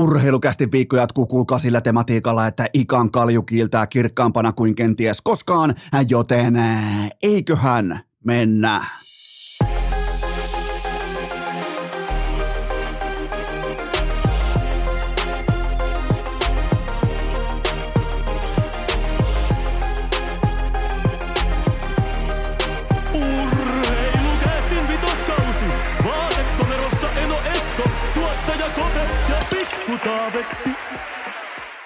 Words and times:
Urheilukästi 0.00 0.72
viikko 0.72 0.96
jatkuu 0.96 1.26
kuulkaa 1.26 1.58
sillä 1.58 1.80
tematiikalla, 1.80 2.46
että 2.46 2.66
ikan 2.72 3.10
kalju 3.10 3.42
kiiltää 3.42 3.86
kirkkaampana 3.86 4.52
kuin 4.52 4.74
kenties 4.74 5.20
koskaan, 5.20 5.74
joten 6.08 6.54
eiköhän 7.22 8.00
mennä. 8.24 8.84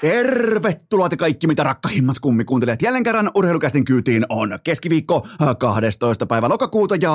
Tervetuloa 0.04 1.08
te 1.08 1.16
kaikki, 1.16 1.46
mitä 1.46 1.62
rakkahimmat 1.62 2.18
kummikuuntelijat. 2.18 2.82
Jälleen 2.82 3.04
kerran 3.04 3.30
urheilukästin 3.34 3.84
kyytiin 3.84 4.26
on 4.28 4.58
keskiviikko 4.64 5.26
12. 5.58 6.26
päivä 6.26 6.48
lokakuuta 6.48 6.96
ja 7.00 7.12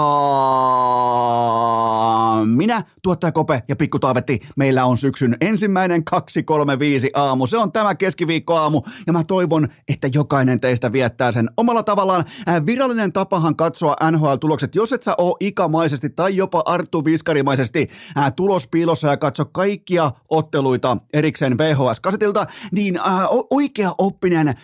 minä, 2.46 2.84
tuottaja 3.02 3.32
Kope 3.32 3.64
ja 3.68 3.76
Pikku 3.76 4.00
Taavetti, 4.00 4.40
meillä 4.56 4.86
on 4.86 4.98
syksyn 4.98 5.38
ensimmäinen 5.42 6.04
235 6.04 7.10
aamu. 7.14 7.48
Se 7.48 7.58
on 7.58 7.72
tämä 7.72 7.96
keskiviikko 7.96 8.56
aamu 8.56 8.82
ja 9.08 9.14
mä 9.14 9.24
toivon, 9.24 9.68
että 9.88 10.10
jokainen 10.14 10.60
teistä 10.60 10.92
viettää 10.92 11.32
sen 11.32 11.50
omalla 11.58 11.84
tavallaan. 11.84 12.26
Äh, 12.50 12.66
Virallinen 12.66 13.14
tapahan 13.14 13.56
katsoa 13.56 13.96
NHL-tulokset, 14.12 14.76
jos 14.76 14.94
et 14.94 15.04
sä 15.04 15.16
oo 15.18 15.38
ikamaisesti 15.40 16.10
tai 16.10 16.36
jopa 16.36 16.64
Arttu 16.66 17.06
Viskarimaisesti 17.06 17.90
äh, 18.18 18.34
tulospiilossa 18.34 19.08
ja 19.08 19.18
katso 19.18 19.46
kaikkia 19.46 20.12
otteluita 20.30 20.98
erikseen 21.14 21.58
VHS-kasetilta, 21.58 22.46
niin 22.72 22.79
äh, 22.88 23.32
o- 23.32 23.48
oikea 23.50 23.92
oppinen 23.98 24.48
äh, 24.48 24.56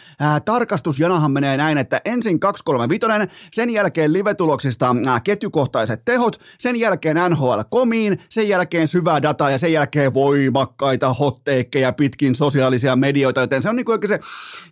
tarkastusjanahan 0.46 1.32
menee 1.32 1.58
näin, 1.58 1.78
että 1.78 2.02
ensin 2.06 2.40
235, 2.40 3.32
sen 3.54 3.70
jälkeen 3.70 4.14
live-tuloksista 4.14 4.96
äh, 5.08 5.24
ketjukohtaiset 5.24 6.06
tehot, 6.06 6.40
sen 6.58 6.76
jälkeen 6.76 7.18
NHL-komiin, 7.30 8.20
sen 8.30 8.50
jälkeen 8.50 8.88
syvää 8.88 9.22
dataa 9.22 9.50
ja 9.50 9.60
sen 9.60 9.74
jälkeen 9.74 10.14
voimakkaita 10.14 11.14
hotteikkeja 11.14 11.94
pitkin 11.94 12.36
sosiaalisia 12.36 12.96
medioita, 12.96 13.42
joten 13.42 13.62
se 13.62 13.70
on 13.70 13.76
niin 13.76 13.86
kuin 13.86 14.00
se, 14.08 14.20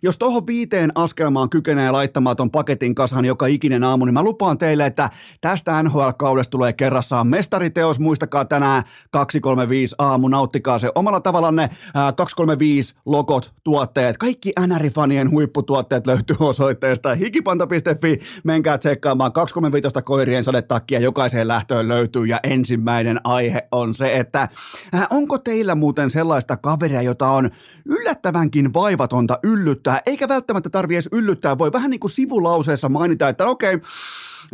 jos 0.02 0.18
tuohon 0.18 0.46
viiteen 0.46 0.92
askelmaan 0.94 1.50
kykenee 1.50 1.90
laittamaan 1.90 2.36
ton 2.36 2.50
paketin 2.50 2.94
kasaan 2.94 3.24
joka 3.24 3.46
ikinen 3.46 3.84
aamu, 3.84 4.04
niin 4.04 4.14
mä 4.14 4.22
lupaan 4.22 4.58
teille, 4.58 4.86
että 4.86 5.10
tästä 5.40 5.82
NHL-kaudesta 5.82 6.50
tulee 6.50 6.72
kerrassaan 6.72 7.26
mestariteos, 7.26 8.00
muistakaa 8.00 8.44
tänään 8.44 8.82
235 9.10 9.94
aamu, 9.98 10.28
nauttikaa 10.28 10.78
se 10.78 10.90
omalla 10.94 11.20
tavallanne, 11.20 11.70
ää, 11.94 12.12
235 12.12 12.94
logot, 13.34 13.52
tuotteet, 13.64 14.18
kaikki 14.18 14.52
NR-fanien 14.60 15.30
huipputuotteet 15.30 16.06
löytyy 16.06 16.36
osoitteesta 16.40 17.14
hikipanta.fi, 17.14 18.20
menkää 18.44 18.78
tsekkaamaan 18.78 19.32
235 19.32 20.02
koirien 20.04 20.44
sadetakkia, 20.44 21.00
jokaiseen 21.00 21.48
lähtöön 21.48 21.88
löytyy 21.88 22.26
ja 22.26 22.40
ensimmäinen 22.42 23.20
aihe 23.24 23.68
on 23.72 23.94
se, 23.94 24.16
että 24.16 24.48
ää, 24.92 25.06
onko 25.10 25.38
teillä 25.38 25.74
muuten 25.74 26.10
sellaista 26.10 26.56
kaveria, 26.56 27.02
jota 27.02 27.28
on 27.28 27.50
yllättävänkin 27.86 28.74
vaivatonta 28.74 29.38
yllyttää, 29.42 30.00
eikä 30.06 30.28
välttämättä 30.28 30.70
tarvi 30.70 30.94
edes 30.94 31.08
yllyttää, 31.12 31.58
voi 31.58 31.72
vähän 31.72 31.90
niin 31.90 32.00
kuin 32.00 32.10
sivulauseessa 32.10 32.88
mainita, 32.88 33.28
että 33.28 33.46
okei, 33.46 33.80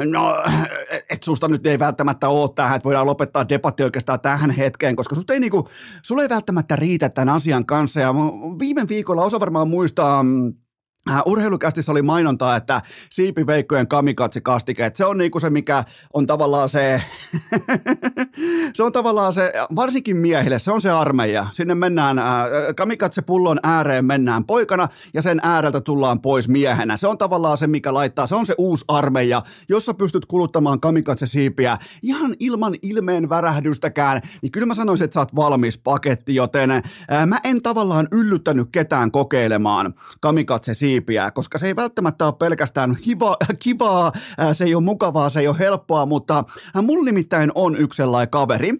No, 0.05 0.37
et 1.11 1.23
susta 1.23 1.48
nyt 1.48 1.67
ei 1.67 1.79
välttämättä 1.79 2.29
ole 2.29 2.51
tähän, 2.55 2.77
että 2.77 2.84
voidaan 2.84 3.06
lopettaa 3.06 3.48
debatti 3.48 3.83
oikeastaan 3.83 4.20
tähän 4.20 4.51
hetkeen, 4.51 4.97
koska 4.97 5.15
susta 5.15 5.33
ei 5.33 5.41
niinku, 5.41 5.69
sulle 6.03 6.23
ei 6.23 6.29
välttämättä 6.29 6.77
riitä 6.77 7.09
tämän 7.09 7.34
asian 7.34 7.67
kanssa. 7.67 8.01
Ja 8.01 8.15
viime 8.59 8.89
viikolla 8.89 9.25
osa 9.25 9.41
varmaan 9.41 9.69
muistaa, 9.69 10.23
mm, 10.23 10.55
urheilukästissä 11.27 11.93
oli 11.93 12.03
mainontaa, 12.03 12.56
että 12.56 12.83
siipiveikkojen 13.11 13.89
kamikatsi 13.89 14.41
kastike, 14.41 14.87
että 14.87 14.97
se 14.97 15.05
on 15.05 15.19
niinku 15.19 15.41
se, 15.41 15.50
mikä 15.50 15.84
on 16.15 16.27
tavallaan 16.27 16.69
se, 16.69 17.03
se 18.75 18.83
on 18.83 18.93
tavallaan 18.93 19.33
se, 19.33 19.53
varsinkin 19.77 20.16
miehille, 20.16 20.59
se 20.59 20.72
on 20.72 20.81
se 20.81 20.91
armeija. 20.91 21.47
Sinne 21.53 21.75
mennään, 21.75 22.19
äh, 22.19 22.27
kamikatse 22.77 23.22
pullon 23.22 23.61
ääreen 23.62 24.05
mennään 24.05 24.44
poikana 24.44 24.88
ja 25.15 25.22
sen 25.22 25.41
ääreltä 25.43 25.81
tullaan 25.81 26.21
pois 26.21 26.49
miehenä. 26.49 26.97
Se 26.97 27.06
on 27.06 27.19
tavallaan 27.19 27.59
se, 27.59 27.67
mikä 27.67 27.94
laittaa, 27.94 28.27
se 28.27 28.34
on 28.34 28.47
se 28.47 28.55
uusi 28.59 28.84
armeija, 28.88 29.43
jossa 29.69 29.94
pystyt 29.94 30.27
kuluttamaan 30.27 30.81
kamikatse 30.81 31.27
siipiä 31.27 31.78
ihan 32.03 32.34
ilman 32.38 32.75
ilmeen 32.82 33.28
värähdystäkään, 33.28 34.21
niin 34.43 34.53
kyllä 34.53 34.67
mä 34.67 34.75
sanoisin, 34.75 35.05
että 35.05 35.15
sä 35.15 35.21
oot 35.21 35.37
valmis 35.37 35.78
paketti, 35.78 36.34
joten 36.34 36.71
äh, 36.71 36.82
mä 37.27 37.41
en 37.44 37.62
tavallaan 37.62 38.09
yllyttänyt 38.12 38.69
ketään 38.72 39.11
kokeilemaan 39.11 39.94
kamikatse 40.21 40.75
siipiä, 40.91 41.31
koska 41.31 41.59
se 41.59 41.67
ei 41.67 41.77
välttämättä 41.77 42.27
ole 42.27 42.34
pelkästään 42.39 42.97
kiva, 43.03 43.37
kivaa, 43.59 44.12
se 44.53 44.65
ei 44.65 44.75
ole 44.75 44.84
mukavaa, 44.84 45.28
se 45.28 45.41
ei 45.41 45.49
ole 45.49 45.59
helppoa, 45.59 46.06
mutta 46.06 46.45
mulla 46.83 47.05
nimittäin 47.05 47.53
on 47.55 47.77
yksi 47.77 47.97
sellainen 47.97 48.31
kaveri, 48.31 48.75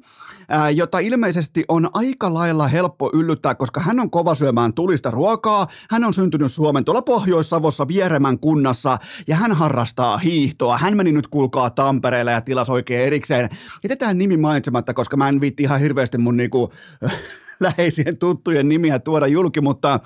jota 0.75 0.99
ilmeisesti 0.99 1.65
on 1.69 1.91
aika 1.95 2.35
lailla 2.35 2.69
helppo 2.69 3.11
yllyttää, 3.15 3.55
koska 3.55 3.81
hän 3.81 4.01
on 4.01 4.11
kova 4.11 4.35
syömään 4.35 4.75
tulista 4.75 5.11
ruokaa, 5.11 5.67
hän 5.91 6.05
on 6.05 6.15
syntynyt 6.15 6.53
Suomen 6.53 6.85
tuolla 6.85 7.03
Pohjois-Savossa 7.03 7.89
Vieremän 7.89 8.39
kunnassa 8.39 8.99
ja 9.27 9.37
hän 9.37 9.53
harrastaa 9.53 10.19
hiihtoa. 10.19 10.79
Hän 10.79 10.97
meni 10.97 11.13
nyt 11.13 11.27
kuulkaa 11.27 11.71
Tampereelle 11.71 12.33
ja 12.33 12.41
tilas 12.41 12.71
oikein 12.71 13.07
erikseen. 13.07 13.49
Jätetään 13.85 14.19
nimi 14.19 14.37
mainitsematta, 14.37 14.95
koska 14.95 15.17
mä 15.17 15.29
en 15.29 15.41
viitti 15.41 15.63
ihan 15.63 15.81
hirveästi 15.81 16.19
mun 16.19 16.37
niinku, 16.37 16.73
läheisien 17.61 18.17
tuttujen 18.17 18.69
nimiä 18.69 18.99
tuoda 18.99 19.27
julki, 19.27 19.61
mutta 19.61 20.01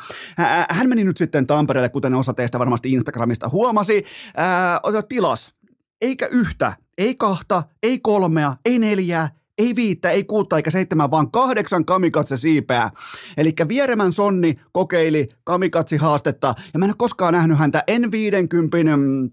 hän 0.71 0.89
meni 0.89 1.05
nyt 1.05 1.17
sitten 1.17 1.47
Tampereelle, 1.47 1.89
kuten 1.89 2.15
osa 2.15 2.35
teistä 2.35 2.59
varmasti 2.59 2.93
Instagramista 2.93 3.49
huomasi, 3.49 4.05
ää, 4.37 4.81
tilas, 5.09 5.55
eikä 6.01 6.27
yhtä, 6.27 6.73
ei 6.99 7.15
kahta, 7.15 7.63
ei 7.83 7.99
kolmea, 7.99 8.57
ei 8.65 8.79
neljää, 8.79 9.29
ei 9.59 9.77
viittä, 9.77 10.11
ei 10.11 10.25
kuutta 10.25 10.57
eikä 10.57 10.71
seitsemän, 10.71 11.11
vaan 11.11 11.31
kahdeksan 11.31 11.85
kamikatse 11.85 12.37
siipeä. 12.37 12.91
Eli 13.37 13.55
Vieremän 13.69 14.13
Sonni 14.13 14.55
kokeili 14.73 15.29
kamikatsi 15.45 15.97
haastetta 15.97 16.55
ja 16.73 16.79
mä 16.79 16.85
en 16.85 16.91
ole 16.91 16.95
koskaan 16.99 17.35
nähnyt 17.35 17.59
häntä 17.59 17.85
en 17.87 18.11
50 18.11 18.97
mm, 18.97 19.31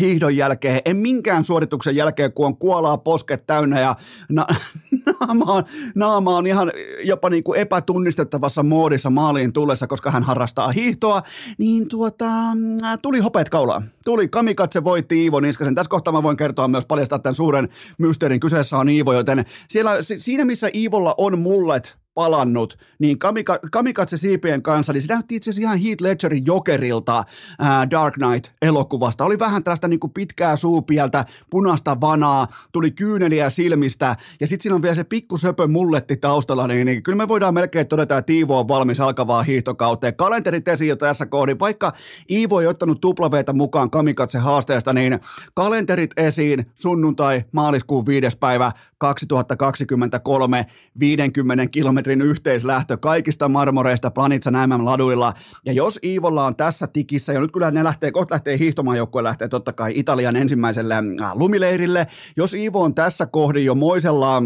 hiihdon 0.00 0.36
jälkeen, 0.36 0.80
en 0.84 0.96
minkään 0.96 1.44
suorituksen 1.44 1.96
jälkeen, 1.96 2.32
kun 2.32 2.46
on 2.46 2.56
kuolaa 2.56 2.98
posket 2.98 3.46
täynnä 3.46 3.80
ja 3.80 3.96
na- 4.28 4.46
naama, 5.20 5.52
on, 5.52 5.64
naama 5.94 6.36
on 6.36 6.46
ihan 6.46 6.72
jopa 7.04 7.30
niin 7.30 7.44
kuin 7.44 7.60
epätunnistettavassa 7.60 8.62
moodissa 8.62 9.10
maaliin 9.10 9.52
tullessa, 9.52 9.86
koska 9.86 10.10
hän 10.10 10.22
harrastaa 10.22 10.70
hiihtoa, 10.72 11.22
niin 11.58 11.88
tuota, 11.88 12.26
mm, 12.54 12.76
tuli 13.02 13.18
hopeet 13.20 13.48
kaulaan. 13.48 13.90
Tuli 14.04 14.28
kamikatse 14.28 14.84
voitti 14.84 15.22
Iivo 15.22 15.40
Niskasen. 15.40 15.74
Tässä 15.74 15.90
kohtaa 15.90 16.12
mä 16.12 16.22
voin 16.22 16.36
kertoa 16.36 16.68
myös 16.68 16.86
paljastaa 16.86 17.18
tämän 17.18 17.34
suuren 17.34 17.68
mysteerin. 17.98 18.40
Kyseessä 18.40 18.78
on 18.78 18.88
Iivo, 18.88 19.12
joten 19.12 19.44
siellä, 19.70 20.02
si- 20.02 20.20
siinä 20.20 20.44
missä 20.44 20.68
Iivolla 20.74 21.14
on 21.18 21.38
mullet 21.38 22.03
palannut, 22.14 22.78
niin 22.98 23.18
Kamika, 23.18 23.58
Kamikatse 23.72 24.16
siipien 24.16 24.62
kanssa, 24.62 24.92
niin 24.92 25.02
se 25.02 25.12
näytti 25.14 25.36
itse 25.36 25.50
asiassa 25.50 25.68
ihan 25.68 25.78
Heath 25.78 26.02
Ledgerin 26.02 26.46
Jokerilta 26.46 27.24
ää, 27.58 27.90
Dark 27.90 28.14
Knight-elokuvasta. 28.14 29.24
Oli 29.24 29.38
vähän 29.38 29.64
tällaista 29.64 29.88
niin 29.88 30.00
pitkää 30.14 30.56
suupieltä, 30.56 31.24
punaista 31.50 32.00
vanaa, 32.00 32.48
tuli 32.72 32.90
kyyneliä 32.90 33.50
silmistä, 33.50 34.16
ja 34.40 34.46
sitten 34.46 34.62
siinä 34.62 34.74
on 34.74 34.82
vielä 34.82 34.94
se 34.94 35.04
pikku 35.04 35.36
söpö 35.36 35.66
mulletti 35.66 36.16
taustalla, 36.16 36.66
niin, 36.66 36.86
niin 36.86 37.02
kyllä 37.02 37.16
me 37.16 37.28
voidaan 37.28 37.54
melkein 37.54 37.86
todeta, 37.86 38.18
että 38.18 38.32
Iivo 38.32 38.60
on 38.60 38.68
valmis 38.68 39.00
alkavaa 39.00 39.42
hiihtokauteen. 39.42 40.16
Kalenterit 40.16 40.68
esiin 40.68 40.88
jo 40.88 40.96
tässä 40.96 41.26
kohdin, 41.26 41.58
vaikka 41.58 41.92
Iivo 42.30 42.60
ei 42.60 42.66
ottanut 42.66 43.00
tuplaveita 43.00 43.52
mukaan 43.52 43.90
Kamikatse 43.90 44.38
haasteesta, 44.38 44.92
niin 44.92 45.20
kalenterit 45.54 46.10
esiin 46.16 46.66
sunnuntai 46.74 47.44
maaliskuun 47.52 48.06
viides 48.06 48.36
päivä 48.36 48.72
2023 48.98 50.66
50 50.98 51.66
kilometrin 51.66 52.03
yhteislähtö 52.12 52.96
kaikista 52.96 53.48
marmoreista 53.48 54.10
Planitsa 54.10 54.50
MM 54.50 54.84
laduilla. 54.84 55.32
Ja 55.66 55.72
jos 55.72 55.98
Iivolla 56.04 56.46
on 56.46 56.56
tässä 56.56 56.86
tikissä, 56.86 57.32
ja 57.32 57.40
nyt 57.40 57.52
kyllä 57.52 57.70
ne 57.70 57.84
lähtee, 57.84 58.12
kohta 58.12 58.34
lähtee 58.34 58.58
hiihtomaan 58.58 58.96
joukkue 58.96 59.22
lähtee 59.22 59.48
totta 59.48 59.72
kai 59.72 59.92
Italian 59.94 60.36
ensimmäiselle 60.36 60.94
äh, 60.94 61.32
lumileirille. 61.34 62.06
Jos 62.36 62.54
Iivo 62.54 62.82
on 62.82 62.94
tässä 62.94 63.26
kohdin 63.26 63.64
jo 63.64 63.74
moisella 63.74 64.42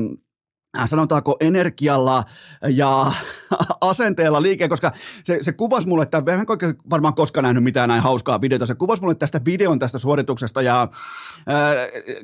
äh, 0.78 0.88
sanotaanko 0.88 1.36
energialla 1.40 2.24
ja 2.68 3.06
asenteella 3.80 4.42
liikkeen, 4.42 4.70
koska 4.70 4.92
se, 5.24 5.38
se 5.40 5.52
kuvasi 5.52 5.88
mulle, 5.88 6.02
että 6.02 6.18
en 6.18 6.46
varmaan 6.90 7.14
koskaan 7.14 7.44
nähnyt 7.44 7.64
mitään 7.64 7.88
näin 7.88 8.02
hauskaa 8.02 8.40
videota, 8.40 8.66
se 8.66 8.74
kuvasi 8.74 9.02
mulle 9.02 9.14
tästä 9.14 9.40
videon 9.44 9.78
tästä 9.78 9.98
suorituksesta 9.98 10.62
ja 10.62 10.82
äh, 10.82 10.88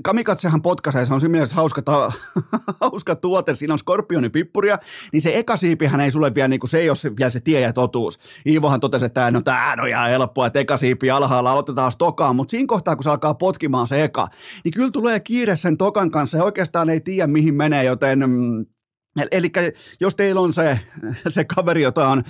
Kamikatsehan 0.02 0.62
potkaisee, 0.62 1.04
se 1.04 1.14
on 1.14 1.20
siinä 1.20 1.32
mielessä 1.32 1.56
hauska, 1.56 1.82
ta, 1.82 2.12
hauska 2.80 3.14
tuote, 3.14 3.54
siinä 3.54 3.74
on 3.74 3.78
skorpionipippuria, 3.78 4.78
niin 5.12 5.22
se 5.22 5.38
eka 5.38 5.56
siipihän 5.56 6.00
ei 6.00 6.10
sulle 6.10 6.34
vielä, 6.34 6.48
niin 6.48 6.60
kuin, 6.60 6.70
se 6.70 6.78
ei 6.78 6.90
ole 6.90 7.16
vielä 7.18 7.30
se 7.30 7.40
tie 7.40 7.60
ja 7.60 7.72
totuus. 7.72 8.18
Iivohan 8.46 8.80
totesi, 8.80 9.04
että 9.04 9.30
no 9.30 9.42
tää 9.42 9.76
on 9.82 9.88
ihan 9.88 10.10
helppoa, 10.10 10.46
että 10.46 10.58
eka 10.58 10.76
siipi 10.76 11.10
alhaalla 11.10 11.52
aloitetaan 11.52 11.92
tokaan, 11.98 12.36
mutta 12.36 12.50
siinä 12.50 12.66
kohtaa, 12.66 12.96
kun 12.96 13.04
se 13.04 13.10
alkaa 13.10 13.34
potkimaan 13.34 13.86
se 13.86 14.04
eka, 14.04 14.28
niin 14.64 14.72
kyllä 14.72 14.90
tulee 14.90 15.20
kiire 15.20 15.56
sen 15.56 15.76
tokan 15.76 16.10
kanssa 16.10 16.38
ja 16.38 16.44
oikeastaan 16.44 16.90
ei 16.90 17.00
tiedä 17.00 17.26
mihin 17.26 17.54
menee, 17.54 17.84
joten 17.84 18.30
mm, 18.30 18.66
Eli 19.30 19.52
jos 20.00 20.14
teillä 20.14 20.40
on 20.40 20.52
se, 20.52 20.80
se 21.28 21.44
kaveri, 21.44 21.82
jota 21.82 22.08
on 22.08 22.22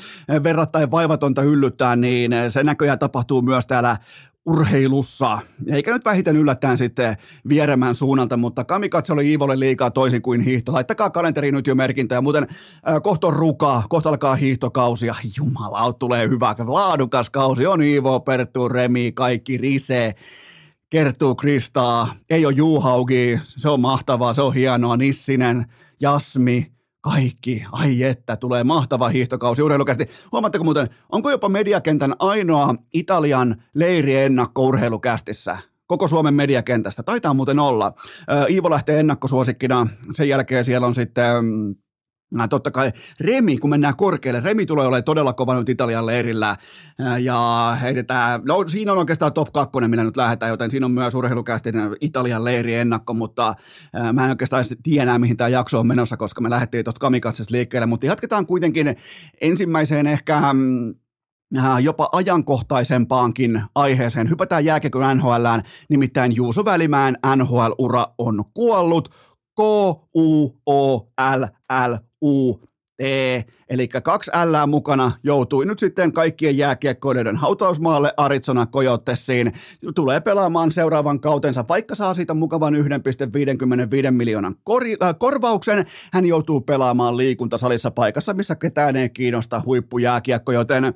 verrattain 0.43 0.91
vaivatonta 0.91 1.43
yllyttää, 1.43 1.97
niin 1.97 2.33
se 2.49 2.63
näköjään 2.63 2.99
tapahtuu 2.99 3.43
myös 3.43 3.67
täällä 3.67 3.97
urheilussa. 4.47 5.39
Eikä 5.71 5.93
nyt 5.93 6.05
vähiten 6.05 6.37
yllättäen 6.37 6.79
sitten 6.79 7.17
vieremään 7.49 7.95
suunnalta, 7.95 8.37
mutta 8.37 8.65
kamikatse 8.65 9.13
oli 9.13 9.31
Iivolle 9.31 9.61
liikaa 9.61 9.91
toisin 9.91 10.23
kuin 10.23 10.41
hiihto. 10.41 10.73
Laittakaa 10.73 11.11
kalenteriin 11.11 11.55
nyt 11.55 11.67
jo 11.67 11.75
merkintöjä, 11.75 12.21
muuten 12.21 12.47
äh, 12.89 13.03
kohta 13.03 13.27
on 13.27 13.33
ruka, 13.33 13.83
kohta 13.89 14.09
alkaa 14.09 14.35
hiihtokausi 14.35 15.07
ja 15.07 15.15
jumala, 15.37 15.93
tulee 15.93 16.29
hyvä, 16.29 16.55
laadukas 16.67 17.31
kausi. 17.31 17.67
On 17.67 17.83
Iivo, 17.83 18.21
Perttu, 18.21 18.69
Remi, 18.69 19.13
kaikki, 19.13 19.57
Rise, 19.57 20.15
Kerttu, 20.91 21.35
Kristaa, 21.35 22.15
ei 22.31 22.47
ole 22.47 22.55
Juhaugi, 22.55 23.41
se 23.45 23.69
on 23.69 23.81
mahtavaa, 23.81 24.35
se 24.35 24.43
on 24.43 24.55
hienoa, 24.55 24.97
Nissinen, 24.97 25.67
Jasmi, 26.05 26.73
kaikki, 27.01 27.65
ai 27.73 28.03
että, 28.03 28.37
tulee 28.37 28.65
mahtava 28.65 29.09
hiihtokausi 29.09 29.63
urheilukästi. 29.63 30.09
Huomaatteko 30.33 30.65
muuten, 30.65 30.89
onko 31.13 31.31
jopa 31.31 31.49
mediakentän 31.49 32.15
ainoa 32.19 32.75
Italian 32.93 33.63
leiriennakko 33.75 34.63
urheilukästissä? 34.63 35.59
Koko 35.87 36.09
Suomen 36.09 36.35
mediakentästä. 36.35 37.03
Taitaa 37.03 37.35
muuten 37.35 37.59
olla. 37.59 37.93
Iivo 38.51 38.71
lähtee 38.71 39.01
ennakkosuosikkina. 39.01 39.87
Sen 40.13 40.29
jälkeen 40.29 40.65
siellä 40.65 40.87
on 40.87 40.95
sitten 40.95 41.45
Mä 42.35 42.49
totta 42.49 42.71
kai 42.71 42.93
Remi, 43.21 43.59
kun 43.59 43.71
mennään 43.71 43.97
korkealle, 43.97 44.41
Remi 44.41 44.67
tulee 44.67 44.87
olemaan 44.87 45.05
todella 45.05 45.33
kova 45.33 45.55
nyt 45.55 45.69
Italian 45.69 46.07
leirillä 46.07 46.57
ja 47.21 47.77
heitetään, 47.83 48.43
no 48.45 48.69
siinä 48.69 48.93
on 48.93 48.99
oikeastaan 48.99 49.33
top 49.33 49.53
2, 49.53 49.71
millä 49.89 50.05
nyt 50.05 50.17
lähdetään, 50.17 50.51
joten 50.51 50.71
siinä 50.71 50.87
on 50.87 50.93
myös 50.93 51.15
urheilukästin 51.15 51.75
Italian 52.01 52.45
leiri 52.45 52.75
ennakko, 52.75 53.15
mutta 53.15 53.55
mä 54.13 54.25
en 54.25 54.31
oikeastaan 54.31 54.65
tiedä, 54.83 55.19
mihin 55.19 55.37
tämä 55.37 55.49
jakso 55.49 55.81
on 55.81 55.87
menossa, 55.87 56.17
koska 56.17 56.41
me 56.41 56.51
lähdettiin 56.51 56.85
tuosta 56.85 57.01
kamikatsesta 57.01 57.55
liikkeelle, 57.55 57.87
mutta 57.87 58.07
jatketaan 58.07 58.47
kuitenkin 58.47 58.97
ensimmäiseen 59.41 60.07
ehkä 60.07 60.41
mm, 60.53 60.95
jopa 61.83 62.09
ajankohtaisempaankin 62.13 63.63
aiheeseen. 63.75 64.31
Hypätään 64.31 64.65
jääkiekon 64.65 65.17
NHLään, 65.17 65.63
nimittäin 65.89 66.37
Juuso 66.37 66.65
Välimään 66.65 67.17
NHL-ura 67.37 68.07
on 68.19 68.45
kuollut. 68.55 69.09
K-U-O-L-L-U 72.25 72.59
T, 72.99 73.64
eli 73.69 73.89
kaksi 73.89 74.31
L 74.45 74.67
mukana, 74.67 75.13
joutui 75.23 75.67
nyt 75.67 75.79
sitten 75.79 76.13
kaikkien 76.13 76.59
jääkiekkoilijoiden 76.59 77.37
hautausmaalle 77.37 78.15
Arizona 78.17 78.67
Coyotesiin. 78.67 79.53
Tulee 79.95 80.21
pelaamaan 80.21 80.73
seuraavan 80.73 81.21
kautensa, 81.21 81.65
vaikka 81.69 81.95
saa 81.95 82.15
siitä 82.15 82.35
mukavan 82.35 82.75
1,55 82.75 84.11
miljoonan 84.11 84.55
kor- 84.65 84.85
äh, 85.03 85.15
korvauksen. 85.19 85.87
Hän 86.13 86.27
joutuu 86.27 86.61
pelaamaan 86.61 87.17
liikuntasalissa 87.17 87.91
paikassa, 87.91 88.35
missä 88.35 88.55
ketään 88.55 88.97
ei 88.97 89.09
kiinnosta 89.09 89.63
huippujääkiekko, 89.67 90.53
joten 90.53 90.85
äh, 90.85 90.93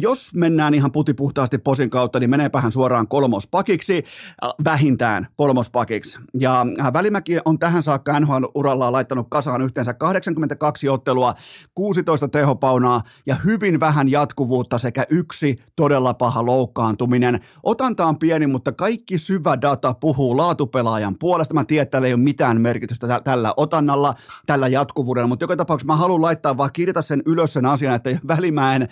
jos 0.00 0.34
mennään 0.34 0.74
ihan 0.74 0.92
putipuhtaasti 0.92 1.58
posin 1.58 1.90
kautta, 1.90 2.20
niin 2.20 2.30
meneepähän 2.30 2.72
suoraan 2.72 3.08
kolmospakiksi, 3.08 4.04
äh, 4.44 4.50
vähintään 4.64 5.26
kolmospakiksi. 5.36 6.18
Ja 6.34 6.66
äh, 6.80 6.92
Välimäki 6.92 7.38
on 7.44 7.58
tähän 7.58 7.82
saakka 7.82 8.20
NHL-urallaan 8.20 8.92
laittanut 8.92 9.26
kasaan 9.30 9.62
yhteensä 9.62 9.94
82 9.94 10.88
ottelua, 10.88 11.34
16 11.80 12.28
tehopaunaa 12.28 13.02
ja 13.26 13.34
hyvin 13.34 13.80
vähän 13.80 14.08
jatkuvuutta 14.08 14.78
sekä 14.78 15.06
yksi 15.10 15.56
todella 15.76 16.14
paha 16.14 16.46
loukkaantuminen. 16.46 17.40
Otanta 17.62 18.06
on 18.06 18.18
pieni, 18.18 18.46
mutta 18.46 18.72
kaikki 18.72 19.18
syvä 19.18 19.60
data 19.60 19.94
puhuu 19.94 20.36
laatupelaajan 20.36 21.16
puolesta. 21.18 21.54
Mä 21.54 21.64
tiedän, 21.64 21.82
että 21.82 21.90
tällä 21.90 22.06
ei 22.06 22.14
ole 22.14 22.22
mitään 22.22 22.60
merkitystä 22.60 23.20
tällä 23.20 23.54
otannalla, 23.56 24.14
tällä 24.46 24.68
jatkuvuudella, 24.68 25.28
mutta 25.28 25.42
joka 25.42 25.56
tapauksessa 25.56 25.92
mä 25.92 25.96
haluan 25.96 26.22
laittaa 26.22 26.56
vaan 26.56 26.70
kirjata 26.72 27.02
sen 27.02 27.22
ylös 27.26 27.52
sen 27.52 27.66
asian, 27.66 27.94
että 27.94 28.10
Välimäen 28.28 28.88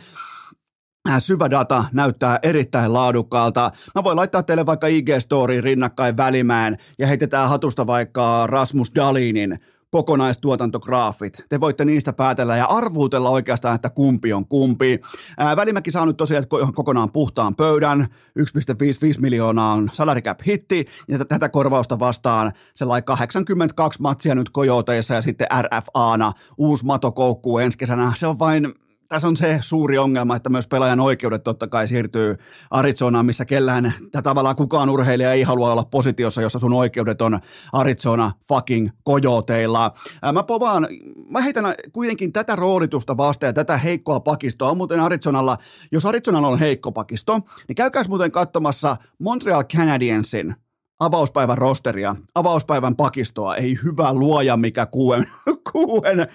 äh, 1.08 1.22
syvä 1.22 1.50
data 1.50 1.84
näyttää 1.92 2.38
erittäin 2.42 2.92
laadukkaalta. 2.92 3.70
Mä 3.94 4.04
voin 4.04 4.16
laittaa 4.16 4.42
teille 4.42 4.66
vaikka 4.66 4.86
IG-storiin 4.86 5.64
rinnakkain 5.64 6.16
Välimään 6.16 6.76
ja 6.98 7.06
heitetään 7.06 7.48
hatusta 7.48 7.86
vaikka 7.86 8.46
Rasmus 8.46 8.94
Dalinin 8.94 9.58
kokonaistuotantograafit. 9.90 11.44
Te 11.48 11.60
voitte 11.60 11.84
niistä 11.84 12.12
päätellä 12.12 12.56
ja 12.56 12.66
arvuutella 12.66 13.30
oikeastaan, 13.30 13.74
että 13.74 13.90
kumpi 13.90 14.32
on 14.32 14.46
kumpi. 14.46 15.00
Ää, 15.38 15.56
Välimäki 15.56 15.90
saa 15.90 16.06
nyt 16.06 16.16
tosiaan 16.16 16.44
kokonaan 16.74 17.12
puhtaan 17.12 17.54
pöydän. 17.54 18.06
1,55 18.38 19.20
miljoonaa 19.20 19.72
on 19.72 19.90
salary 19.92 20.20
cap 20.20 20.40
hitti 20.46 20.84
ja 21.08 21.24
tätä 21.24 21.48
korvausta 21.48 21.98
vastaan 21.98 22.52
sellainen 22.74 23.04
82 23.04 24.02
matsia 24.02 24.34
nyt 24.34 24.50
Kojoteissa 24.50 25.14
ja 25.14 25.22
sitten 25.22 25.46
RFAna 25.62 26.32
uusi 26.58 26.86
mato 26.86 27.12
koukkuu 27.12 27.58
ensi 27.58 27.78
kesänä. 27.78 28.12
Se 28.16 28.26
on 28.26 28.38
vain 28.38 28.74
tässä 29.08 29.28
on 29.28 29.36
se 29.36 29.58
suuri 29.60 29.98
ongelma, 29.98 30.36
että 30.36 30.50
myös 30.50 30.66
pelaajan 30.66 31.00
oikeudet 31.00 31.44
totta 31.44 31.66
kai 31.66 31.86
siirtyy 31.86 32.36
Arizonaan, 32.70 33.26
missä 33.26 33.44
kellään 33.44 33.94
tavallaan 34.22 34.56
kukaan 34.56 34.90
urheilija 34.90 35.32
ei 35.32 35.42
halua 35.42 35.72
olla 35.72 35.84
positiossa, 35.84 36.42
jossa 36.42 36.58
sun 36.58 36.72
oikeudet 36.72 37.22
on 37.22 37.40
Arizona 37.72 38.32
fucking 38.48 38.88
kojoteilla. 39.02 39.94
Mä 40.32 40.42
povaan, 40.42 40.88
mä 41.30 41.40
heitän 41.40 41.64
kuitenkin 41.92 42.32
tätä 42.32 42.56
roolitusta 42.56 43.16
vasta 43.16 43.46
ja 43.46 43.52
tätä 43.52 43.76
heikkoa 43.76 44.20
pakistoa 44.20 44.70
on 44.70 44.76
muuten 44.76 45.00
Arizonalla, 45.00 45.56
jos 45.92 46.06
Arizonalla 46.06 46.48
on 46.48 46.58
heikko 46.58 46.92
pakisto, 46.92 47.40
niin 47.68 47.76
käykääs 47.76 48.08
muuten 48.08 48.30
katsomassa 48.30 48.96
Montreal 49.18 49.64
Canadiensin 49.64 50.54
avauspäivän 51.00 51.58
rosteria, 51.58 52.16
avauspäivän 52.34 52.96
pakistoa, 52.96 53.56
ei 53.56 53.78
hyvä 53.84 54.12
luoja, 54.12 54.56
mikä 54.56 54.86
kuuen, 54.86 55.26
kuuen, 55.72 56.28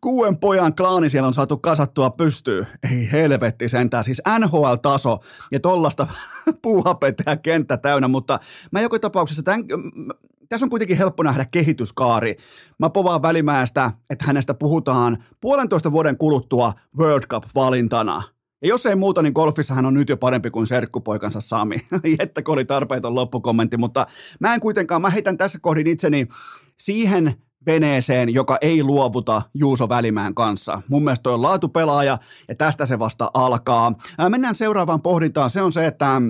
kuuen 0.00 0.36
pojan 0.36 0.74
klaani 0.74 1.08
siellä 1.08 1.26
on 1.26 1.34
saatu 1.34 1.56
kasattua 1.56 2.10
pystyy. 2.10 2.66
Ei 2.92 3.12
helvetti 3.12 3.68
sentään, 3.68 4.04
siis 4.04 4.22
NHL-taso 4.38 5.18
ja 5.52 5.60
tollasta 5.60 6.06
puuhapetää 6.62 7.36
kenttä 7.36 7.76
täynnä, 7.76 8.08
mutta 8.08 8.38
mä 8.72 8.80
joka 8.80 8.98
tapauksessa 8.98 9.42
tämän, 9.42 9.64
tässä 10.48 10.66
on 10.66 10.70
kuitenkin 10.70 10.98
helppo 10.98 11.22
nähdä 11.22 11.44
kehityskaari. 11.44 12.36
Mä 12.78 12.90
povaan 12.90 13.22
välimäestä, 13.22 13.90
että 14.10 14.24
hänestä 14.24 14.54
puhutaan 14.54 15.24
puolentoista 15.40 15.92
vuoden 15.92 16.18
kuluttua 16.18 16.72
World 16.98 17.24
Cup-valintana– 17.26 18.22
ja 18.62 18.68
jos 18.68 18.86
ei 18.86 18.96
muuta, 18.96 19.22
niin 19.22 19.32
golfissa 19.32 19.74
hän 19.74 19.86
on 19.86 19.94
nyt 19.94 20.08
jo 20.08 20.16
parempi 20.16 20.50
kuin 20.50 20.66
serkkupoikansa 20.66 21.40
Sami. 21.40 21.76
Jättäkö 22.20 22.52
oli 22.52 22.64
tarpeeton 22.64 23.14
loppukommentti, 23.14 23.76
mutta 23.76 24.06
mä 24.40 24.54
en 24.54 24.60
kuitenkaan, 24.60 25.02
mä 25.02 25.10
heitän 25.10 25.36
tässä 25.36 25.58
kohdin 25.62 25.86
itseni 25.86 26.26
siihen 26.80 27.34
veneeseen, 27.66 28.34
joka 28.34 28.58
ei 28.60 28.82
luovuta 28.82 29.42
Juuso 29.54 29.88
Välimään 29.88 30.34
kanssa. 30.34 30.82
Mun 30.88 31.04
mielestä 31.04 31.22
toi 31.22 31.34
on 31.34 31.42
laatupelaaja 31.42 32.18
ja 32.48 32.54
tästä 32.54 32.86
se 32.86 32.98
vasta 32.98 33.30
alkaa. 33.34 33.92
Mennään 34.28 34.54
seuraavaan 34.54 35.02
pohdintaan. 35.02 35.50
Se 35.50 35.62
on 35.62 35.72
se, 35.72 35.86
että 35.86 36.20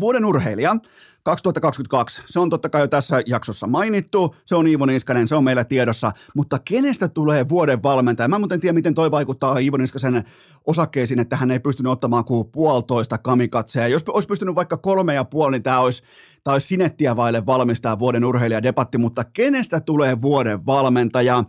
vuoden 0.00 0.24
urheilija 0.24 0.76
2022, 1.28 2.22
se 2.26 2.40
on 2.40 2.50
totta 2.50 2.68
kai 2.68 2.80
jo 2.80 2.88
tässä 2.88 3.22
jaksossa 3.26 3.66
mainittu, 3.66 4.34
se 4.44 4.54
on 4.54 4.66
Iivo 4.66 4.86
Niskanen, 4.86 5.28
se 5.28 5.34
on 5.34 5.44
meillä 5.44 5.64
tiedossa, 5.64 6.10
mutta 6.34 6.58
kenestä 6.64 7.08
tulee 7.08 7.48
vuoden 7.48 7.82
valmentaja? 7.82 8.28
Mä 8.28 8.36
en 8.36 8.40
muuten 8.40 8.60
tiedä, 8.60 8.72
miten 8.72 8.94
toi 8.94 9.10
vaikuttaa 9.10 9.58
Iivo 9.58 9.76
Niskasen 9.76 10.24
osakkeisiin, 10.66 11.20
että 11.20 11.36
hän 11.36 11.50
ei 11.50 11.60
pystynyt 11.60 11.92
ottamaan 11.92 12.24
kuin 12.24 12.48
puolitoista 12.48 13.18
kamikatseja. 13.18 13.88
Jos 13.88 14.04
olisi 14.08 14.28
pystynyt 14.28 14.54
vaikka 14.54 14.76
kolme 14.76 15.14
ja 15.14 15.24
puoli, 15.24 15.52
niin 15.52 15.62
tämä 15.62 15.80
olisi 15.80 16.02
tai 16.48 16.60
sinettiä 16.60 17.16
vaille 17.16 17.46
valmistaa 17.46 17.98
vuoden 17.98 18.24
urheilijadebatti, 18.24 18.98
mutta 18.98 19.24
kenestä 19.24 19.80
tulee 19.80 20.20
vuoden 20.20 20.66
valmentaja? 20.66 21.44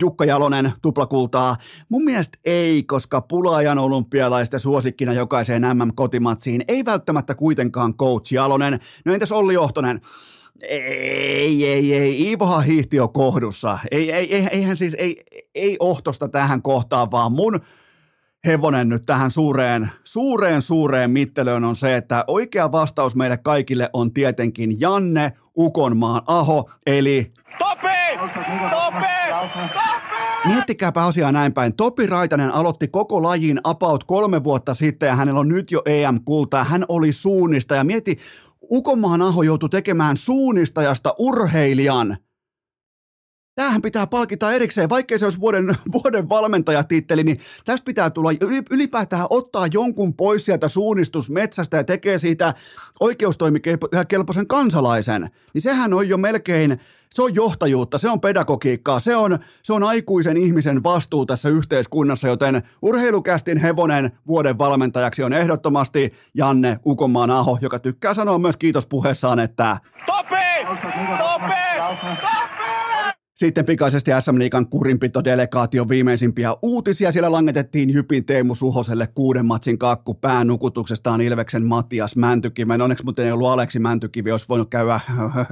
Jukka 0.00 0.24
Jalonen, 0.24 0.72
tuplakultaa. 0.82 1.56
Mun 1.88 2.04
mielestä 2.04 2.38
ei, 2.44 2.82
koska 2.82 3.20
pulaajan 3.20 3.78
olympialaisten 3.78 4.60
suosikkina 4.60 5.12
jokaiseen 5.12 5.62
MM-kotimatsiin 5.62 6.64
ei 6.68 6.84
välttämättä 6.84 7.34
kuitenkaan 7.34 7.94
coach 7.94 8.32
Jalonen. 8.32 8.80
No 9.04 9.12
entäs 9.12 9.32
Olli 9.32 9.54
Johtonen? 9.54 10.00
Ei, 10.62 11.66
ei, 11.66 11.94
ei. 11.94 12.22
Iivohan 12.22 12.64
hiihti 12.64 12.96
jo 12.96 13.08
kohdussa. 13.08 13.78
Ei, 13.90 14.12
ei, 14.12 14.48
eihän 14.50 14.76
siis, 14.76 14.94
ei, 14.94 15.24
ei 15.54 15.76
ohtosta 15.80 16.28
tähän 16.28 16.62
kohtaan, 16.62 17.10
vaan 17.10 17.32
mun 17.32 17.60
hevonen 18.46 18.88
nyt 18.88 19.06
tähän 19.06 19.30
suureen, 19.30 19.90
suureen, 20.04 20.62
suureen 20.62 21.10
mittelöön 21.10 21.64
on 21.64 21.76
se, 21.76 21.96
että 21.96 22.24
oikea 22.26 22.72
vastaus 22.72 23.16
meille 23.16 23.36
kaikille 23.36 23.90
on 23.92 24.12
tietenkin 24.12 24.80
Janne 24.80 25.32
Ukonmaan 25.58 26.22
Aho, 26.26 26.70
eli 26.86 27.32
Topi! 27.58 27.88
Topi! 28.70 29.06
Miettikääpä 30.44 31.04
asiaa 31.04 31.32
näin 31.32 31.52
päin. 31.52 31.76
Topi 31.76 32.06
Raitanen 32.06 32.50
aloitti 32.50 32.88
koko 32.88 33.22
lajin 33.22 33.60
about 33.64 34.04
kolme 34.04 34.44
vuotta 34.44 34.74
sitten 34.74 35.06
ja 35.06 35.16
hänellä 35.16 35.40
on 35.40 35.48
nyt 35.48 35.70
jo 35.70 35.82
EM-kultaa. 35.86 36.64
Hän 36.64 36.84
oli 36.88 37.12
suunnista 37.12 37.74
ja 37.74 37.84
mieti, 37.84 38.18
Ukonmaan 38.70 39.22
Aho 39.22 39.42
joutui 39.42 39.68
tekemään 39.68 40.16
suunnistajasta 40.16 41.14
urheilijan– 41.18 42.16
Tämähän 43.54 43.82
pitää 43.82 44.06
palkita 44.06 44.52
erikseen, 44.52 44.88
vaikkei 44.88 45.18
se 45.18 45.26
olisi 45.26 45.40
vuoden, 45.40 45.76
vuoden 46.04 46.28
valmentajatitteli, 46.28 47.24
niin 47.24 47.38
tästä 47.64 47.84
pitää 47.84 48.10
tulla 48.10 48.30
ylipäätään 48.70 49.26
ottaa 49.30 49.66
jonkun 49.66 50.14
pois 50.14 50.44
sieltä 50.44 50.68
suunnistusmetsästä 50.68 51.76
ja 51.76 51.84
tekee 51.84 52.18
siitä 52.18 52.54
oikeustoimikelpoisen 53.00 54.46
kansalaisen. 54.46 55.30
Niin 55.54 55.62
sehän 55.62 55.94
on 55.94 56.08
jo 56.08 56.16
melkein, 56.16 56.80
se 57.10 57.22
on 57.22 57.34
johtajuutta, 57.34 57.98
se 57.98 58.10
on 58.10 58.20
pedagogiikkaa, 58.20 59.00
se 59.00 59.16
on, 59.16 59.38
se 59.62 59.72
on 59.72 59.84
aikuisen 59.84 60.36
ihmisen 60.36 60.82
vastuu 60.82 61.26
tässä 61.26 61.48
yhteiskunnassa, 61.48 62.28
joten 62.28 62.62
urheilukästin 62.82 63.58
hevonen 63.58 64.12
vuoden 64.26 64.58
valmentajaksi 64.58 65.22
on 65.22 65.32
ehdottomasti 65.32 66.12
Janne 66.34 66.78
Ukomaan 66.86 67.30
Aho, 67.30 67.58
joka 67.60 67.78
tykkää 67.78 68.14
sanoa 68.14 68.38
myös 68.38 68.56
kiitos 68.56 68.86
puheessaan, 68.86 69.40
että 69.40 69.76
Topi! 70.06 70.36
Topi! 70.66 70.88
Topi! 71.18 72.41
Sitten 73.42 73.64
pikaisesti 73.64 74.10
SM 74.20 74.38
Liikan 74.38 74.66
kurinpito-delegaation 74.66 75.88
viimeisimpiä 75.88 76.54
uutisia. 76.62 77.12
Siellä 77.12 77.32
langetettiin 77.32 77.90
Jypin 77.94 78.24
Teemu 78.24 78.54
Suhoselle 78.54 79.06
kuuden 79.06 79.46
matsin 79.46 79.78
kakku 79.78 80.14
päänukutuksestaan 80.14 81.20
Ilveksen 81.20 81.64
Matias 81.64 82.16
Mäntykiven. 82.16 82.80
Onneksi 82.80 83.04
muuten 83.04 83.26
ei 83.26 83.32
ollut 83.32 83.48
Aleksi 83.48 83.78
Mäntykivi, 83.78 84.30
olisi 84.30 84.48
voinut 84.48 84.70
käydä, 84.70 85.00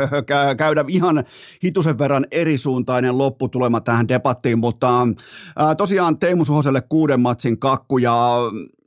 käydä 0.57 0.85
ihan 0.89 1.25
hitusen 1.65 1.99
verran 1.99 2.27
erisuuntainen 2.31 3.19
lopputulema 3.19 3.81
tähän 3.81 4.09
debattiin, 4.09 4.59
mutta 4.59 5.09
tosiaan 5.77 6.19
Teemu 6.19 6.45
Suhoselle 6.45 6.81
kuuden 6.89 7.21
matsin 7.21 7.59
kakku 7.59 7.99
ja 7.99 8.37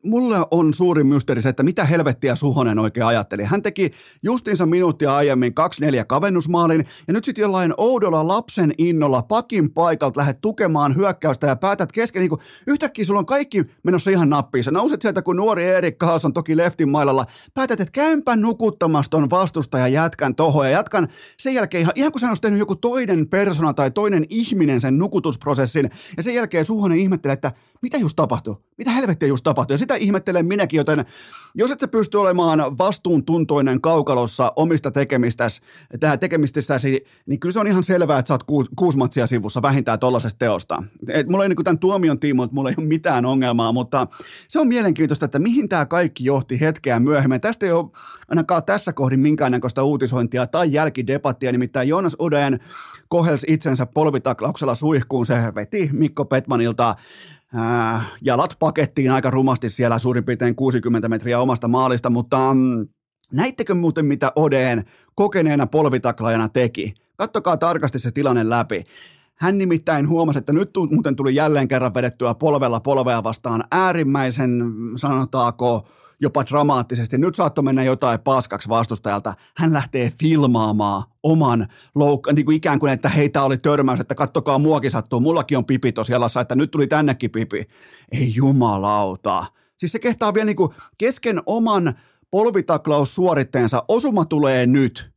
mulle 0.04 0.38
on 0.52 0.74
suuri 0.74 1.04
mysteeri 1.04 1.42
se, 1.42 1.50
että 1.50 1.64
mitä 1.64 1.86
helvettiä 1.86 2.36
Suhonen 2.36 2.80
oikein 2.80 3.06
ajatteli. 3.06 3.44
Hän 3.44 3.62
teki 3.62 3.92
justiinsa 4.24 4.66
minuuttia 4.66 5.16
aiemmin 5.16 5.54
2-4 6.02 6.06
kavennusmaalin, 6.08 6.86
ja 7.08 7.14
nyt 7.14 7.26
sitten 7.26 7.42
jollain 7.42 7.74
oudolla 7.78 8.28
lapsen 8.28 8.74
innolla 8.78 9.22
pakin 9.22 9.72
paikalta 9.72 10.20
lähdet 10.20 10.42
tukemaan 10.42 10.96
hyökkäystä 10.96 11.48
ja 11.48 11.56
päätät 11.56 11.92
kesken, 11.92 12.20
niin 12.20 12.30
kuin 12.30 12.42
yhtäkkiä 12.68 13.06
sulla 13.06 13.20
on 13.20 13.26
kaikki 13.26 13.64
menossa 13.84 14.12
ihan 14.12 14.30
nappiin. 14.30 14.64
Sä 14.64 14.72
nouset 14.72 15.02
sieltä, 15.02 15.22
kun 15.22 15.36
nuori 15.36 15.66
Erik 15.66 15.98
Karlsson 15.98 16.34
toki 16.34 16.58
leftin 16.58 16.90
mailalla, 16.90 17.26
päätät, 17.54 17.80
että 17.80 17.92
käynpä 17.92 18.36
nukuttamassa 18.36 19.10
ton 19.10 19.30
vastustajan 19.30 19.94
jätkän 19.94 20.36
toho, 20.36 20.64
ja 20.64 20.70
jatkan 20.70 21.08
sen 21.38 21.54
jälkeen 21.54 21.82
ihan, 21.82 21.94
ihan 21.96 22.12
kun 22.12 22.20
sä 22.20 22.28
olisi 22.28 22.42
tehnyt 22.42 22.60
joku 22.60 22.76
toinen 22.76 23.28
persona 23.28 23.74
tai 23.74 23.92
toinen 23.92 24.26
ihminen 24.30 24.82
sen 24.82 24.98
nukutusprosessin, 24.98 25.90
ja 26.18 26.24
sen 26.24 26.36
jälkeen 26.36 26.66
Suhonen 26.66 27.00
ihmettelee, 27.00 27.34
että 27.34 27.52
mitä 27.84 27.98
just 27.98 28.16
tapahtui? 28.16 28.56
Mitä 28.78 28.92
helvettiä 28.92 29.28
just 29.28 29.44
tapahtui? 29.44 29.74
Ja 29.74 29.78
sitä 29.78 29.96
ihmettelen 29.96 30.46
minäkin, 30.46 30.78
joten 30.78 31.06
jos 31.56 31.72
et 31.72 31.80
sä 31.80 31.88
pysty 31.88 32.18
olemaan 32.18 32.78
vastuuntuntoinen 32.78 33.82
kaukalossa 33.82 34.54
omista 34.56 34.92
tekemistäsi, 34.92 35.62
tähän 36.00 36.20
tekemistäsi, 36.20 37.06
niin 37.26 37.40
kyllä 37.40 37.54
se 37.54 37.60
on 37.60 37.68
ihan 37.68 37.84
selvää, 37.84 38.20
että 38.20 38.28
sä 38.28 38.34
oot 38.34 38.44
ku, 38.44 38.66
kuusi 38.76 38.98
matsia 38.98 39.28
sivussa 39.28 39.62
vähintään 39.62 40.00
tollaisesta 40.00 40.40
teosta. 40.40 40.84
Et 41.10 41.28
mulla 41.28 41.44
ei 41.44 41.50
niin 41.50 41.64
tämän 41.64 41.80
tuomion 41.80 42.20
tiimoilta, 42.20 42.54
mulla 42.54 42.70
ei 42.70 42.76
ole 42.78 42.88
mitään 42.88 43.26
ongelmaa, 43.26 43.72
mutta 43.72 44.08
se 44.48 44.60
on 44.60 44.68
mielenkiintoista, 44.68 45.26
että 45.26 45.40
mihin 45.40 45.70
tämä 45.70 45.86
kaikki 45.86 46.26
johti 46.26 46.60
hetkeä 46.60 47.00
myöhemmin. 47.00 47.42
Tästä 47.42 47.66
ei 47.66 47.72
ole 47.72 47.90
ainakaan 48.30 48.64
tässä 48.64 48.94
kohdin 48.94 49.20
minkäännäköistä 49.20 49.84
uutisointia 49.84 50.48
tai 50.48 50.74
jälkidebattia, 50.74 51.52
nimittäin 51.52 51.90
Jonas 51.90 52.16
Oden 52.20 52.60
kohelsi 53.08 53.48
itsensä 53.50 53.86
polvitaklauksella 53.86 54.76
suihkuun, 54.76 55.26
se 55.26 55.36
veti 55.56 55.90
Mikko 55.94 56.26
Petmanilta 56.26 56.96
äh, 57.58 58.12
jalat 58.22 58.56
pakettiin 58.60 59.12
aika 59.12 59.32
rumasti 59.32 59.70
siellä 59.70 60.00
suurin 60.00 60.24
piirtein 60.26 60.56
60 60.56 61.10
metriä 61.10 61.40
omasta 61.40 61.68
maalista, 61.68 62.10
mutta 62.10 62.54
mm, 62.54 62.88
näittekö 63.32 63.74
muuten 63.74 64.06
mitä 64.06 64.32
Odeen 64.36 64.84
kokeneena 65.16 65.68
polvitaklajana 65.68 66.50
teki? 66.50 66.94
Kattokaa 67.18 67.58
tarkasti 67.58 68.00
se 68.00 68.12
tilanne 68.12 68.50
läpi. 68.50 68.84
Hän 69.36 69.58
nimittäin 69.58 70.10
huomasi, 70.10 70.40
että 70.40 70.54
nyt 70.54 70.70
muuten 70.92 71.16
tuli 71.16 71.36
jälleen 71.36 71.68
kerran 71.68 71.94
vedettyä 71.94 72.34
polvella 72.34 72.80
polvea 72.80 73.24
vastaan 73.24 73.64
äärimmäisen, 73.72 74.64
sanotaanko, 74.96 75.88
jopa 76.22 76.46
dramaattisesti. 76.46 77.18
Nyt 77.18 77.36
saattoi 77.36 77.64
mennä 77.64 77.84
jotain 77.84 78.20
paskaksi 78.20 78.70
vastustajalta. 78.70 79.34
Hän 79.58 79.74
lähtee 79.74 80.14
filmaamaan 80.20 81.04
oman 81.24 81.68
louk- 82.00 82.34
niin 82.34 82.46
kuin 82.46 82.58
ikään 82.58 82.80
kuin, 82.80 82.94
että 82.94 83.10
heitä 83.10 83.44
oli 83.44 83.58
törmäys, 83.58 84.00
että 84.00 84.16
kattokaa 84.16 84.60
muakin 84.60 84.92
sattuu, 84.92 85.20
mullakin 85.20 85.58
on 85.58 85.66
pipi 85.66 85.94
jalassa, 86.10 86.42
että 86.42 86.56
nyt 86.56 86.72
tuli 86.72 86.88
tännekin 86.88 87.32
pipi. 87.32 87.68
Ei 88.12 88.36
jumalauta. 88.36 89.46
Siis 89.78 89.92
se 89.92 90.00
kehtaa 90.00 90.34
vielä 90.34 90.46
niin 90.46 90.56
kuin 90.56 90.70
kesken 90.98 91.42
oman 91.46 91.94
polvitaklaussuoritteensa, 92.32 93.84
osuma 93.88 94.26
tulee 94.26 94.66
nyt, 94.66 95.12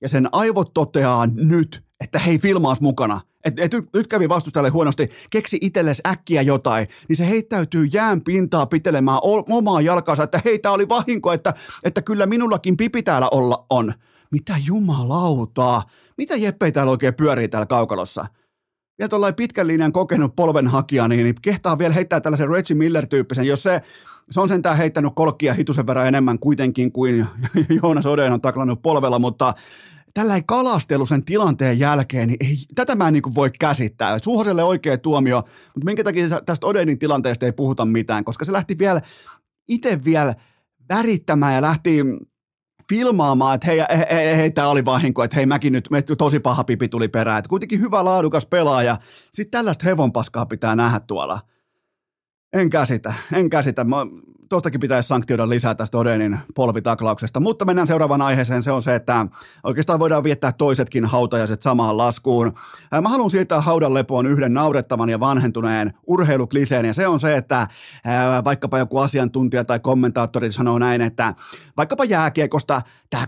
ja 0.00 0.08
sen 0.08 0.28
aivot 0.32 0.74
toteaa 0.74 1.26
nyt, 1.26 1.84
että 2.00 2.18
hei, 2.18 2.38
filmaas 2.38 2.80
mukana– 2.80 3.20
että 3.46 3.62
et, 3.64 3.72
nyt 3.94 4.06
kävi 4.06 4.28
vastustajalle 4.28 4.70
huonosti, 4.70 5.10
keksi 5.30 5.58
itsellesi 5.60 6.02
äkkiä 6.06 6.42
jotain, 6.42 6.88
niin 7.08 7.16
se 7.16 7.28
heittäytyy 7.28 7.88
jään 7.92 8.20
pintaa 8.20 8.66
pitelemään 8.66 9.18
omaa 9.50 9.80
jalkaansa, 9.80 10.22
että 10.22 10.40
hei, 10.44 10.58
tämä 10.58 10.72
oli 10.72 10.88
vahinko, 10.88 11.32
että, 11.32 11.54
että 11.84 12.02
kyllä 12.02 12.26
minullakin 12.26 12.76
pipi 12.76 13.02
täällä 13.02 13.28
olla 13.32 13.66
on. 13.70 13.94
Mitä 14.30 14.54
jumalautaa? 14.64 15.82
Mitä 16.18 16.36
jeppei 16.36 16.72
täällä 16.72 16.90
oikein 16.90 17.14
pyörii 17.14 17.48
täällä 17.48 17.66
kaukalossa? 17.66 18.26
Vielä 18.98 19.08
tuollainen 19.08 19.36
pitkän 19.36 19.66
linjan 19.66 19.92
kokenut 19.92 20.36
polvenhakija, 20.36 21.08
niin, 21.08 21.24
niin 21.24 21.34
kehtaa 21.42 21.78
vielä 21.78 21.94
heittää 21.94 22.20
tällaisen 22.20 22.48
Reggie 22.48 22.76
Miller-tyyppisen, 22.76 23.46
jos 23.46 23.62
se, 23.62 23.82
se 24.30 24.40
on 24.40 24.48
sentään 24.48 24.76
heittänyt 24.76 25.12
kolkia 25.16 25.54
hitusen 25.54 25.86
verran 25.86 26.06
enemmän 26.06 26.38
kuitenkin 26.38 26.92
kuin 26.92 27.26
Joonas 27.82 28.06
Oden 28.06 28.32
on 28.32 28.40
taklannut 28.40 28.82
polvella, 28.82 29.18
mutta 29.18 29.54
tällä 30.16 30.42
kalastelu 30.46 31.06
sen 31.06 31.24
tilanteen 31.24 31.78
jälkeen, 31.78 32.28
niin 32.28 32.36
ei, 32.40 32.56
tätä 32.74 32.94
mä 32.94 33.08
en 33.08 33.12
niin 33.12 33.34
voi 33.34 33.50
käsittää. 33.60 34.18
Suhoselle 34.18 34.64
oikea 34.64 34.98
tuomio, 34.98 35.36
mutta 35.74 35.84
minkä 35.84 36.04
takia 36.04 36.40
tästä 36.46 36.66
Odenin 36.66 36.98
tilanteesta 36.98 37.46
ei 37.46 37.52
puhuta 37.52 37.84
mitään, 37.84 38.24
koska 38.24 38.44
se 38.44 38.52
lähti 38.52 38.78
vielä 38.78 39.00
itse 39.68 40.04
vielä 40.04 40.34
värittämään 40.88 41.54
ja 41.54 41.62
lähti 41.62 42.04
filmaamaan, 42.88 43.54
että 43.54 43.66
hei, 43.66 43.78
hei, 43.78 44.06
hei, 44.10 44.36
hei 44.36 44.50
tämä 44.50 44.68
oli 44.68 44.84
vahinko, 44.84 45.24
että 45.24 45.36
hei 45.36 45.46
mäkin 45.46 45.72
nyt, 45.72 45.90
me, 45.90 46.02
tosi 46.02 46.40
paha 46.40 46.64
pipi 46.64 46.88
tuli 46.88 47.08
perään, 47.08 47.38
että 47.38 47.48
kuitenkin 47.48 47.80
hyvä 47.80 48.04
laadukas 48.04 48.46
pelaaja, 48.46 48.96
sitten 49.32 49.58
tällaista 49.58 49.84
hevonpaskaa 49.84 50.46
pitää 50.46 50.76
nähdä 50.76 51.00
tuolla. 51.00 51.40
En 52.52 52.70
käsitä, 52.70 53.14
en 53.32 53.50
käsitä. 53.50 53.84
Mä, 53.84 53.96
tuostakin 54.48 54.80
pitäisi 54.80 55.08
sanktioida 55.08 55.48
lisää 55.48 55.74
tästä 55.74 55.98
Odenin 55.98 56.38
polvitaklauksesta. 56.54 57.40
Mutta 57.40 57.64
mennään 57.64 57.86
seuraavaan 57.86 58.22
aiheeseen. 58.22 58.62
Se 58.62 58.72
on 58.72 58.82
se, 58.82 58.94
että 58.94 59.26
oikeastaan 59.64 59.98
voidaan 59.98 60.24
viettää 60.24 60.52
toisetkin 60.52 61.04
hautajaiset 61.04 61.62
samaan 61.62 61.96
laskuun. 61.96 62.52
Mä 63.02 63.08
haluan 63.08 63.30
siirtää 63.30 63.60
haudan 63.60 63.94
lepoon 63.94 64.26
yhden 64.26 64.54
naurettavan 64.54 65.08
ja 65.08 65.20
vanhentuneen 65.20 65.92
urheilukliseen. 66.06 66.84
Ja 66.84 66.94
se 66.94 67.08
on 67.08 67.20
se, 67.20 67.36
että 67.36 67.66
vaikkapa 68.44 68.78
joku 68.78 68.98
asiantuntija 68.98 69.64
tai 69.64 69.80
kommentaattori 69.80 70.52
sanoo 70.52 70.78
näin, 70.78 71.00
että 71.00 71.34
vaikkapa 71.76 72.04
jääkiekosta 72.04 72.82
tämä 73.10 73.26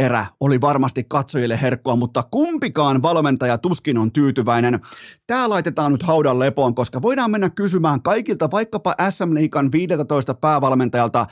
erä 0.00 0.26
oli 0.40 0.60
varmasti 0.60 1.04
katsojille 1.08 1.58
herkkua, 1.62 1.96
mutta 1.96 2.22
kumpikaan 2.30 3.02
valmentaja 3.02 3.58
tuskin 3.58 3.98
on 3.98 4.12
tyytyväinen. 4.12 4.80
Tämä 5.26 5.48
laitetaan 5.48 5.92
nyt 5.92 6.02
haudan 6.02 6.38
lepoon, 6.38 6.74
koska 6.74 7.02
voidaan 7.02 7.30
mennä 7.30 7.50
kysymään 7.50 8.02
kaikilta 8.02 8.50
vaikkapa 8.50 8.94
SM 9.10 9.34
Liikan 9.34 9.72
15 9.72 10.34
päävalmentajalta, 10.60 11.26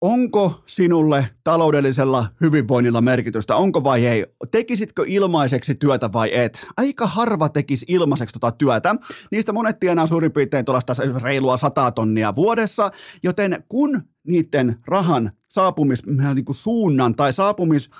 onko 0.00 0.62
sinulle 0.66 1.28
taloudellisella 1.44 2.26
hyvinvoinnilla 2.40 3.00
merkitystä, 3.00 3.56
onko 3.56 3.84
vai 3.84 4.06
ei? 4.06 4.26
Tekisitkö 4.50 5.04
ilmaiseksi 5.06 5.74
työtä 5.74 6.12
vai 6.12 6.34
et? 6.34 6.66
Aika 6.76 7.06
harva 7.06 7.48
tekisi 7.48 7.86
ilmaiseksi 7.88 8.32
tota 8.32 8.50
työtä. 8.50 8.94
Niistä 9.30 9.52
monet 9.52 9.78
tienaa 9.78 10.06
suurin 10.06 10.32
piirtein 10.32 10.64
tuollaista 10.64 10.92
reilua 11.22 11.56
sataa 11.56 11.92
tonnia 11.92 12.34
vuodessa, 12.34 12.90
joten 13.22 13.64
kun 13.68 14.02
niiden 14.26 14.76
rahan 14.86 15.32
saapumis, 15.48 16.06
niin 16.06 16.44
kuin 16.44 16.56
suunnan 16.56 17.14
tai 17.14 17.32
saapumis 17.32 17.90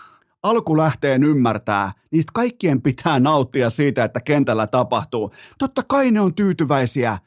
alkulähteen 0.42 1.24
ymmärtää, 1.24 1.92
niistä 2.12 2.30
kaikkien 2.34 2.82
pitää 2.82 3.20
nauttia 3.20 3.70
siitä, 3.70 4.04
että 4.04 4.20
kentällä 4.20 4.66
tapahtuu. 4.66 5.30
Totta 5.58 5.82
kai 5.88 6.10
ne 6.10 6.20
on 6.20 6.34
tyytyväisiä 6.34 7.18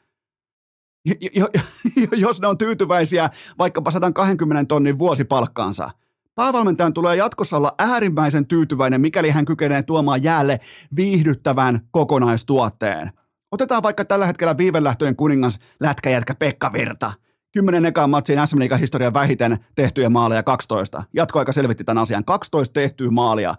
jos 2.16 2.40
ne 2.40 2.46
on 2.46 2.58
tyytyväisiä 2.58 3.30
vaikkapa 3.58 3.90
120 3.90 4.64
tonnin 4.64 4.98
vuosipalkkaansa. 4.98 5.90
Päävalmentajan 6.34 6.94
tulee 6.94 7.16
jatkossa 7.16 7.56
olla 7.56 7.74
äärimmäisen 7.78 8.46
tyytyväinen, 8.46 9.00
mikäli 9.00 9.30
hän 9.30 9.44
kykenee 9.44 9.82
tuomaan 9.82 10.22
jäälle 10.22 10.60
viihdyttävän 10.96 11.80
kokonaistuotteen. 11.90 13.12
Otetaan 13.52 13.82
vaikka 13.82 14.04
tällä 14.04 14.26
hetkellä 14.26 14.56
viivelähtöjen 14.56 15.16
kuningas 15.16 15.58
lätkäjätkä 15.80 16.34
Pekka 16.34 16.72
Virta. 16.72 17.12
Kymmenen 17.52 17.86
ekaan 17.86 18.10
matsiin 18.10 18.46
SM 18.46 18.58
historian 18.80 19.14
vähiten 19.14 19.58
tehtyjä 19.74 20.10
maaleja 20.10 20.42
12. 20.42 21.02
Jatkoaika 21.14 21.52
selvitti 21.52 21.84
tämän 21.84 22.02
asian. 22.02 22.24
12 22.24 22.72
tehtyä 22.72 23.10
maalia. 23.10 23.54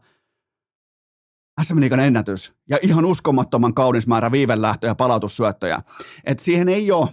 SM 1.62 2.00
ennätys. 2.00 2.53
Ja 2.69 2.77
ihan 2.81 3.05
uskomattoman 3.05 3.74
kaunis 3.74 4.07
määrä 4.07 4.31
viivelähtöjä 4.31 4.91
ja 4.91 4.95
palautussyöttöjä. 4.95 5.81
Et 6.24 6.39
siihen 6.39 6.69
ei 6.69 6.91
ole 6.91 7.10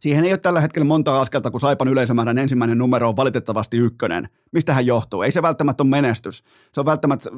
Siihen 0.00 0.24
ei 0.24 0.32
ole 0.32 0.38
tällä 0.38 0.60
hetkellä 0.60 0.84
monta 0.84 1.20
askelta, 1.20 1.50
kun 1.50 1.60
Saipan 1.60 1.88
yleisömäärän 1.88 2.38
ensimmäinen 2.38 2.78
numero 2.78 3.08
on 3.08 3.16
valitettavasti 3.16 3.76
ykkönen. 3.76 4.28
Mistä 4.52 4.74
hän 4.74 4.86
johtuu? 4.86 5.22
Ei 5.22 5.32
se 5.32 5.42
välttämättä 5.42 5.82
ole 5.82 5.90
menestys. 5.90 6.44
Se, 6.72 6.80
on 6.80 6.86
välttämättä, 6.86 7.30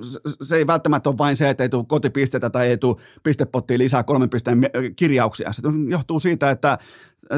se 0.42 0.56
ei 0.56 0.66
välttämättä 0.66 1.10
ole 1.10 1.18
vain 1.18 1.36
se, 1.36 1.50
että 1.50 1.64
ei 1.64 1.68
tule 1.68 1.84
kotipisteitä 1.88 2.50
tai 2.50 2.66
ei 2.66 2.78
tule 2.78 2.96
pistepottiin 3.22 3.78
lisää 3.78 4.02
kolmen 4.02 4.30
pisteen 4.30 4.60
kirjauksia. 4.96 5.52
Se 5.52 5.62
johtuu 5.88 6.20
siitä, 6.20 6.50
että 6.50 6.78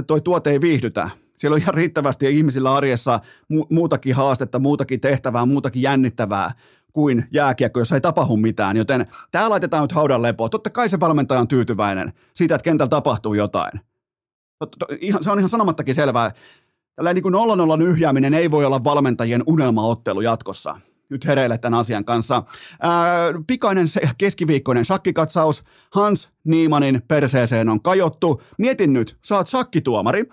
toi 0.07 0.21
tuote 0.21 0.50
ei 0.50 0.61
viihdytä. 0.61 1.11
Siellä 1.37 1.54
on 1.54 1.61
ihan 1.61 1.75
riittävästi 1.75 2.37
ihmisillä 2.37 2.75
arjessa 2.75 3.21
mu- 3.54 3.66
muutakin 3.71 4.14
haastetta, 4.14 4.59
muutakin 4.59 5.00
tehtävää, 5.00 5.47
muutakin 5.47 5.83
jännittävää 5.83 6.52
kuin 6.93 7.26
jääkiekko, 7.33 7.81
jossa 7.81 7.95
ei 7.95 8.00
tapahdu 8.00 8.37
mitään. 8.37 8.76
Joten 8.76 9.07
tämä 9.31 9.50
laitetaan 9.50 9.83
nyt 9.83 9.93
haudan 9.93 10.23
lepoon. 10.23 10.50
Totta 10.50 10.71
kai 10.71 10.88
se 10.88 11.00
valmentaja 11.00 11.40
on 11.40 11.49
tyytyväinen 11.49 12.12
siitä, 12.35 12.54
että 12.54 12.64
kentällä 12.64 12.90
tapahtuu 12.90 13.35
jotain. 13.35 13.81
Se 15.21 15.30
on 15.30 15.38
ihan 15.38 15.50
sanomattakin 15.50 15.94
selvää. 15.94 16.30
Tällainen 16.97 17.23
niin 17.23 17.33
nollan 17.33 17.59
nollan 17.59 17.83
yhjääminen 17.83 18.35
ei 18.35 18.50
voi 18.50 18.64
olla 18.64 18.85
valmentajien 18.85 19.42
unelmaottelu 19.47 20.21
jatkossa. 20.21 20.76
Nyt 21.09 21.26
hereille 21.26 21.59
tämän 21.59 21.80
asian 21.80 22.04
kanssa. 22.04 22.42
Ää, 22.83 22.92
pikainen 23.47 23.87
keskiviikkoinen 24.18 24.85
shakkikatsaus. 24.85 25.64
Hans 25.94 26.28
Niimanin 26.44 27.02
perseeseen 27.09 27.68
on 27.68 27.83
kajottu. 27.83 28.42
Mietin 28.59 28.92
nyt, 28.92 29.16
sä 29.25 29.37
oot 29.37 29.49
shakkituomari. 29.49 30.25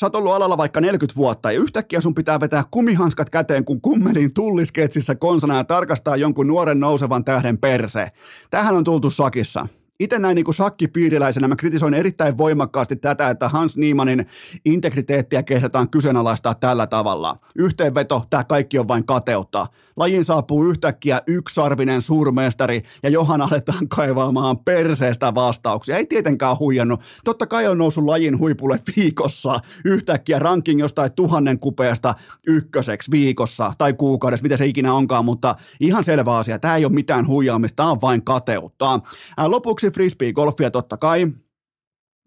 Sä 0.00 0.06
oot 0.06 0.14
ollut 0.14 0.32
alalla 0.32 0.56
vaikka 0.56 0.80
40 0.80 1.16
vuotta 1.16 1.52
ja 1.52 1.58
yhtäkkiä 1.58 2.00
sun 2.00 2.14
pitää 2.14 2.40
vetää 2.40 2.64
kumihanskat 2.70 3.30
käteen, 3.30 3.64
kun 3.64 3.80
kummelin 3.80 4.34
tullisketsissä 4.34 5.14
konsana 5.14 5.56
ja 5.56 5.64
tarkastaa 5.64 6.16
jonkun 6.16 6.46
nuoren 6.46 6.80
nousevan 6.80 7.24
tähden 7.24 7.58
perse. 7.58 8.08
Tähän 8.50 8.76
on 8.76 8.84
tultu 8.84 9.10
sakissa 9.10 9.66
itse 10.00 10.18
näin 10.18 10.34
niin 10.34 10.44
kuin 10.44 10.54
shakkipiiriläisenä 10.54 11.48
mä 11.48 11.56
kritisoin 11.56 11.94
erittäin 11.94 12.38
voimakkaasti 12.38 12.96
tätä, 12.96 13.30
että 13.30 13.48
Hans 13.48 13.76
Niemanin 13.76 14.26
integriteettiä 14.64 15.42
kehdataan 15.42 15.90
kyseenalaistaa 15.90 16.54
tällä 16.54 16.86
tavalla. 16.86 17.36
Yhteenveto, 17.58 18.22
tämä 18.30 18.44
kaikki 18.44 18.78
on 18.78 18.88
vain 18.88 19.06
kateutta. 19.06 19.66
Lajin 19.96 20.24
saapuu 20.24 20.64
yhtäkkiä 20.64 21.22
yksarvinen 21.26 22.02
suurmestari 22.02 22.82
ja 23.02 23.10
johan 23.10 23.40
aletaan 23.40 23.88
kaivaamaan 23.88 24.58
perseestä 24.58 25.34
vastauksia. 25.34 25.96
Ei 25.96 26.06
tietenkään 26.06 26.58
huijannut. 26.58 27.00
Totta 27.24 27.46
kai 27.46 27.66
on 27.66 27.78
noussut 27.78 28.04
lajin 28.04 28.38
huipulle 28.38 28.80
viikossa 28.96 29.58
yhtäkkiä 29.84 30.38
ranking 30.38 30.80
jostain 30.80 31.12
tuhannen 31.12 31.58
kupeesta 31.58 32.14
ykköseksi 32.46 33.10
viikossa 33.10 33.72
tai 33.78 33.92
kuukaudessa, 33.92 34.42
mitä 34.42 34.56
se 34.56 34.66
ikinä 34.66 34.94
onkaan, 34.94 35.24
mutta 35.24 35.54
ihan 35.80 36.04
selvä 36.04 36.36
asia. 36.36 36.58
Tämä 36.58 36.76
ei 36.76 36.84
ole 36.84 36.92
mitään 36.92 37.26
huijaamista, 37.26 37.76
tämä 37.76 37.90
on 37.90 38.00
vain 38.00 38.24
kateutta. 38.24 39.00
Lopuksi 39.46 39.83
frisbee-golfia 39.90 40.70
totta 40.70 40.96
kai. 40.96 41.26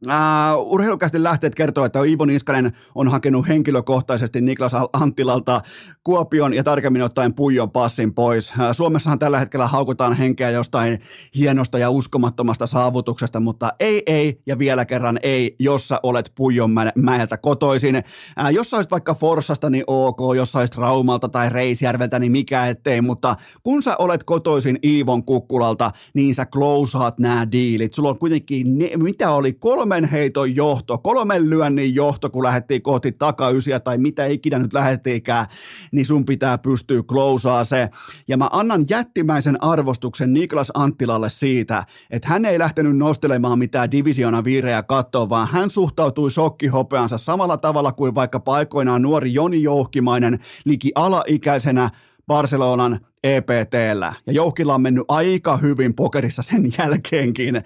Uh, 0.06 0.74
urheilukästi 0.74 1.24
lähteet 1.24 1.56
kertoo, 1.56 1.86
että 1.86 2.04
Iivo 2.04 2.26
Niskanen 2.26 2.72
on 2.96 3.08
hakenut 3.08 3.48
henkilökohtaisesti 3.48 4.42
Niklas 4.42 4.72
Anttilalta 4.94 5.62
Kuopion 6.04 6.54
ja 6.54 6.64
tarkemmin 6.64 7.02
ottaen 7.02 7.34
Puijon 7.34 7.72
passin 7.72 8.14
pois. 8.14 8.52
Uh, 8.52 8.66
Suomessahan 8.72 9.20
tällä 9.20 9.40
hetkellä 9.40 9.68
haukutaan 9.68 10.14
henkeä 10.14 10.50
jostain 10.50 11.00
hienosta 11.36 11.80
ja 11.80 11.90
uskomattomasta 11.90 12.66
saavutuksesta, 12.66 13.40
mutta 13.40 13.74
ei, 13.80 14.04
ei 14.06 14.42
ja 14.46 14.60
vielä 14.60 14.86
kerran 14.86 15.20
ei, 15.24 15.56
jos 15.60 15.88
sä 15.88 16.00
olet 16.04 16.32
Puijon 16.36 16.72
mäeltä 16.96 17.38
kotoisin. 17.38 17.96
Uh, 17.96 18.50
jos 18.52 18.70
sä 18.70 18.78
olisit 18.78 18.92
vaikka 18.92 19.16
Forsasta, 19.16 19.70
niin 19.70 19.84
ok, 19.88 20.20
jos 20.36 20.52
sä 20.52 20.60
olisit 20.60 20.78
Raumalta 20.78 21.30
tai 21.30 21.50
Reisjärveltä, 21.50 22.20
niin 22.20 22.32
mikä 22.32 22.68
ettei, 22.68 23.02
mutta 23.02 23.36
kun 23.64 23.84
sä 23.84 23.96
olet 24.00 24.24
kotoisin 24.24 24.80
Iivon 24.84 25.24
kukkulalta, 25.24 25.92
niin 26.14 26.36
sä 26.36 26.46
klousaat 26.46 27.20
nämä 27.20 27.52
diilit. 27.52 27.94
Sulla 27.94 28.10
on 28.10 28.20
kuitenkin, 28.20 28.78
ne, 28.78 28.92
mitä 28.98 29.32
oli, 29.32 29.54
kolme 29.54 29.87
kolmen 29.88 30.10
heiton 30.10 30.56
johto, 30.56 30.98
kolmen 30.98 31.50
lyönnin 31.50 31.96
johto, 31.96 32.30
kun 32.30 32.44
lähdettiin 32.44 32.82
kohti 32.82 33.12
takaysiä 33.12 33.80
tai 33.80 33.98
mitä 33.98 34.26
ikinä 34.26 34.60
nyt 34.60 34.74
lähettiinkään, 34.74 35.46
niin 35.92 36.06
sun 36.06 36.26
pitää 36.26 36.58
pystyä 36.58 37.04
klousaa 37.04 37.64
se. 37.64 37.90
Ja 38.28 38.38
mä 38.38 38.50
annan 38.52 38.86
jättimäisen 38.90 39.64
arvostuksen 39.64 40.34
Niklas 40.34 40.72
Anttilalle 40.74 41.30
siitä, 41.30 41.84
että 42.10 42.28
hän 42.28 42.46
ei 42.46 42.60
lähtenyt 42.60 42.98
nostelemaan 42.98 43.60
mitään 43.60 43.92
divisiona 43.92 44.44
viirejä 44.44 44.84
kattoa, 44.84 45.30
vaan 45.30 45.48
hän 45.52 45.70
suhtautui 45.70 46.32
sokkihopeansa 46.32 47.18
samalla 47.18 47.58
tavalla 47.58 47.92
kuin 47.92 48.16
vaikka 48.16 48.40
paikoinaan 48.40 49.02
nuori 49.02 49.34
Joni 49.34 49.64
Jouhkimainen 49.64 50.40
liki 50.66 50.92
alaikäisenä 50.96 51.90
Barcelonan 52.28 53.00
EPTllä. 53.24 54.14
Ja 54.28 54.34
Jouhkilla 54.34 54.76
on 54.76 54.82
mennyt 54.82 55.06
aika 55.08 55.58
hyvin 55.58 55.94
pokerissa 55.94 56.42
sen 56.42 56.64
jälkeenkin. 56.80 57.64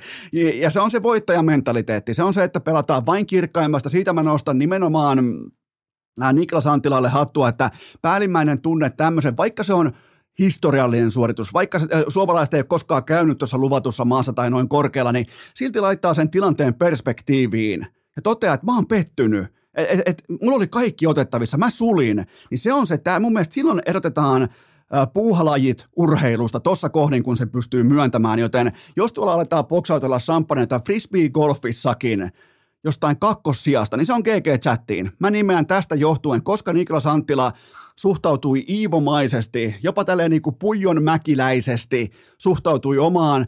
Ja 0.56 0.70
se 0.70 0.80
on 0.80 0.92
se 0.92 1.04
voittajamentaliteetti. 1.04 2.14
Se 2.14 2.24
on 2.24 2.34
se, 2.34 2.44
että 2.44 2.60
pelataan 2.60 3.06
vain 3.06 3.26
kirkkaimmasta. 3.26 3.90
Siitä 3.90 4.14
mä 4.14 4.24
nostan 4.24 4.58
nimenomaan 4.58 5.20
Niklas 6.34 6.68
Antilalle 6.68 7.10
hattua, 7.10 7.50
että 7.50 7.72
päällimmäinen 8.02 8.62
tunne 8.62 8.90
tämmöisen, 8.90 9.38
vaikka 9.38 9.64
se 9.64 9.74
on 9.74 9.92
historiallinen 10.40 11.12
suoritus. 11.12 11.54
Vaikka 11.54 11.80
suomalaiset 12.08 12.54
ei 12.54 12.60
ole 12.60 12.66
koskaan 12.66 13.04
käynyt 13.04 13.38
tuossa 13.38 13.58
luvatussa 13.58 14.06
maassa 14.06 14.34
tai 14.34 14.50
noin 14.50 14.70
korkealla, 14.70 15.12
niin 15.12 15.26
silti 15.56 15.80
laittaa 15.80 16.14
sen 16.14 16.30
tilanteen 16.30 16.74
perspektiiviin 16.74 17.88
ja 18.16 18.22
toteaa, 18.22 18.54
että 18.54 18.66
mä 18.66 18.76
oon 18.76 18.88
pettynyt. 18.88 19.61
Et, 19.90 20.02
et, 20.06 20.24
mulla 20.42 20.56
oli 20.56 20.68
kaikki 20.68 21.08
otettavissa, 21.08 21.58
mä 21.58 21.70
sulin. 21.70 22.26
Niin 22.50 22.60
se 22.60 22.74
on 22.74 22.88
se, 22.88 22.94
että 22.94 23.20
mun 23.20 23.34
mielestä 23.34 23.54
silloin 23.54 23.82
erotetaan– 23.86 24.48
puuhalajit 25.14 25.88
urheilusta 25.96 26.60
tuossa 26.60 26.90
kohdin, 26.90 27.24
kun 27.24 27.38
se 27.38 27.46
pystyy 27.46 27.84
myöntämään, 27.84 28.40
joten 28.40 28.72
jos 28.96 29.14
tuolla 29.14 29.34
aletaan 29.34 29.66
boksautella 29.66 30.20
samppaneita 30.20 30.82
frisbee-golfissakin, 30.86 32.32
jostain 32.84 33.20
kakkossijasta, 33.20 33.98
niin 33.98 34.06
se 34.06 34.14
on 34.14 34.22
GG-chattiin. 34.22 35.10
Mä 35.20 35.30
nimeän 35.30 35.68
tästä 35.68 35.96
johtuen, 35.96 36.44
koska 36.44 36.74
Niklas 36.74 37.06
Anttila 37.06 37.52
suhtautui 37.96 38.66
iivomaisesti, 38.70 39.76
jopa 39.84 40.06
tälleen 40.06 40.32
niin 40.32 40.42
kuin 40.42 40.56
puijon 40.56 41.04
mäkiläisesti, 41.04 42.12
suhtautui 42.38 42.98
omaan 42.98 43.46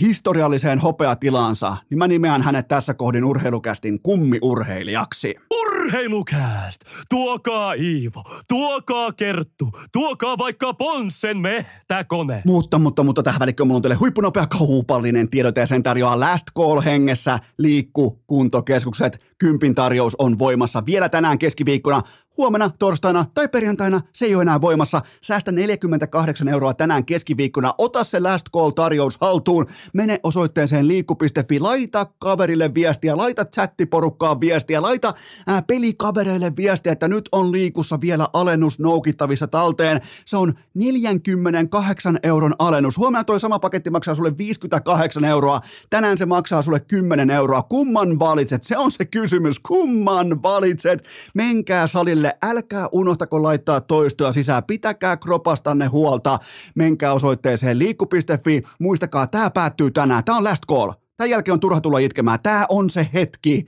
historialliseen 0.00 0.78
hopeatilansa, 0.78 1.76
niin 1.90 1.98
mä 1.98 2.08
nimeän 2.08 2.42
hänet 2.42 2.68
tässä 2.68 2.94
kohdin 2.94 3.24
urheilukästin 3.24 4.02
kummiurheilijaksi. 4.02 5.34
Urheilukääst! 5.60 6.80
Tuokaa 7.08 7.72
Iivo, 7.72 8.22
tuokaa 8.48 9.12
Kerttu, 9.12 9.70
tuokaa 9.92 10.38
vaikka 10.38 10.74
Ponssen 10.74 11.38
mehtäkone. 11.38 12.42
Mutta, 12.46 12.78
mutta, 12.78 13.02
mutta 13.02 13.22
tähän 13.22 13.40
välikköön 13.40 13.66
mulla 13.66 13.76
on 13.76 13.82
teille 13.82 13.94
huippunopea 13.94 14.46
kaupallinen 14.46 15.30
tiedote 15.30 15.60
ja 15.60 15.66
sen 15.66 15.82
tarjoaa 15.82 16.20
Last 16.20 16.46
Call 16.58 16.80
hengessä 16.80 17.38
liikku 17.58 18.22
kuntokeskukset. 18.26 19.20
Kympin 19.38 19.74
tarjous 19.74 20.16
on 20.18 20.38
voimassa 20.38 20.86
vielä 20.86 21.08
tänään 21.08 21.38
keskiviikkona 21.38 22.02
Huomenna, 22.36 22.70
torstaina 22.78 23.24
tai 23.34 23.48
perjantaina 23.48 24.00
se 24.12 24.24
ei 24.24 24.34
ole 24.34 24.42
enää 24.42 24.60
voimassa. 24.60 25.02
Säästä 25.22 25.52
48 25.52 26.48
euroa 26.48 26.74
tänään 26.74 27.04
keskiviikkona. 27.04 27.74
Ota 27.78 28.04
se 28.04 28.20
last 28.20 28.46
call 28.54 28.70
tarjous 28.70 29.18
haltuun. 29.20 29.66
Mene 29.92 30.20
osoitteeseen 30.22 30.88
liikku.fi. 30.88 31.60
Laita 31.60 32.06
kaverille 32.18 32.74
viestiä, 32.74 33.16
laita 33.16 33.44
chattiporukkaan 33.44 34.40
viestiä, 34.40 34.82
laita 34.82 35.14
ää, 35.46 35.62
pelikavereille 35.62 36.52
viestiä, 36.56 36.92
että 36.92 37.08
nyt 37.08 37.28
on 37.32 37.52
liikussa 37.52 38.00
vielä 38.00 38.28
alennus 38.32 38.78
noukittavissa 38.78 39.46
talteen. 39.46 40.00
Se 40.26 40.36
on 40.36 40.54
48 40.74 42.18
euron 42.22 42.54
alennus. 42.58 42.98
Huomenna 42.98 43.24
toi 43.24 43.40
sama 43.40 43.58
paketti 43.58 43.90
maksaa 43.90 44.14
sulle 44.14 44.38
58 44.38 45.24
euroa. 45.24 45.60
Tänään 45.90 46.18
se 46.18 46.26
maksaa 46.26 46.62
sulle 46.62 46.80
10 46.80 47.30
euroa. 47.30 47.62
Kumman 47.62 48.18
valitset? 48.18 48.62
Se 48.62 48.78
on 48.78 48.90
se 48.90 49.04
kysymys. 49.04 49.60
Kumman 49.60 50.42
valitset? 50.42 51.04
Menkää 51.34 51.86
salille 51.86 52.23
meille. 52.24 52.38
Älkää 52.42 52.88
unohtako 52.92 53.42
laittaa 53.42 53.80
toistoa 53.80 54.32
sisään. 54.32 54.64
Pitäkää 54.64 55.16
kropastanne 55.16 55.86
huolta. 55.86 56.38
Menkää 56.74 57.12
osoitteeseen 57.12 57.78
liikku.fi. 57.78 58.62
Muistakaa, 58.80 59.26
tämä 59.26 59.50
päättyy 59.50 59.90
tänään. 59.90 60.24
Tämä 60.24 60.38
on 60.38 60.44
last 60.44 60.62
call. 60.68 60.92
Tämän 61.16 61.30
jälkeen 61.30 61.52
on 61.52 61.60
turha 61.60 61.80
tulla 61.80 61.98
itkemään. 61.98 62.38
Tämä 62.42 62.66
on 62.68 62.90
se 62.90 63.08
hetki. 63.14 63.66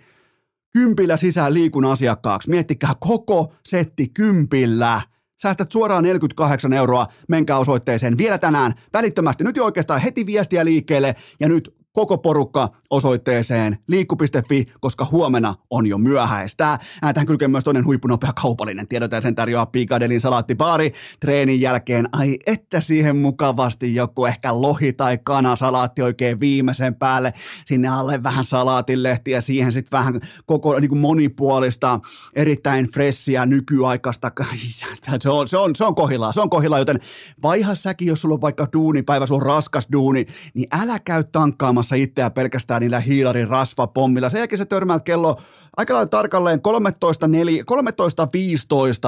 Kympillä 0.72 1.16
sisään 1.16 1.54
liikun 1.54 1.84
asiakkaaksi. 1.84 2.50
Miettikää 2.50 2.92
koko 3.00 3.52
setti 3.64 4.08
kympillä. 4.08 5.00
Säästät 5.42 5.72
suoraan 5.72 6.04
48 6.04 6.72
euroa, 6.72 7.06
menkää 7.28 7.58
osoitteeseen 7.58 8.18
vielä 8.18 8.38
tänään, 8.38 8.74
välittömästi, 8.92 9.44
nyt 9.44 9.56
jo 9.56 9.64
oikeastaan 9.64 10.00
heti 10.00 10.26
viestiä 10.26 10.64
liikkeelle 10.64 11.14
ja 11.40 11.48
nyt 11.48 11.75
koko 11.96 12.18
porukka 12.18 12.68
osoitteeseen 12.90 13.78
liikku.fi, 13.88 14.64
koska 14.80 15.06
huomenna 15.10 15.54
on 15.70 15.86
jo 15.86 15.98
myöhäistä. 15.98 16.78
Tähän 17.00 17.26
kylkee 17.26 17.48
myös 17.48 17.64
toinen 17.64 17.84
huippunopea 17.84 18.32
kaupallinen 18.42 18.88
tiedot 18.88 19.12
ja 19.12 19.20
sen 19.20 19.34
tarjoaa 19.34 19.66
Pikadelin 19.66 20.20
salaattipaari 20.20 20.92
treenin 21.20 21.60
jälkeen. 21.60 22.08
Ai 22.12 22.38
että 22.46 22.80
siihen 22.80 23.16
mukavasti 23.16 23.94
joku 23.94 24.26
ehkä 24.26 24.60
lohi 24.60 24.92
tai 24.92 25.18
kana 25.18 25.56
salaatti 25.56 26.02
oikein 26.02 26.40
viimeisen 26.40 26.94
päälle. 26.94 27.32
Sinne 27.66 27.88
alle 27.88 28.22
vähän 28.22 28.44
salaatilehtiä, 28.44 29.40
siihen 29.40 29.72
sitten 29.72 29.98
vähän 29.98 30.20
koko 30.46 30.80
niin 30.80 30.88
kuin 30.88 31.00
monipuolista, 31.00 32.00
erittäin 32.34 32.88
fressiä, 32.92 33.46
nykyaikaista. 33.46 34.30
Se 35.20 35.30
on, 35.30 35.48
se 35.48 35.56
on, 35.56 35.76
se 35.76 35.84
on 35.84 35.94
kohilaa, 35.94 36.32
se 36.32 36.40
on 36.40 36.50
kohilaa, 36.50 36.78
joten 36.78 37.00
vaiha 37.42 37.74
säkin, 37.74 38.08
jos 38.08 38.20
sulla 38.20 38.34
on 38.34 38.40
vaikka 38.40 38.68
duunipäivä, 38.72 39.26
sulla 39.26 39.40
on 39.40 39.46
raskas 39.46 39.88
duuni, 39.92 40.26
niin 40.54 40.68
älä 40.82 40.98
käy 40.98 41.24
tankkaamassa 41.24 41.85
testaamassa 41.86 41.94
itseä 41.94 42.30
pelkästään 42.30 42.80
niillä 42.82 43.00
hiilarin 43.00 43.48
rasvapommilla. 43.48 44.28
Sen 44.28 44.38
jälkeen 44.38 44.58
se 44.58 44.64
törmäät 44.64 45.02
kello 45.02 45.36
aika 45.76 45.94
lailla 45.94 46.08
tarkalleen 46.08 46.60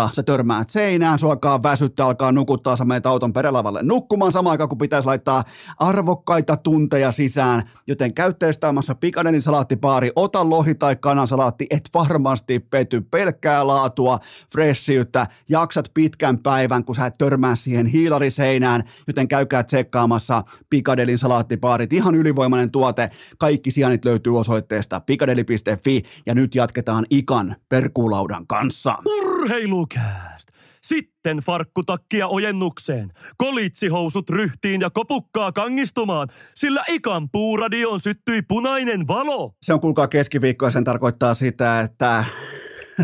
13.15 0.05 0.09
se 0.13 0.23
törmäät 0.23 0.71
seinään, 0.71 1.19
sua 1.19 1.31
alkaa 1.31 1.63
väsyttää, 1.63 2.07
alkaa 2.07 2.33
nukuttaa, 2.33 2.77
sä 2.77 2.85
menet 2.85 3.07
auton 3.07 3.33
perälavalle 3.33 3.83
nukkumaan 3.83 4.33
samaan 4.33 4.51
aikaan, 4.53 4.69
kun 4.69 4.79
pitäisi 4.79 5.07
laittaa 5.07 5.45
arvokkaita 5.79 6.57
tunteja 6.57 7.13
sisään, 7.13 7.63
joten 7.87 8.15
käy 8.15 8.35
testaamassa 8.35 8.95
Pikadelin 8.95 9.43
salaattipaari, 9.43 10.13
ota 10.17 10.51
lohi 10.51 10.75
tai 10.75 10.97
kanasalaatti, 10.97 11.67
et 11.71 11.91
varmasti 11.95 12.59
pety 12.59 13.01
pelkkää 13.01 13.67
laatua, 13.67 14.19
freshiyttä, 14.53 15.27
jaksat 15.49 15.91
pitkän 15.95 16.39
päivän, 16.39 16.85
kun 16.85 16.95
sä 16.95 17.07
et 17.07 17.19
törmää 17.19 17.55
siihen 17.55 17.87
hiilariseinään, 17.87 18.83
joten 19.07 19.29
käykää 19.29 19.63
tsekkaamassa 19.63 20.43
Pikadelin 20.71 21.19
salaattipaarit, 21.19 21.93
ihan 21.93 22.15
ylivoimainen 22.15 22.68
tuote, 22.71 23.11
kaikki 23.39 23.71
sijainnit 23.71 24.05
löytyy 24.05 24.39
osoitteesta 24.39 25.01
pikadeli.fi 25.01 26.03
ja 26.27 26.35
nyt 26.35 26.55
jatketaan 26.55 27.07
Ikan 27.11 27.57
perkuulaudan 27.69 28.47
kanssa. 28.47 28.99
Urheilukääst! 29.07 30.49
Sitten 30.83 31.39
farkkutakkia 31.39 32.29
ojennukseen, 32.29 33.11
kolitsihousut 33.37 34.31
ryhtiin 34.31 34.81
ja 34.81 34.91
kopukkaa 34.91 35.53
kangistumaan, 35.53 36.29
sillä 36.55 36.85
ikan 36.89 37.31
puuradioon 37.31 38.01
syttyi 38.01 38.43
punainen 38.43 39.09
valo. 39.09 39.53
Se 39.63 39.75
on 39.75 39.81
kuulkaa 39.81 40.09
keskiviikko 40.09 40.67
ja 40.67 40.71
sen 40.71 40.85
tarkoittaa 40.85 41.35
sitä, 41.35 41.81
että 41.81 42.25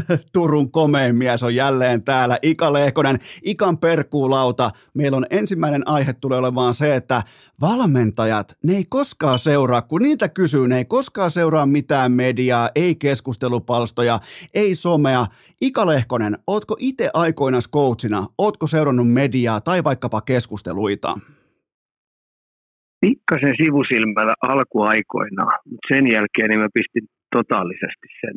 Turun 0.32 0.70
komein 0.70 1.16
mies 1.16 1.42
on 1.42 1.54
jälleen 1.54 2.02
täällä. 2.02 2.38
Ika 2.42 2.72
Lehkonen, 2.72 3.18
Ikan 3.44 3.78
perkuulauta. 3.78 4.70
Meillä 4.94 5.16
on 5.16 5.26
ensimmäinen 5.30 5.88
aihe 5.88 6.12
tulee 6.12 6.38
olemaan 6.38 6.74
se, 6.74 6.96
että 6.96 7.22
valmentajat, 7.60 8.58
ne 8.62 8.76
ei 8.76 8.84
koskaan 8.88 9.38
seuraa, 9.38 9.82
kun 9.82 10.02
niitä 10.02 10.28
kysyy, 10.28 10.68
ne 10.68 10.78
ei 10.78 10.84
koskaan 10.84 11.30
seuraa 11.30 11.66
mitään 11.66 12.12
mediaa, 12.12 12.70
ei 12.74 12.94
keskustelupalstoja, 12.94 14.18
ei 14.54 14.74
somea. 14.74 15.26
Ika 15.60 15.86
Lehkonen, 15.86 16.38
ootko 16.46 16.76
itse 16.78 17.10
aikoina 17.14 17.58
coachina, 17.72 18.26
ootko 18.38 18.66
seurannut 18.66 19.12
mediaa 19.12 19.60
tai 19.60 19.84
vaikkapa 19.84 20.20
keskusteluita? 20.20 21.18
Pikkasen 23.00 23.54
sivusilmällä 23.62 24.34
alkuaikoina, 24.42 25.44
mutta 25.44 25.94
sen 25.94 26.12
jälkeen 26.12 26.48
niin 26.48 26.60
mä 26.60 26.68
pistin 26.74 27.08
totaalisesti 27.30 28.06
sen 28.20 28.34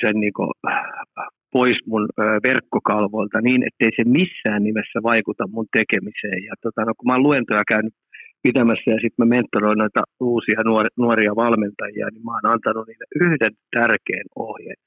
sen 0.00 0.20
niin 0.20 0.32
kuin, 0.32 0.50
pois 1.52 1.78
mun 1.86 2.08
verkkokalvoilta 2.48 3.40
niin, 3.40 3.62
ettei 3.68 3.90
se 3.96 4.04
missään 4.18 4.62
nimessä 4.62 4.98
vaikuta 5.02 5.44
mun 5.54 5.66
tekemiseen. 5.72 6.44
Ja 6.48 6.54
tota, 6.62 6.84
no, 6.84 6.92
kun 6.96 7.06
mä 7.06 7.14
oon 7.14 7.22
luentoja 7.22 7.62
käynyt 7.68 7.94
pitämässä 8.42 8.90
ja 8.90 9.00
sitten 9.02 9.20
mä 9.22 9.34
mentoroin 9.36 9.78
noita 9.78 10.02
uusia 10.20 10.60
nuoria, 10.96 11.36
valmentajia, 11.36 12.06
niin 12.10 12.24
mä 12.24 12.32
oon 12.34 12.52
antanut 12.54 12.86
niille 12.86 13.06
yhden 13.24 13.54
tärkeän 13.76 14.28
ohjeen. 14.36 14.80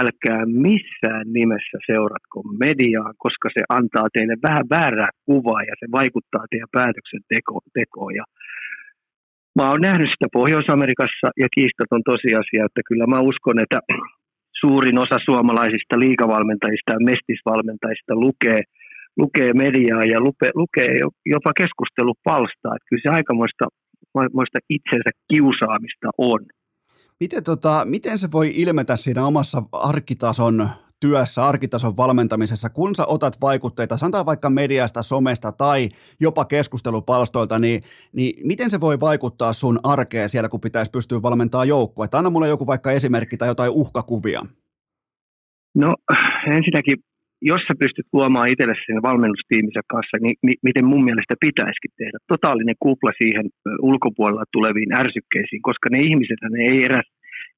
Älkää 0.00 0.42
missään 0.46 1.26
nimessä 1.38 1.78
seuratko 1.86 2.42
mediaa, 2.64 3.12
koska 3.24 3.48
se 3.54 3.62
antaa 3.68 4.08
teille 4.12 4.36
vähän 4.48 4.66
väärää 4.70 5.10
kuvaa 5.26 5.62
ja 5.62 5.74
se 5.80 5.86
vaikuttaa 5.92 6.44
teidän 6.50 6.74
päätöksentekoon. 6.78 8.14
Ja 8.20 8.24
Mä 9.56 9.70
oon 9.70 9.80
nähnyt 9.80 10.10
sitä 10.10 10.26
Pohjois-Amerikassa 10.32 11.28
ja 11.42 11.48
kiistaton 11.54 12.02
tosiasia, 12.12 12.66
että 12.68 12.80
kyllä 12.88 13.06
mä 13.06 13.18
uskon, 13.30 13.58
että 13.64 13.78
suurin 14.60 14.98
osa 14.98 15.18
suomalaisista 15.24 15.98
liikavalmentajista 15.98 16.92
ja 16.92 17.06
mestisvalmentajista 17.10 18.12
lukee, 18.14 18.60
lukee 19.16 19.52
mediaa 19.52 20.04
ja 20.04 20.20
lupe, 20.20 20.50
lukee 20.54 20.90
jopa 21.34 21.52
keskustelupalstaa. 21.60 22.76
Että 22.76 22.88
kyllä 22.88 23.04
se 23.04 23.16
aikamoista 23.16 23.64
moista 24.14 24.58
itsensä 24.76 25.10
kiusaamista 25.30 26.08
on. 26.18 26.40
Miten, 27.20 27.44
tota, 27.44 27.84
miten 27.84 28.18
se 28.18 28.28
voi 28.32 28.52
ilmetä 28.54 28.96
siinä 28.96 29.26
omassa 29.26 29.62
arkitason 29.72 30.68
työssä, 31.00 31.44
arkitason 31.44 31.96
valmentamisessa, 31.96 32.70
kun 32.70 32.94
sä 32.94 33.06
otat 33.06 33.40
vaikutteita, 33.40 33.96
sanotaan 33.96 34.26
vaikka 34.26 34.50
mediasta, 34.50 35.02
somesta 35.02 35.52
tai 35.52 35.88
jopa 36.20 36.44
keskustelupalstoilta, 36.44 37.58
niin, 37.58 37.82
niin 38.12 38.46
miten 38.46 38.70
se 38.70 38.80
voi 38.80 39.00
vaikuttaa 39.00 39.52
sun 39.52 39.80
arkeen 39.82 40.28
siellä, 40.28 40.48
kun 40.48 40.60
pitäisi 40.60 40.90
pystyä 40.90 41.22
valmentamaan 41.22 41.68
joukkue? 41.68 42.06
Anna 42.12 42.30
mulle 42.30 42.48
joku 42.48 42.66
vaikka 42.66 42.92
esimerkki 42.92 43.36
tai 43.36 43.48
jotain 43.48 43.70
uhkakuvia. 43.70 44.42
No 45.74 45.94
ensinnäkin, 46.56 46.96
jos 47.42 47.60
sä 47.68 47.74
pystyt 47.78 48.06
luomaan 48.12 48.48
itsellesi 48.48 48.80
sen 48.86 49.02
valmennustiiminsä 49.02 49.80
kanssa, 49.86 50.16
niin, 50.20 50.36
niin 50.42 50.58
miten 50.62 50.84
mun 50.84 51.04
mielestä 51.04 51.34
pitäisikin 51.40 51.90
tehdä. 51.96 52.18
Totaalinen 52.28 52.74
kupla 52.80 53.12
siihen 53.18 53.46
ulkopuolella 53.82 54.44
tuleviin 54.52 54.92
ärsykkeisiin, 54.96 55.62
koska 55.62 55.88
ne 55.90 55.98
ihmiset 55.98 56.38
ne 56.50 56.64
ei 56.64 56.84
elä, 56.84 57.02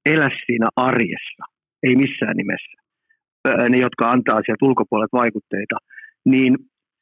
elä 0.07 0.31
siinä 0.47 0.69
arjessa, 0.77 1.43
ei 1.83 1.97
missään 1.97 2.37
nimessä 2.37 2.88
ne, 3.69 3.79
jotka 3.79 4.11
antaa 4.11 4.41
sieltä 4.45 4.67
ulkopuolelta 4.67 5.17
vaikutteita, 5.23 5.77
niin 6.25 6.57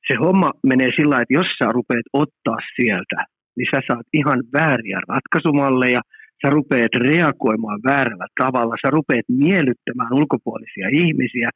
se 0.09 0.14
homma 0.24 0.50
menee 0.66 0.90
sillä 0.96 1.20
että 1.20 1.35
jos 1.35 1.46
sä 1.59 1.66
rupeat 1.72 2.06
ottaa 2.12 2.59
sieltä, 2.76 3.18
niin 3.56 3.68
sä 3.70 3.80
saat 3.88 4.06
ihan 4.12 4.40
vääriä 4.52 5.00
ratkaisumalleja, 5.09 6.00
sä 6.42 6.50
rupeat 6.50 6.94
reagoimaan 6.94 7.80
väärällä 7.88 8.26
tavalla, 8.42 8.74
sä 8.87 8.90
rupeat 8.90 9.26
miellyttämään 9.28 10.12
ulkopuolisia 10.12 10.88
ihmisiä, 10.92 11.50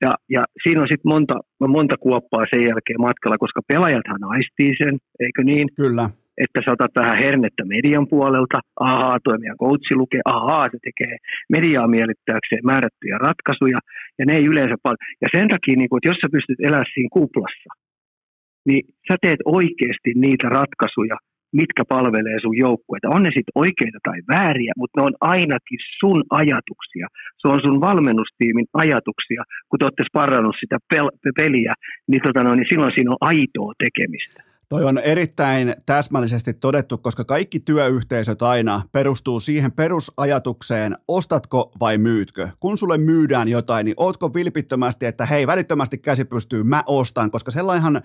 ja, 0.00 0.10
ja 0.30 0.44
siinä 0.62 0.80
on 0.80 0.88
sitten 0.88 1.12
monta, 1.14 1.34
monta 1.68 1.96
kuoppaa 1.96 2.44
sen 2.50 2.62
jälkeen 2.62 3.00
matkalla, 3.00 3.38
koska 3.38 3.60
pelaajathan 3.68 4.24
aistii 4.24 4.72
sen, 4.78 4.98
eikö 5.20 5.42
niin? 5.44 5.68
Kyllä 5.76 6.08
että 6.44 6.58
sä 6.64 6.72
otat 6.72 6.94
vähän 7.00 7.18
hernettä 7.24 7.64
median 7.64 8.06
puolelta, 8.08 8.58
ahaa, 8.80 9.18
toi 9.24 9.38
meidän 9.38 9.62
coachi 9.62 9.94
lukee, 9.94 10.20
ahaa, 10.24 10.68
se 10.72 10.78
tekee 10.88 11.16
mediaa 11.56 11.88
miellyttääkseen 11.88 12.64
määrättyjä 12.70 13.18
ratkaisuja, 13.18 13.78
ja 14.18 14.24
ne 14.26 14.32
ei 14.38 14.46
yleensä 14.52 14.76
paljon. 14.82 15.04
Ja 15.24 15.28
sen 15.36 15.48
takia, 15.48 15.74
niin 15.76 15.88
kun, 15.88 15.98
että 15.98 16.10
jos 16.10 16.20
sä 16.22 16.34
pystyt 16.36 16.60
elämään 16.60 16.92
siinä 16.94 17.16
kuplassa, 17.18 17.70
niin 18.68 18.82
sä 19.08 19.16
teet 19.22 19.40
oikeasti 19.44 20.10
niitä 20.24 20.46
ratkaisuja, 20.48 21.16
mitkä 21.60 21.82
palvelee 21.88 22.38
sun 22.40 22.56
joukkueita. 22.56 23.14
On 23.16 23.22
ne 23.22 23.30
sitten 23.36 23.58
oikeita 23.64 23.98
tai 24.08 24.18
vääriä, 24.32 24.72
mutta 24.76 25.00
ne 25.00 25.06
on 25.06 25.16
ainakin 25.20 25.80
sun 26.00 26.24
ajatuksia. 26.30 27.06
Se 27.40 27.48
on 27.48 27.60
sun 27.64 27.80
valmennustiimin 27.80 28.66
ajatuksia. 28.84 29.42
Kun 29.68 29.78
te 29.78 29.84
olette 29.84 30.04
sparrannut 30.10 30.56
sitä 30.60 30.76
pel- 30.94 31.18
peliä, 31.40 31.74
niin, 32.08 32.22
tota 32.26 32.42
no, 32.42 32.54
niin 32.54 32.70
silloin 32.70 32.92
siinä 32.94 33.10
on 33.10 33.26
aitoa 33.30 33.72
tekemistä. 33.84 34.55
Toi 34.68 34.84
on 34.84 34.98
erittäin 34.98 35.74
täsmällisesti 35.86 36.54
todettu, 36.54 36.98
koska 36.98 37.24
kaikki 37.24 37.60
työyhteisöt 37.60 38.42
aina 38.42 38.82
perustuu 38.92 39.40
siihen 39.40 39.72
perusajatukseen, 39.72 40.96
ostatko 41.08 41.72
vai 41.80 41.98
myytkö. 41.98 42.48
Kun 42.60 42.78
sulle 42.78 42.98
myydään 42.98 43.48
jotain, 43.48 43.84
niin 43.84 43.94
ootko 43.96 44.34
vilpittömästi, 44.34 45.06
että 45.06 45.26
hei, 45.26 45.46
välittömästi 45.46 45.98
käsi 45.98 46.24
pystyy, 46.24 46.62
mä 46.62 46.82
ostan, 46.86 47.30
koska 47.30 47.50
sellainhan 47.50 48.02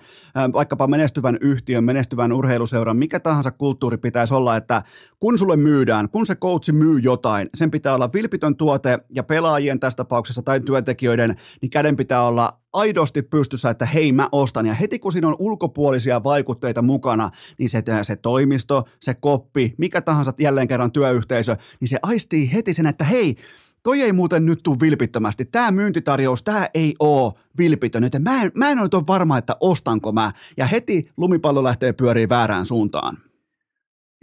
vaikkapa 0.52 0.86
menestyvän 0.86 1.38
yhtiön, 1.40 1.84
menestyvän 1.84 2.32
urheiluseuran, 2.32 2.96
mikä 2.96 3.20
tahansa 3.20 3.50
kulttuuri 3.50 3.96
pitäisi 3.96 4.34
olla, 4.34 4.56
että 4.56 4.82
kun 5.20 5.38
sulle 5.38 5.56
myydään, 5.56 6.08
kun 6.08 6.26
se 6.26 6.34
coachi 6.34 6.72
myy 6.72 6.98
jotain, 6.98 7.50
sen 7.54 7.70
pitää 7.70 7.94
olla 7.94 8.10
vilpitön 8.12 8.56
tuote 8.56 8.98
ja 9.10 9.22
pelaajien 9.22 9.80
tässä 9.80 9.96
tapauksessa 9.96 10.42
tai 10.42 10.60
työntekijöiden, 10.60 11.36
niin 11.62 11.70
käden 11.70 11.96
pitää 11.96 12.22
olla 12.22 12.61
aidosti 12.72 13.22
pystyssä, 13.22 13.70
että 13.70 13.86
hei 13.86 14.12
mä 14.12 14.28
ostan. 14.32 14.66
Ja 14.66 14.74
heti 14.74 14.98
kun 14.98 15.12
siinä 15.12 15.28
on 15.28 15.36
ulkopuolisia 15.38 16.24
vaikutteita 16.24 16.82
mukana, 16.82 17.30
niin 17.58 17.68
se, 17.68 17.82
se 18.02 18.16
toimisto, 18.16 18.84
se 19.00 19.14
koppi, 19.14 19.74
mikä 19.78 20.00
tahansa 20.00 20.32
jälleen 20.38 20.68
kerran 20.68 20.92
työyhteisö, 20.92 21.56
niin 21.80 21.88
se 21.88 21.98
aistii 22.02 22.52
heti 22.54 22.74
sen, 22.74 22.86
että 22.86 23.04
hei, 23.04 23.34
toi 23.82 24.00
ei 24.00 24.12
muuten 24.12 24.46
nyt 24.46 24.60
tule 24.62 24.76
vilpittömästi. 24.80 25.44
Tämä 25.44 25.70
myyntitarjous, 25.70 26.42
tämä 26.42 26.68
ei 26.74 26.94
ole 27.00 27.32
vilpitön, 27.58 28.02
joten 28.02 28.22
mä 28.22 28.30
mä 28.54 28.70
en 28.70 28.78
ole 28.78 29.06
varma, 29.06 29.38
että 29.38 29.56
ostanko 29.60 30.12
mä. 30.12 30.32
Ja 30.56 30.66
heti 30.66 31.10
lumipallo 31.16 31.62
lähtee 31.64 31.92
pyöriin 31.92 32.28
väärään 32.28 32.66
suuntaan. 32.66 33.16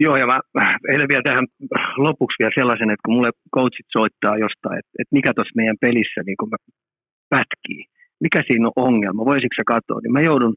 Joo, 0.00 0.16
ja 0.16 0.26
mä 0.26 0.40
eilen 0.92 1.08
vielä 1.08 1.22
tähän 1.22 1.46
lopuksi 1.96 2.36
vielä 2.38 2.52
sellaisen, 2.54 2.90
että 2.90 3.04
kun 3.04 3.14
mulle 3.14 3.30
coachit 3.54 3.86
soittaa 3.92 4.36
jostain, 4.38 4.78
että, 4.78 4.90
että 4.98 5.16
mikä 5.16 5.34
tuossa 5.34 5.56
meidän 5.56 5.76
pelissä 5.80 6.20
niin 6.26 6.36
kun 6.40 6.50
pätkii, 7.28 7.84
mikä 8.20 8.42
siinä 8.46 8.68
on 8.68 8.72
ongelma, 8.86 9.30
voisiko 9.32 9.54
se 9.56 9.62
katsoa, 9.66 10.00
niin 10.00 10.12
mä 10.12 10.20
joudun 10.20 10.54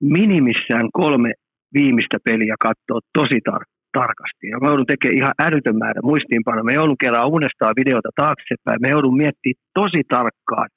minimissään 0.00 0.88
kolme 0.92 1.32
viimeistä 1.74 2.18
peliä 2.24 2.54
katsoa 2.60 3.00
tosi 3.18 3.38
tar- 3.48 3.72
tarkasti. 3.92 4.44
Ja 4.50 4.58
mä 4.60 4.68
joudun 4.68 4.86
tekemään 4.86 5.18
ihan 5.18 5.34
älytön 5.46 5.78
määrä 5.78 6.00
muistiinpanoja. 6.10 6.64
Mä 6.64 6.72
joudun 6.80 7.02
kerran 7.02 7.30
uudestaan 7.34 7.78
videota 7.80 8.10
taaksepäin. 8.22 8.80
Mä 8.80 8.88
joudun 8.88 9.16
miettimään 9.16 9.62
tosi 9.80 10.02
tarkkaan 10.08 10.68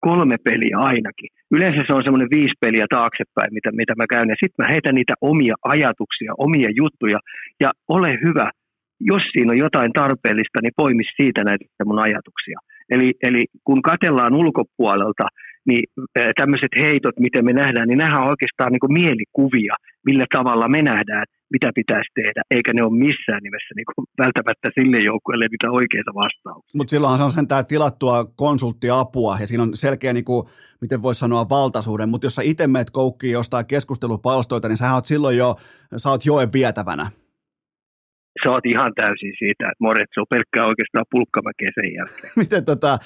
kolme 0.00 0.36
peliä 0.48 0.76
ainakin. 0.90 1.30
Yleensä 1.54 1.80
se 1.86 1.92
on 1.94 2.04
semmoinen 2.04 2.34
viisi 2.36 2.56
peliä 2.60 2.86
taaksepäin, 2.90 3.50
mitä, 3.56 3.70
mitä 3.80 3.94
mä 3.96 4.06
käyn. 4.12 4.28
Ja 4.28 4.36
sitten 4.42 4.60
mä 4.62 4.72
heitän 4.72 4.94
niitä 4.94 5.14
omia 5.20 5.54
ajatuksia, 5.74 6.32
omia 6.46 6.70
juttuja. 6.80 7.18
Ja 7.60 7.70
ole 7.88 8.10
hyvä, 8.24 8.50
jos 9.00 9.22
siinä 9.32 9.52
on 9.52 9.58
jotain 9.66 9.92
tarpeellista, 9.92 10.58
niin 10.62 10.78
poimi 10.80 11.04
siitä 11.16 11.44
näitä 11.44 11.64
mun 11.84 11.98
ajatuksia. 12.08 12.58
Eli, 12.90 13.08
eli 13.22 13.42
kun 13.64 13.82
katellaan 13.82 14.34
ulkopuolelta, 14.34 15.26
niin 15.68 15.84
tämmöiset 16.40 16.72
heitot, 16.76 17.16
miten 17.18 17.44
me 17.44 17.52
nähdään, 17.52 17.88
niin 17.88 17.98
nämä 17.98 18.20
on 18.20 18.28
oikeastaan 18.28 18.72
niin 18.72 18.84
kuin 18.84 18.92
mielikuvia, 18.92 19.74
millä 20.06 20.26
tavalla 20.32 20.68
me 20.68 20.82
nähdään 20.82 21.26
mitä 21.52 21.70
pitäisi 21.74 22.10
tehdä, 22.14 22.42
eikä 22.50 22.72
ne 22.72 22.82
ole 22.82 22.98
missään 23.06 23.42
nimessä 23.42 23.72
niin 23.76 23.88
kuin 23.94 24.06
välttämättä 24.18 24.68
sille 24.74 25.00
joukkueelle 25.00 25.46
niitä 25.50 25.70
oikeita 25.70 26.10
vastauksia. 26.14 26.78
Mutta 26.78 26.90
silloinhan 26.90 27.18
se 27.18 27.24
on 27.24 27.30
sentään 27.30 27.66
tilattua 27.66 28.24
konsulttiapua 28.36 29.36
ja 29.40 29.46
siinä 29.46 29.62
on 29.62 29.76
selkeä, 29.76 30.12
niin 30.12 30.24
kuin, 30.24 30.46
miten 30.80 31.02
voisi 31.02 31.20
sanoa, 31.20 31.48
valtaisuuden, 31.48 32.08
mutta 32.08 32.26
jos 32.26 32.34
sä 32.34 32.42
itse 32.42 32.66
meet 32.66 32.90
koukkiin 32.90 33.32
jostain 33.32 33.66
keskustelupalstoita, 33.66 34.68
niin 34.68 34.76
sä 34.76 34.94
oot 34.94 35.06
silloin 35.06 35.36
jo, 35.36 35.56
sä 35.96 36.10
oot 36.10 36.26
joen 36.26 36.52
vietävänä 36.52 37.10
sä 38.44 38.50
oot 38.50 38.66
ihan 38.66 38.92
täysin 38.94 39.32
siitä, 39.38 39.64
että 39.64 39.80
Moretso 39.80 40.20
on 40.20 40.26
pelkkää 40.30 40.66
oikeastaan 40.66 41.04
pulkkamäkeä 41.10 41.70
sen 41.74 41.94
jälkeen. 41.94 42.32
Miten 42.42 42.64
tota, 42.64 42.98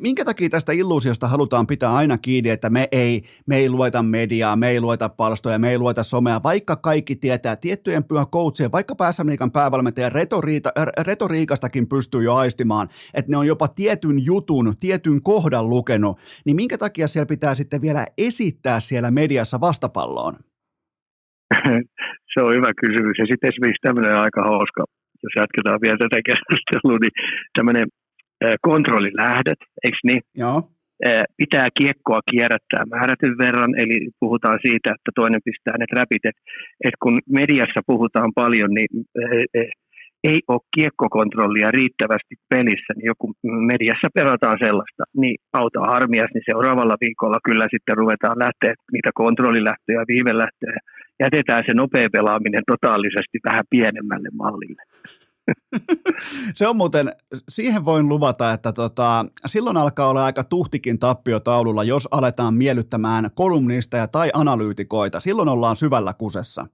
minkä 0.00 0.24
takia 0.24 0.48
tästä 0.48 0.72
illuusiosta 0.72 1.28
halutaan 1.28 1.66
pitää 1.66 1.94
aina 1.94 2.18
kiinni, 2.18 2.50
että 2.50 2.70
me 2.70 2.88
ei, 2.92 3.22
me 3.46 3.56
ei 3.56 3.70
lueta 3.70 4.02
mediaa, 4.02 4.56
me 4.56 4.68
ei 4.68 4.80
lueta 4.80 5.08
palstoja, 5.08 5.58
me 5.58 5.70
ei 5.70 5.78
lueta 5.78 6.02
somea, 6.02 6.42
vaikka 6.42 6.76
kaikki 6.76 7.16
tietää 7.16 7.56
tiettyjen 7.56 8.04
pyhä 8.04 8.24
coachien, 8.32 8.72
vaikka 8.72 9.12
SM 9.12 9.50
päävalmentajan 9.52 10.12
retoriita, 10.12 10.70
retoriikastakin 11.06 11.88
pystyy 11.88 12.22
jo 12.22 12.34
aistimaan, 12.34 12.88
että 13.14 13.30
ne 13.30 13.36
on 13.36 13.46
jopa 13.46 13.68
tietyn 13.68 14.24
jutun, 14.24 14.74
tietyn 14.80 15.22
kohdan 15.22 15.68
lukenut, 15.68 16.18
niin 16.44 16.56
minkä 16.56 16.78
takia 16.78 17.08
siellä 17.08 17.26
pitää 17.26 17.54
sitten 17.54 17.82
vielä 17.82 18.06
esittää 18.18 18.80
siellä 18.80 19.10
mediassa 19.10 19.60
vastapalloon? 19.60 20.34
se 22.34 22.44
on 22.44 22.54
hyvä 22.56 22.72
kysymys. 22.82 23.16
Ja 23.18 23.26
sitten 23.26 23.50
esimerkiksi 23.50 23.86
tämmöinen 23.86 24.16
aika 24.24 24.42
hauska, 24.52 24.82
jos 25.22 25.34
jatketaan 25.36 25.80
vielä 25.84 26.02
tätä 26.04 26.18
keskustelua, 26.30 26.98
niin 27.00 27.14
tämmöinen 27.58 27.86
kontrollilähdöt, 28.70 29.60
eikö 29.84 29.98
niin? 30.04 30.22
Joo. 30.34 30.58
Pitää 31.36 31.68
kiekkoa 31.78 32.20
kierrättää 32.30 32.84
määrätyn 32.94 33.38
verran, 33.38 33.72
eli 33.82 33.98
puhutaan 34.20 34.58
siitä, 34.66 34.88
että 34.96 35.10
toinen 35.14 35.40
pistää 35.44 35.76
ne 35.78 35.86
räpit. 35.92 36.24
Et, 36.24 36.38
et 36.84 36.96
kun 37.02 37.18
mediassa 37.40 37.80
puhutaan 37.86 38.30
paljon, 38.34 38.70
niin 38.74 38.88
ei 40.24 40.40
ole 40.48 40.60
kiekkokontrollia 40.74 41.70
riittävästi 41.70 42.34
pelissä, 42.50 42.92
niin 42.96 43.06
joku 43.12 43.32
mediassa 43.72 44.08
pelataan 44.14 44.58
sellaista, 44.66 45.02
niin 45.16 45.36
auta 45.52 45.80
harmias, 45.80 46.30
niin 46.34 46.48
seuraavalla 46.50 46.96
viikolla 47.00 47.38
kyllä 47.44 47.66
sitten 47.70 47.96
ruvetaan 47.96 48.38
lähteä 48.38 48.74
niitä 48.92 49.10
kontrollilähtöjä 49.14 50.02
viivelähtöjä 50.08 50.78
jätetään 51.20 51.64
se 51.66 51.74
nopea 51.74 52.08
pelaaminen 52.12 52.62
totaalisesti 52.66 53.38
vähän 53.44 53.64
pienemmälle 53.70 54.28
mallille. 54.32 54.82
se 56.54 56.68
on 56.68 56.76
muuten, 56.76 57.12
siihen 57.48 57.84
voin 57.84 58.08
luvata, 58.08 58.52
että 58.52 58.72
tota, 58.72 59.26
silloin 59.46 59.76
alkaa 59.76 60.08
olla 60.08 60.24
aika 60.24 60.44
tuhtikin 60.44 60.98
tappio 60.98 61.40
taululla, 61.40 61.84
jos 61.84 62.08
aletaan 62.10 62.54
miellyttämään 62.54 63.30
kolumnisteja 63.34 64.08
tai 64.08 64.30
analyytikoita. 64.34 65.20
Silloin 65.20 65.48
ollaan 65.48 65.76
syvällä 65.76 66.12
kusessa. 66.12 66.66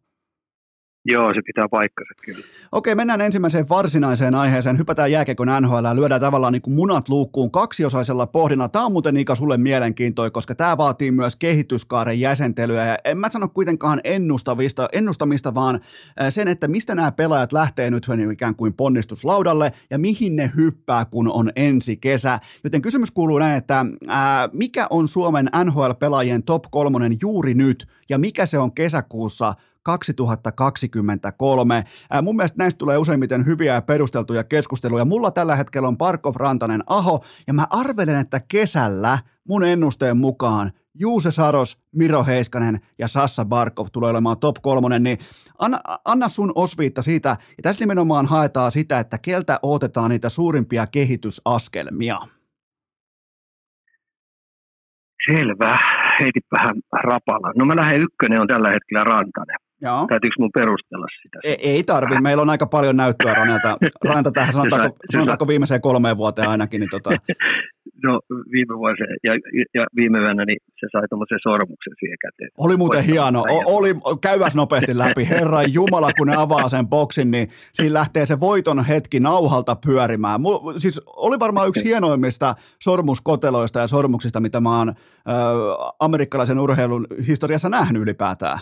Joo, 1.04 1.34
se 1.34 1.40
pitää 1.46 1.68
paikkansa 1.68 2.14
kyllä. 2.24 2.46
Okei, 2.72 2.94
mennään 2.94 3.20
ensimmäiseen 3.20 3.68
varsinaiseen 3.68 4.34
aiheeseen. 4.34 4.78
Hypätään 4.78 5.12
jääkekon 5.12 5.48
NHL 5.60 5.84
ja 5.84 5.96
lyödään 5.96 6.20
tavallaan 6.20 6.52
niin 6.52 6.62
kuin 6.62 6.74
munat 6.74 7.08
luukkuun 7.08 7.50
kaksiosaisella 7.50 8.26
pohdinnalla. 8.26 8.68
Tämä 8.68 8.86
on 8.86 8.92
muuten 8.92 9.16
Ika 9.16 9.34
sulle 9.34 9.56
mielenkiintoinen, 9.56 10.32
koska 10.32 10.54
tämä 10.54 10.76
vaatii 10.76 11.10
myös 11.10 11.36
kehityskaaren 11.36 12.20
jäsentelyä. 12.20 12.86
Ja 12.86 12.98
en 13.04 13.18
mä 13.18 13.28
sano 13.28 13.48
kuitenkaan 13.48 14.00
ennustavista, 14.04 14.88
ennustamista, 14.92 15.54
vaan 15.54 15.80
sen, 16.30 16.48
että 16.48 16.68
mistä 16.68 16.94
nämä 16.94 17.12
pelaajat 17.12 17.52
lähtee 17.52 17.90
nyt 17.90 18.06
ikään 18.32 18.56
kuin 18.56 18.74
ponnistuslaudalle 18.74 19.72
ja 19.90 19.98
mihin 19.98 20.36
ne 20.36 20.50
hyppää, 20.56 21.04
kun 21.04 21.28
on 21.32 21.52
ensi 21.56 21.96
kesä. 21.96 22.40
Joten 22.64 22.82
kysymys 22.82 23.10
kuuluu 23.10 23.38
näin, 23.38 23.56
että 23.56 23.86
ää, 24.08 24.48
mikä 24.52 24.86
on 24.90 25.08
Suomen 25.08 25.50
NHL-pelaajien 25.64 26.42
top 26.42 26.64
kolmonen 26.70 27.16
juuri 27.22 27.54
nyt 27.54 27.86
ja 28.08 28.18
mikä 28.18 28.46
se 28.46 28.58
on 28.58 28.72
kesäkuussa– 28.72 29.54
2023. 29.82 31.84
Ää, 32.10 32.22
mun 32.22 32.36
mielestä 32.36 32.58
näistä 32.58 32.78
tulee 32.78 32.98
useimmiten 32.98 33.46
hyviä 33.46 33.74
ja 33.74 33.82
perusteltuja 33.82 34.44
keskusteluja. 34.44 35.04
Mulla 35.04 35.30
tällä 35.30 35.56
hetkellä 35.56 35.88
on 35.88 35.96
Parkov, 35.96 36.34
Rantanen, 36.36 36.82
Aho, 36.86 37.24
ja 37.46 37.52
mä 37.52 37.66
arvelen, 37.70 38.20
että 38.20 38.40
kesällä 38.48 39.18
mun 39.48 39.64
ennusteen 39.64 40.16
mukaan 40.16 40.72
Juuse 41.00 41.30
Saros, 41.30 41.78
Miro 41.96 42.24
Heiskanen 42.24 42.80
ja 42.98 43.08
Sassa 43.08 43.44
Barkov 43.44 43.86
tulee 43.92 44.10
olemaan 44.10 44.38
top 44.38 44.56
kolmonen, 44.62 45.02
niin 45.02 45.18
anna, 45.58 45.80
anna 46.04 46.28
sun 46.28 46.52
osviitta 46.54 47.02
siitä, 47.02 47.28
ja 47.28 47.62
tässä 47.62 47.82
nimenomaan 47.82 48.26
haetaan 48.26 48.70
sitä, 48.70 48.98
että 48.98 49.18
keltä 49.18 49.58
otetaan 49.62 50.10
niitä 50.10 50.28
suurimpia 50.28 50.86
kehitysaskelmia. 50.86 52.18
Selvä, 55.32 55.78
vähän 56.52 56.74
rapala. 57.02 57.52
No 57.56 57.64
mä 57.64 57.76
lähden 57.76 58.00
ykkönen 58.00 58.40
on 58.40 58.48
tällä 58.48 58.68
hetkellä 58.68 59.04
Rantanen. 59.04 59.69
Joo. 59.82 60.06
Täytyykö 60.08 60.34
mun 60.38 60.50
perustella 60.54 61.06
sitä? 61.22 61.38
Ei, 61.44 61.70
ei 61.70 61.82
tarvi. 61.84 62.20
Meillä 62.20 62.42
on 62.42 62.50
aika 62.50 62.66
paljon 62.66 62.96
näyttöä 62.96 63.34
Ranelta. 63.34 63.76
Ranelta 64.04 64.32
tähän 64.32 64.52
sanotaanko, 64.52 64.96
sanotaanko 65.12 65.48
viimeiseen 65.48 65.80
kolmeen 65.80 66.16
vuoteen 66.16 66.48
ainakin. 66.48 66.80
Niin 66.80 66.90
tota... 66.90 67.10
No 68.02 68.20
viime 68.52 68.78
vuosi 68.78 69.02
ja, 69.24 69.32
ja 69.74 69.86
viime 69.96 70.20
vuonna 70.20 70.44
niin 70.44 70.58
se 70.80 70.86
sai 70.92 71.08
tuommoisen 71.08 71.38
sormuksen 71.42 71.92
siihen 72.00 72.18
käteen. 72.20 72.50
Oli 72.58 72.76
muuten 72.76 73.04
hieno. 73.04 73.40
O, 73.40 73.76
oli, 73.76 73.94
käyväs 74.20 74.56
nopeasti 74.56 74.98
läpi. 74.98 75.28
Herra 75.28 75.62
Jumala, 75.62 76.10
kun 76.18 76.26
ne 76.26 76.36
avaa 76.36 76.68
sen 76.68 76.88
boksin, 76.88 77.30
niin 77.30 77.48
siinä 77.72 77.94
lähtee 77.94 78.26
se 78.26 78.40
voiton 78.40 78.84
hetki 78.84 79.20
nauhalta 79.20 79.76
pyörimään. 79.86 80.40
Mul, 80.40 80.78
siis 80.78 81.00
oli 81.06 81.38
varmaan 81.38 81.68
yksi 81.68 81.84
hienoimmista 81.84 82.54
sormuskoteloista 82.82 83.78
ja 83.78 83.88
sormuksista, 83.88 84.40
mitä 84.40 84.60
mä 84.60 84.78
oon 84.78 84.88
äh, 84.88 84.94
amerikkalaisen 86.00 86.58
urheilun 86.58 87.06
historiassa 87.28 87.68
nähnyt 87.68 88.02
ylipäätään. 88.02 88.58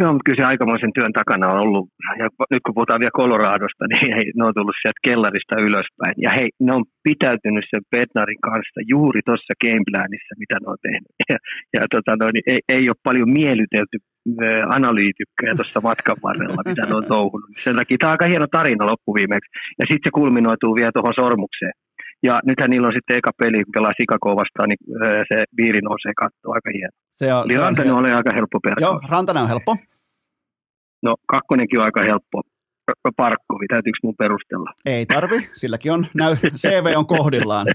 Joo, 0.00 0.12
mutta 0.12 0.26
kyllä 0.26 0.40
se 0.40 0.50
aikamoisen 0.50 0.92
työn 0.96 1.14
takana 1.20 1.52
on 1.52 1.60
ollut, 1.64 1.86
ja 2.20 2.26
nyt 2.52 2.62
kun 2.64 2.74
puhutaan 2.74 3.00
vielä 3.00 3.18
Coloradosta, 3.20 3.84
niin 3.90 4.14
hei, 4.16 4.26
ne 4.36 4.42
on 4.48 4.54
tullut 4.54 4.80
sieltä 4.82 5.04
kellarista 5.08 5.54
ylöspäin. 5.68 6.14
Ja 6.24 6.30
hei, 6.38 6.48
ne 6.66 6.70
on 6.78 6.84
pitäytynyt 7.08 7.64
sen 7.70 7.82
Bednarin 7.92 8.42
kanssa 8.48 8.80
juuri 8.92 9.20
tuossa 9.26 9.52
gameplanissa, 9.62 10.32
mitä 10.42 10.56
ne 10.58 10.66
on 10.72 10.80
tehnyt. 10.88 11.12
Ja, 11.30 11.38
ja 11.76 11.82
tota, 11.94 12.12
no, 12.20 12.26
niin 12.34 12.46
ei, 12.52 12.60
ei 12.76 12.84
ole 12.92 13.04
paljon 13.08 13.30
miellytelty 13.40 13.96
analyytikkoja 14.78 15.54
tuossa 15.56 15.80
matkan 15.88 16.16
varrella, 16.22 16.62
mitä 16.70 16.86
ne 16.86 16.94
on 16.94 17.12
touhunut. 17.14 17.50
Sen 17.64 17.76
takia 17.76 17.96
tämä 17.98 18.10
on 18.10 18.14
aika 18.16 18.26
hieno 18.32 18.46
tarina 18.58 18.90
loppuviimeksi. 18.90 19.50
Ja 19.78 19.84
sitten 19.88 20.06
se 20.06 20.10
kulminoituu 20.18 20.72
vielä 20.74 20.92
tuohon 20.94 21.20
sormukseen. 21.22 21.74
Ja 22.22 22.34
nythän 22.48 22.70
niillä 22.70 22.88
on 22.88 22.98
sitten 22.98 23.16
eka 23.16 23.32
peli, 23.42 23.64
kun 23.64 23.76
pelaa 23.76 23.98
Sikakoa 24.00 24.40
vastaan, 24.42 24.68
niin 24.68 24.82
se 25.30 25.36
viiri 25.60 25.80
nousee 25.80 26.14
kattoon 26.22 26.54
aika 26.56 26.70
hieno. 26.76 26.96
Se 27.16 27.34
on, 27.34 27.44
Eli 27.44 27.54
se 27.54 27.60
Rantanen 27.60 27.94
on, 27.94 28.04
aika 28.04 28.30
helppo 28.34 28.60
persoona. 28.60 29.00
Joo, 29.02 29.10
Rantanen 29.10 29.42
on 29.42 29.48
helppo. 29.48 29.76
No 31.02 31.16
kakkonenkin 31.26 31.78
on 31.78 31.84
aika 31.84 32.02
helppo. 32.02 32.42
Parkkovi, 33.16 33.66
täytyykö 33.68 33.98
mun 34.02 34.14
perustella? 34.18 34.70
Ei 34.86 35.06
tarvi, 35.06 35.38
silläkin 35.52 35.92
on, 35.92 36.06
näy, 36.14 36.36
CV 36.62 36.86
on 36.96 37.06
kohdillaan. 37.06 37.66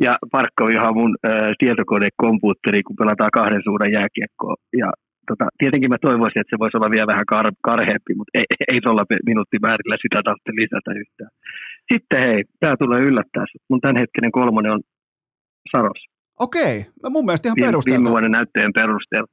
ja 0.00 0.18
Parkkovihan 0.32 0.88
on 0.88 0.96
mun 0.96 1.16
äh, 1.26 1.52
tietokonekompuutteri, 1.58 2.82
kun 2.82 2.96
pelataan 2.96 3.30
kahden 3.32 3.62
suuren 3.64 3.92
jääkiekkoa. 3.92 4.54
Ja 4.82 4.90
tota, 5.28 5.46
tietenkin 5.58 5.90
mä 5.90 5.98
toivoisin, 6.00 6.40
että 6.40 6.52
se 6.54 6.58
voisi 6.58 6.76
olla 6.76 6.90
vielä 6.90 7.12
vähän 7.12 7.28
kar- 7.32 7.60
karheempi, 7.68 8.12
mutta 8.16 8.34
ei, 8.38 8.44
ei 8.72 8.80
tuolla 8.80 9.04
minuuttimäärillä 9.26 9.96
sitä 10.02 10.18
tarvitse 10.24 10.52
lisätä 10.62 10.90
yhtään. 11.02 11.30
Sitten 11.92 12.22
hei, 12.26 12.44
tämä 12.60 12.76
tulee 12.76 13.00
yllättää. 13.08 13.44
Mun 13.70 13.80
tämänhetkinen 13.80 14.32
kolmonen 14.32 14.72
on 14.72 14.80
Saros. 15.72 16.00
Okei, 16.38 16.86
no 17.02 17.10
mun 17.10 17.24
mielestä 17.24 17.48
ihan 17.48 17.56
perusteltu. 17.66 17.98
Viime 17.98 18.10
vuoden 18.10 18.30
näyttöjen 18.30 18.72
perusteella. 18.72 19.28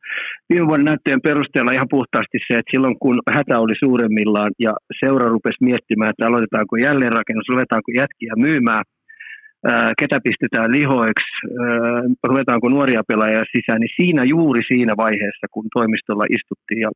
Viime 0.50 0.68
vuoden 0.68 0.86
näyttöjen 0.86 1.22
perusteella 1.22 1.72
ihan 1.72 1.94
puhtaasti 1.96 2.38
se, 2.48 2.54
että 2.58 2.72
silloin 2.72 3.00
kun 3.00 3.18
hätä 3.36 3.60
oli 3.60 3.76
suuremmillaan 3.84 4.52
ja 4.60 4.74
seura 5.00 5.30
rupesi 5.30 5.64
miettimään, 5.70 6.10
että 6.10 6.28
aloitetaanko 6.28 6.76
jälleenrakennus, 6.76 7.50
ruvetaanko 7.50 7.90
jätkiä 8.02 8.34
myymään, 8.38 8.84
ketä 10.00 10.18
pistetään 10.24 10.72
lihoiksi, 10.72 11.38
ruvetaanko 12.30 12.70
nuoria 12.70 13.02
pelaajia 13.08 13.44
sisään, 13.56 13.80
niin 13.82 13.96
siinä 13.96 14.24
juuri 14.24 14.62
siinä 14.68 14.94
vaiheessa, 14.98 15.48
kun 15.52 15.66
toimistolla 15.74 16.26
istuttiin 16.36 16.82
ja 16.82 16.90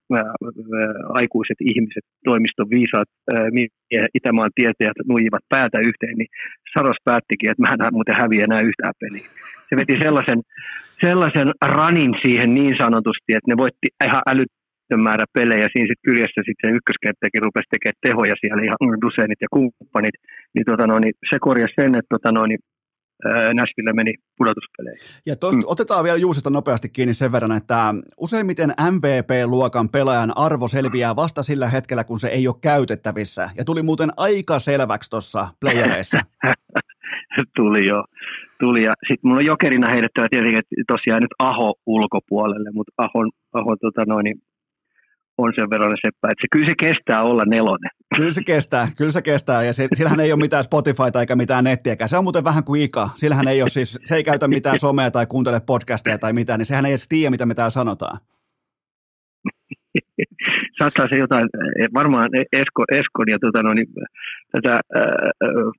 aikuiset 1.20 1.60
ihmiset, 1.62 2.06
toimiston 2.26 2.70
viisaat 2.70 3.10
Itämaan 4.14 4.52
tietäjät 4.56 4.98
nuijivat 5.08 5.44
päätä 5.50 5.80
yhteen, 5.80 6.18
niin 6.18 6.32
Saros 6.78 6.98
päättikin, 7.06 7.50
että 7.50 7.64
mä 7.64 7.70
en 7.70 7.94
muuten 7.94 8.16
häviä 8.16 8.44
enää 8.44 8.62
yhtään 8.70 8.94
peliä. 9.00 9.28
Se 9.70 9.76
veti 9.76 9.98
sellaisen, 10.02 10.42
sellaisen 11.02 11.50
ranin 11.66 12.14
siihen 12.22 12.56
niin 12.56 12.76
sanotusti, 12.78 13.30
että 13.34 13.52
ne 13.52 13.58
voitti 13.58 13.88
ihan 14.06 14.22
älyt, 14.32 14.52
määrä 14.98 15.26
pelejä. 15.34 15.66
Siinä 15.72 15.90
sitten 15.90 16.08
kyljessä 16.10 16.42
sitten 16.50 16.76
ykköskenttäkin 16.78 17.44
rupesi 17.46 17.72
tekemään 17.72 18.04
tehoja 18.08 18.36
siellä 18.40 18.64
ihan 18.64 19.02
Duseinit 19.04 19.42
ja 19.42 19.50
kumppanit. 19.56 20.16
Niin, 20.54 20.66
tota 20.70 20.88
no, 20.88 21.00
niin 21.00 21.14
se 21.30 21.38
korjasi 21.48 21.74
sen, 21.80 21.96
että 22.00 22.14
tota 22.16 22.32
no, 22.32 22.46
niin, 22.46 22.62
Nashville 23.54 23.94
meni 23.94 24.14
pudotuspeleihin. 24.38 25.02
Ja 25.26 25.36
tosta, 25.36 25.58
mm. 25.58 25.64
otetaan 25.66 26.04
vielä 26.04 26.18
Juusesta 26.18 26.50
nopeasti 26.50 26.90
kiinni 26.90 27.14
sen 27.14 27.32
verran, 27.32 27.52
että 27.52 27.96
useimmiten 28.18 28.74
MVP-luokan 28.92 29.90
pelaajan 29.90 30.38
arvo 30.38 30.68
selviää 30.68 31.16
vasta 31.16 31.44
sillä 31.44 31.68
hetkellä, 31.68 32.04
kun 32.04 32.20
se 32.20 32.28
ei 32.28 32.48
ole 32.48 32.56
käytettävissä. 32.62 33.50
Ja 33.58 33.66
tuli 33.66 33.84
muuten 33.84 34.10
aika 34.18 34.60
selväksi 34.60 35.10
tuossa 35.10 35.48
playereissa. 35.62 36.20
tuli 37.56 37.86
jo. 37.86 38.04
Tuli. 38.60 38.84
Ja 38.84 38.94
sitten 39.08 39.20
mulla 39.24 39.40
on 39.40 39.46
jokerina 39.46 39.92
heidettävä 39.92 40.28
tietenkin, 40.30 40.60
että 40.60 40.76
tosiaan 40.88 41.22
nyt 41.22 41.36
Aho 41.40 41.76
ulkopuolelle, 41.86 42.70
mutta 42.74 42.92
Aho, 42.98 43.20
Aho 43.54 43.76
tota 43.82 44.06
noin, 44.06 44.24
niin 44.24 44.38
on 45.44 45.54
sen 45.56 45.70
verran 45.70 45.98
seppä, 46.06 46.28
että 46.32 46.42
se, 46.42 46.48
kyllä 46.52 46.68
se 46.68 46.76
kestää 46.80 47.24
olla 47.24 47.46
nelonen. 47.46 47.92
Kyllä 48.16 48.32
se 48.32 48.44
kestää, 48.44 48.88
kyllä 48.98 49.12
se 49.12 49.22
kestää 49.22 49.64
ja 49.64 49.74
sillähän 49.74 50.20
ei 50.20 50.34
ole 50.34 50.42
mitään 50.42 50.64
Spotifyta 50.64 51.20
eikä 51.20 51.36
mitään 51.36 51.64
nettiäkään. 51.64 52.10
Se 52.10 52.18
on 52.18 52.24
muuten 52.24 52.44
vähän 52.44 52.64
kuin 52.64 52.82
Ika. 52.82 53.10
Sillähän 53.16 53.48
ei 53.48 53.62
ole 53.62 53.70
siis, 53.70 54.00
se 54.06 54.16
ei 54.16 54.24
käytä 54.24 54.48
mitään 54.48 54.80
somea 54.80 55.12
tai 55.12 55.26
kuuntele 55.26 55.60
podcasteja 55.60 56.18
tai 56.18 56.34
mitään, 56.34 56.60
niin 56.60 56.66
sehän 56.66 56.86
ei 56.86 56.92
edes 56.92 57.08
tiedä, 57.08 57.30
mitä 57.30 57.46
me 57.46 57.56
täällä 57.56 57.70
sanotaan. 57.70 58.18
Saattaa 60.80 61.08
se 61.08 61.18
jotain, 61.18 61.48
eh, 61.80 61.88
varmaan 61.94 62.30
Esko, 62.52 62.84
Eskon 62.92 63.30
ja 63.30 63.38
tota, 63.40 63.64
no, 63.64 63.74
niin, 63.74 63.88
tätä 64.52 64.74
ää, 64.96 65.04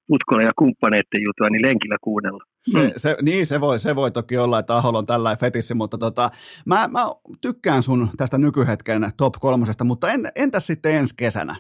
Putkola 0.07 0.43
ja 0.43 0.51
kumppaneiden 0.59 1.23
jutua 1.23 1.49
niin 1.51 1.67
lenkillä 1.67 1.97
kuunnella. 2.01 2.45
Se, 2.63 2.87
mm. 2.87 2.93
se, 2.97 3.17
niin, 3.23 3.47
se 3.47 3.61
voi, 3.61 3.79
se 3.79 3.97
voi 3.97 4.11
toki 4.11 4.39
olla, 4.39 4.59
että 4.59 4.77
Aholla 4.77 4.99
on 4.99 5.07
tällainen 5.07 5.41
fetissi, 5.41 5.75
mutta 5.75 5.99
tota, 5.99 6.31
mä, 6.67 6.89
mä 6.89 7.01
tykkään 7.41 7.83
sun 7.83 8.09
tästä 8.17 8.39
nykyhetken 8.39 9.03
top 9.17 9.35
kolmosesta, 9.41 9.85
mutta 9.85 10.11
en, 10.11 10.21
entäs 10.37 10.67
sitten 10.67 10.95
ensi 10.95 11.15
kesänä? 11.19 11.55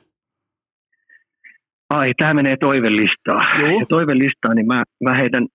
Ai, 1.90 2.12
tämä 2.18 2.34
menee 2.34 2.56
toivelistaa. 2.56 3.40
Ja 3.58 3.86
toivelistaa, 3.88 4.54
niin 4.54 4.66
mä, 4.66 4.82
mä 5.04 5.14
heitän 5.14 5.46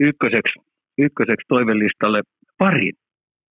ykköseksi, 0.00 0.58
ykköseksi 0.98 1.46
toivelistalle 1.48 2.22
parin. 2.58 2.92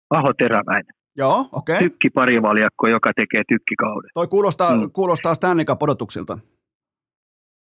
Aho 0.10 0.34
Teräväinen. 0.34 0.99
Joo, 1.22 1.40
okei. 1.60 1.76
Okay. 1.76 1.80
Tykkiparivaljakko, 1.80 2.88
joka 2.88 3.10
tekee 3.16 3.44
tykkikauden. 3.52 4.12
Toi 4.14 4.28
kuulostaa, 4.28 4.72
mm. 4.76 4.92
kuulostaa 5.00 5.34
Stanley 5.36 5.66
Cup-odotuksilta. 5.66 6.36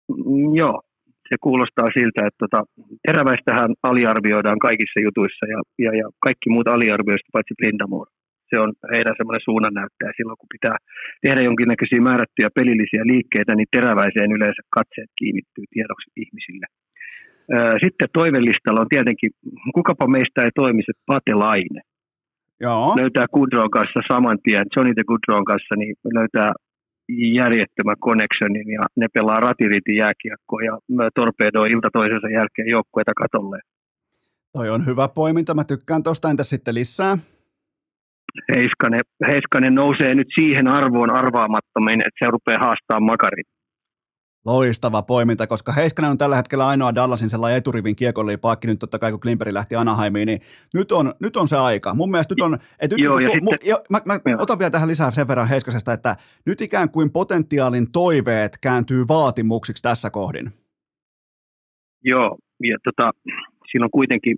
Mm, 0.09 0.55
joo, 0.61 0.75
se 1.29 1.35
kuulostaa 1.45 1.89
siltä, 1.97 2.19
että 2.27 2.41
tota, 2.43 2.59
teräväistähän 3.07 3.71
aliarvioidaan 3.89 4.59
kaikissa 4.67 4.99
jutuissa 5.07 5.45
ja, 5.53 5.59
ja, 5.85 5.91
ja 6.01 6.07
kaikki 6.25 6.47
muut 6.49 6.67
aliarvioista 6.67 7.33
paitsi 7.33 7.53
Lindamore. 7.63 8.11
Se 8.49 8.59
on 8.63 8.71
heidän 8.93 9.15
semmoinen 9.17 9.47
suunnannäyttäjä 9.47 10.11
silloin, 10.17 10.39
kun 10.41 10.53
pitää 10.55 10.77
tehdä 11.23 11.41
jonkinnäköisiä 11.49 12.01
määrättyjä 12.09 12.49
pelillisiä 12.59 13.03
liikkeitä, 13.11 13.55
niin 13.55 13.69
teräväiseen 13.75 14.31
yleensä 14.37 14.61
katseet 14.77 15.11
kiinnittyy 15.19 15.65
tiedoksi 15.73 16.07
ihmisille. 16.23 16.65
Sitten 17.83 18.07
toivellistalla 18.19 18.83
on 18.83 18.93
tietenkin, 18.95 19.31
kukapa 19.77 20.07
meistä 20.15 20.43
ei 20.43 20.53
toimi 20.55 20.81
se 20.85 20.93
Patelainen. 21.05 21.83
Joo. 22.61 22.95
löytää 22.97 23.25
Goodron 23.33 23.71
kanssa 23.71 23.99
saman 24.11 24.37
tien, 24.43 24.65
Johnny 24.75 24.93
the 24.93 25.03
Goodron 25.03 25.45
kanssa, 25.45 25.75
niin 25.75 25.95
löytää 26.13 26.51
järjettömän 27.33 27.95
connectionin 28.05 28.69
ja 28.69 28.83
ne 28.95 29.07
pelaa 29.13 29.39
ratiritin 29.39 29.95
jääkiekkoa 29.95 30.61
ja 30.61 30.77
torpedoi 31.15 31.69
ilta 31.69 31.89
toisensa 31.93 32.29
jälkeen 32.29 32.67
joukkueita 32.67 33.11
katolle. 33.13 33.59
Toi 34.53 34.69
on 34.69 34.85
hyvä 34.85 35.07
poiminta, 35.07 35.53
mä 35.53 35.63
tykkään 35.63 36.03
tuosta, 36.03 36.29
entä 36.29 36.43
sitten 36.43 36.75
lisää? 36.75 37.17
Heiskanen, 38.55 39.01
Heiskanen 39.27 39.75
nousee 39.75 40.15
nyt 40.15 40.27
siihen 40.39 40.67
arvoon 40.67 41.09
arvaamattomiin, 41.09 42.01
että 42.01 42.25
se 42.25 42.31
rupeaa 42.31 42.59
haastamaan 42.59 43.03
Makarin. 43.03 43.45
Loistava 44.45 45.01
poiminta, 45.01 45.47
koska 45.47 45.71
Heiskanen 45.71 46.11
on 46.11 46.17
tällä 46.17 46.35
hetkellä 46.35 46.67
ainoa 46.67 46.95
Dallasin 46.95 47.29
sellainen 47.29 47.57
eturivin 47.57 47.95
kiekollipaakki 47.95 48.67
nyt 48.67 48.79
totta 48.79 48.99
kai 48.99 49.11
kun 49.11 49.19
Klimperi 49.19 49.53
lähti 49.53 49.75
Anaheimiin, 49.75 50.25
niin 50.25 50.41
nyt 50.73 50.91
on, 50.91 51.13
nyt 51.19 51.37
on 51.37 51.47
se 51.47 51.57
aika. 51.57 51.93
Mun 51.93 52.11
mielestä 52.11 52.35
nyt 52.35 52.41
on, 52.41 52.53
että 52.53 52.95
nyt, 52.95 52.99
Joo, 52.99 53.19
ja 53.19 53.27
mu, 53.41 53.49
sitten, 53.51 53.69
jo, 53.69 53.83
mä, 53.89 54.01
mä 54.05 54.19
otan 54.39 54.59
vielä 54.59 54.69
tähän 54.69 54.87
lisää 54.87 55.11
sen 55.11 55.27
verran 55.27 55.47
Heiskasesta, 55.47 55.93
että 55.93 56.15
nyt 56.45 56.61
ikään 56.61 56.89
kuin 56.89 57.11
potentiaalin 57.11 57.91
toiveet 57.91 58.57
kääntyy 58.57 59.05
vaatimuksiksi 59.07 59.83
tässä 59.83 60.09
kohdin. 60.09 60.53
Joo, 62.03 62.37
ja 62.63 62.77
tota, 62.83 63.11
siinä 63.71 63.85
on 63.85 63.91
kuitenkin 63.91 64.37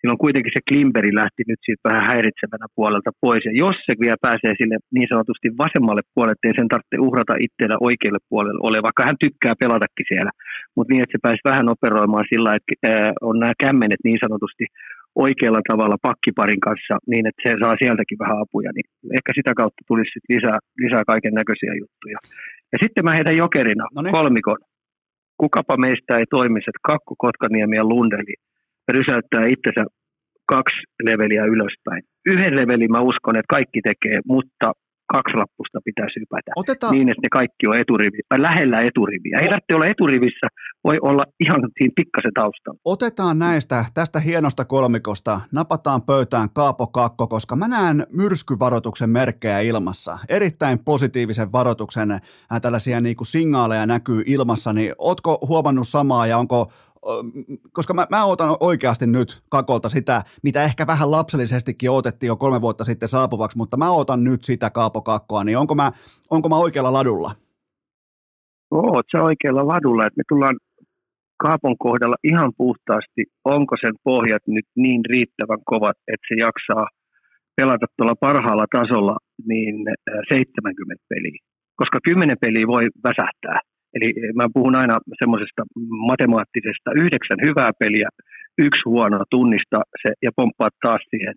silloin 0.00 0.24
kuitenkin 0.24 0.52
se 0.54 0.62
Klimberi 0.68 1.12
lähti 1.20 1.42
nyt 1.50 1.60
siitä 1.66 1.88
vähän 1.88 2.06
häiritsevänä 2.10 2.66
puolelta 2.76 3.10
pois. 3.24 3.44
Ja 3.48 3.52
jos 3.64 3.76
se 3.86 3.92
vielä 4.02 4.24
pääsee 4.26 4.52
sille 4.60 4.76
niin 4.96 5.08
sanotusti 5.12 5.48
vasemmalle 5.64 6.02
puolelle, 6.14 6.36
ettei 6.36 6.54
sen 6.56 6.72
tarvitse 6.72 6.96
uhrata 7.08 7.34
itseään 7.46 7.84
oikealle 7.88 8.22
puolelle 8.30 8.60
ole, 8.68 8.78
vaikka 8.86 9.06
hän 9.08 9.22
tykkää 9.24 9.54
pelatakin 9.62 10.06
siellä. 10.12 10.32
Mutta 10.74 10.90
niin, 10.90 11.02
että 11.02 11.14
se 11.14 11.24
pääsi 11.26 11.48
vähän 11.50 11.72
operoimaan 11.74 12.30
sillä, 12.32 12.50
että 12.58 12.72
on 13.28 13.36
nämä 13.42 13.62
kämmenet 13.64 14.02
niin 14.04 14.20
sanotusti 14.24 14.64
oikealla 15.26 15.62
tavalla 15.70 16.04
pakkiparin 16.08 16.62
kanssa 16.68 16.94
niin, 17.10 17.24
että 17.28 17.42
se 17.44 17.50
saa 17.62 17.76
sieltäkin 17.82 18.18
vähän 18.22 18.40
apuja, 18.44 18.70
niin 18.74 18.86
ehkä 19.16 19.30
sitä 19.38 19.52
kautta 19.60 19.82
tulisi 19.88 20.12
sit 20.12 20.26
lisää, 20.34 20.58
lisää 20.82 21.04
kaiken 21.12 21.34
näköisiä 21.40 21.72
juttuja. 21.82 22.18
Ja 22.72 22.78
sitten 22.82 23.04
mä 23.04 23.16
heitän 23.16 23.42
jokerina 23.44 23.84
Noniin. 23.94 24.12
kolmikon. 24.16 24.60
Kukapa 25.42 25.76
meistä 25.76 26.18
ei 26.18 26.26
toimisi, 26.30 26.70
että 26.70 26.88
Kakku, 26.90 27.14
Kotkaniemi 27.18 27.76
ja 27.76 27.84
Lundeli 27.84 28.34
rysäyttää 28.92 29.44
itsensä 29.54 29.84
kaksi 30.46 30.80
leveliä 31.08 31.44
ylöspäin. 31.44 32.02
Yhden 32.26 32.56
levelin 32.56 32.92
mä 32.92 33.00
uskon, 33.00 33.36
että 33.36 33.54
kaikki 33.56 33.80
tekee, 33.82 34.18
mutta 34.26 34.72
kaksi 35.12 35.36
lappusta 35.36 35.78
pitäisi 35.84 36.20
hypätä. 36.20 36.50
Otetaan... 36.56 36.94
Niin, 36.94 37.08
että 37.08 37.22
ne 37.22 37.28
kaikki 37.32 37.66
on 37.66 37.76
eturivi, 37.76 38.18
äh, 38.34 38.40
lähellä 38.40 38.80
eturiviä. 38.80 39.38
Ei 39.40 39.48
tarvitse 39.48 39.74
olla 39.74 39.86
eturivissä, 39.86 40.46
voi 40.84 40.96
olla 41.02 41.24
ihan 41.40 41.60
siinä 41.78 41.92
pikkasen 41.96 42.34
taustalla. 42.34 42.80
Otetaan 42.84 43.38
näistä, 43.38 43.84
tästä 43.94 44.20
hienosta 44.20 44.64
kolmikosta, 44.64 45.40
napataan 45.52 46.02
pöytään 46.02 46.48
Kaapo 46.50 46.86
Kakko, 46.86 47.26
koska 47.26 47.56
mä 47.56 47.68
näen 47.68 48.06
myrskyvaroituksen 48.12 49.10
merkkejä 49.10 49.60
ilmassa. 49.60 50.18
Erittäin 50.28 50.78
positiivisen 50.78 51.52
varoituksen, 51.52 52.10
äh, 52.10 52.20
tällaisia 52.62 53.00
niin 53.00 53.16
kuin 53.16 53.26
signaaleja 53.26 53.86
näkyy 53.86 54.22
ilmassa, 54.26 54.72
niin 54.72 54.92
ootko 54.98 55.38
huomannut 55.48 55.88
samaa 55.88 56.26
ja 56.26 56.38
onko, 56.38 56.72
koska 57.72 57.94
mä, 57.94 58.06
mä 58.10 58.24
otan 58.24 58.56
oikeasti 58.60 59.06
nyt 59.06 59.42
Kakolta 59.50 59.88
sitä, 59.88 60.22
mitä 60.42 60.64
ehkä 60.64 60.86
vähän 60.86 61.10
lapsellisestikin 61.10 61.90
otettiin 61.90 62.28
jo 62.28 62.36
kolme 62.36 62.60
vuotta 62.60 62.84
sitten 62.84 63.08
saapuvaksi, 63.08 63.58
mutta 63.58 63.76
mä 63.76 63.90
otan 63.90 64.24
nyt 64.24 64.44
sitä 64.44 64.70
Kaapo 64.70 65.02
Kakkoa, 65.02 65.44
niin 65.44 65.58
onko 65.58 65.74
mä, 65.74 65.90
onko 66.30 66.48
mä 66.48 66.56
oikealla 66.56 66.92
ladulla? 66.92 67.30
Oot 68.70 69.06
sä 69.12 69.22
oikealla 69.22 69.68
ladulla, 69.68 70.06
että 70.06 70.18
me 70.18 70.22
tullaan 70.28 70.56
Kaapon 71.42 71.78
kohdalla 71.78 72.16
ihan 72.24 72.52
puhtaasti, 72.56 73.22
onko 73.44 73.76
sen 73.80 73.94
pohjat 74.04 74.42
nyt 74.46 74.66
niin 74.76 75.00
riittävän 75.04 75.58
kovat, 75.64 75.96
että 76.12 76.26
se 76.28 76.34
jaksaa 76.46 76.86
pelata 77.56 77.86
tuolla 77.96 78.14
parhaalla 78.20 78.66
tasolla 78.76 79.16
niin 79.48 79.76
70 80.28 81.04
peliä. 81.08 81.38
Koska 81.76 81.98
10 82.04 82.36
peliä 82.40 82.66
voi 82.66 82.84
väsähtää. 83.04 83.60
Eli 83.94 84.14
mä 84.34 84.46
puhun 84.54 84.76
aina 84.76 84.98
semmoisesta 85.18 85.62
matemaattisesta 86.10 86.90
yhdeksän 86.96 87.38
hyvää 87.46 87.70
peliä, 87.78 88.08
yksi 88.58 88.82
huono 88.84 89.18
tunnista 89.30 89.78
se 90.02 90.10
ja 90.22 90.30
pomppaa 90.36 90.68
taas 90.82 91.02
siihen 91.10 91.34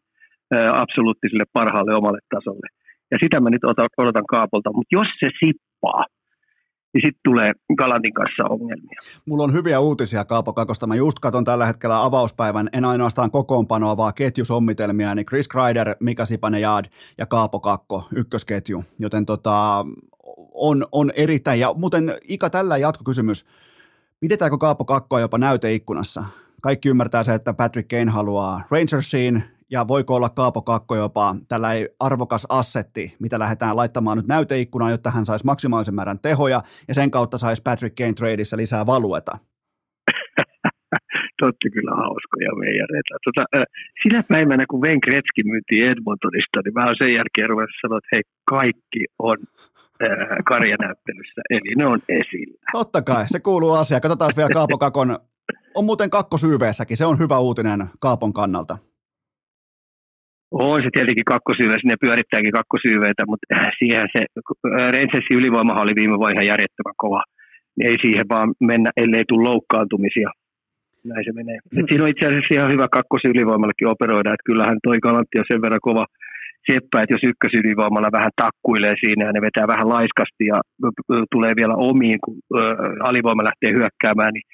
absoluuttiselle 0.84 1.46
parhaalle 1.54 1.96
omalle 1.96 2.20
tasolle. 2.36 2.68
Ja 3.12 3.18
sitä 3.24 3.39
mä 3.39 3.50
nyt 3.50 3.63
otan, 3.63 3.88
odotan 3.98 4.26
Kaapolta, 4.26 4.74
mutta 4.74 4.96
jos 4.98 5.08
se 5.20 5.30
sippaa, 5.39 6.06
niin 6.94 7.02
sitten 7.06 7.22
tulee 7.24 7.52
Galantin 7.78 8.13
kanssa 8.13 8.44
ongelmia. 8.50 9.00
Mulla 9.26 9.44
on 9.44 9.54
hyviä 9.54 9.80
uutisia 9.80 10.26
Kaapo 10.26 10.54
Kakosta. 10.54 10.88
Mä 10.88 10.96
just 10.96 11.20
katon 11.20 11.44
tällä 11.44 11.66
hetkellä 11.66 12.04
avauspäivän, 12.04 12.70
en 12.74 12.86
ainoastaan 12.86 13.32
kokoonpanoa, 13.32 13.98
vaan 13.98 14.13
ketjusommitelmia, 14.13 15.16
niin 15.16 15.26
Chris 15.26 15.48
Kreider, 15.48 15.96
Mika 16.00 16.26
Sipanejaad 16.26 16.86
ja 17.18 17.26
Kaapo 17.26 17.60
Kakko, 17.60 18.04
ykkösketju. 18.16 18.84
Joten 19.00 19.26
tota, 19.26 19.86
on, 20.54 20.88
on 20.92 21.12
erittäin, 21.16 21.60
ja 21.60 21.74
muuten 21.74 22.18
Ika 22.28 22.50
tällä 22.50 22.78
jatkokysymys, 22.78 23.46
pidetäänkö 24.20 24.58
Kaapo 24.58 24.86
Kakkoa 24.86 25.20
jopa 25.20 25.38
näyteikkunassa? 25.38 26.24
Kaikki 26.62 26.89
ymmärtää 26.89 27.24
se, 27.24 27.34
että 27.34 27.54
Patrick 27.54 27.88
Kane 27.88 28.12
haluaa 28.12 28.62
Rangersiin, 28.72 29.44
ja 29.74 29.88
voiko 29.88 30.16
olla 30.16 30.30
Kaapo 30.30 30.62
Kakko 30.62 30.96
jopa 30.96 31.36
tällä 31.48 31.70
arvokas 32.00 32.46
assetti, 32.50 33.16
mitä 33.20 33.39
lähdetään 33.39 33.76
laittamaan 33.76 34.18
nyt 34.18 34.28
näyteikkunaan, 34.28 34.92
jotta 34.92 35.12
hän 35.12 35.26
saisi 35.26 35.46
maksimaalisen 35.46 35.96
määrän 35.96 36.20
tehoja, 36.20 36.62
ja 36.88 36.94
sen 36.94 37.12
kautta 37.12 37.38
saisi 37.38 37.62
Patrick 37.62 37.96
Kane 37.96 38.13
tradeissa 38.13 38.58
lisää 38.58 38.86
valueta? 38.86 39.32
Totti 41.42 41.70
kyllä 41.76 41.96
hauskoja 41.96 42.52
meijareita. 42.60 43.13
Tota, 43.26 43.44
sinä 44.04 44.24
päivänä, 44.30 44.63
kun 44.70 44.82
Wayne 44.82 45.00
Gretzky 45.06 45.42
myytiin 45.46 45.88
Edmontonista, 45.88 46.60
niin 46.63 46.74
mä 46.74 46.86
oon 46.86 46.96
sen 46.98 47.13
jälkeen 47.13 47.50
ruvennut 47.50 47.82
sanoa, 47.82 47.98
että 47.98 48.10
hei, 48.16 48.24
kaikki 48.46 49.02
on 49.20 49.38
karjanäyttelyssä, 50.45 51.41
eli 51.49 51.75
ne 51.77 51.86
on 51.86 51.99
esillä. 52.10 52.58
Totta 52.71 53.01
kai, 53.01 53.23
se 53.27 53.39
kuuluu 53.39 53.73
asiaan. 53.73 54.01
Katsotaan 54.01 54.32
vielä 54.38 54.49
Kaapo 54.53 54.77
Kakon, 54.77 55.19
on 55.75 55.86
muuten 55.86 56.10
kakkosyyveessäkin, 56.10 56.97
se 56.97 57.06
on 57.06 57.19
hyvä 57.19 57.39
uutinen 57.39 57.79
Kaapon 57.99 58.34
kannalta. 58.34 58.77
On 60.51 60.82
se 60.84 60.89
tietenkin 60.93 61.25
kakkosyyveessä, 61.25 61.88
ne 61.88 61.95
pyörittääkin 62.01 62.51
kakkosyyveitä, 62.51 63.23
mutta 63.27 63.45
siihen 63.79 64.08
se 64.13 64.25
Rangersin 64.93 65.38
ylivoimahan 65.38 65.84
oli 65.84 65.95
viime 65.95 66.19
vaihe 66.19 66.41
järjettömän 66.51 66.97
kova. 66.97 67.23
Ei 67.84 67.97
siihen 68.01 68.25
vaan 68.29 68.53
mennä, 68.60 68.91
ellei 68.97 69.23
tule 69.27 69.49
loukkaantumisia. 69.49 70.29
Näin 71.03 71.25
se 71.25 71.32
menee. 71.32 71.58
Et 71.79 71.86
siinä 71.89 72.03
on 72.03 72.10
itse 72.10 72.25
asiassa 72.27 72.53
ihan 72.56 72.71
hyvä 72.71 72.88
kakkosylivoimallakin 72.91 73.88
operoida, 73.88 74.34
että 74.34 74.47
kyllähän 74.49 74.77
toi 74.84 74.97
Galantti 74.99 75.39
on 75.39 75.45
sen 75.47 75.62
verran 75.62 75.88
kova 75.89 76.06
seppä, 76.71 77.02
että 77.02 77.13
jos 77.15 77.23
ykkösydinvoimalla 77.32 78.18
vähän 78.18 78.32
takkuilee 78.41 78.95
siinä 78.99 79.26
ja 79.26 79.34
ne 79.34 79.41
vetää 79.41 79.68
vähän 79.68 79.89
laiskasti 79.89 80.45
ja 80.53 80.57
tulee 81.32 81.53
vielä 81.55 81.76
omiin, 81.76 82.20
kun 82.26 82.36
alivoima 83.09 83.43
lähtee 83.43 83.72
hyökkäämään, 83.80 84.34
niin 84.34 84.47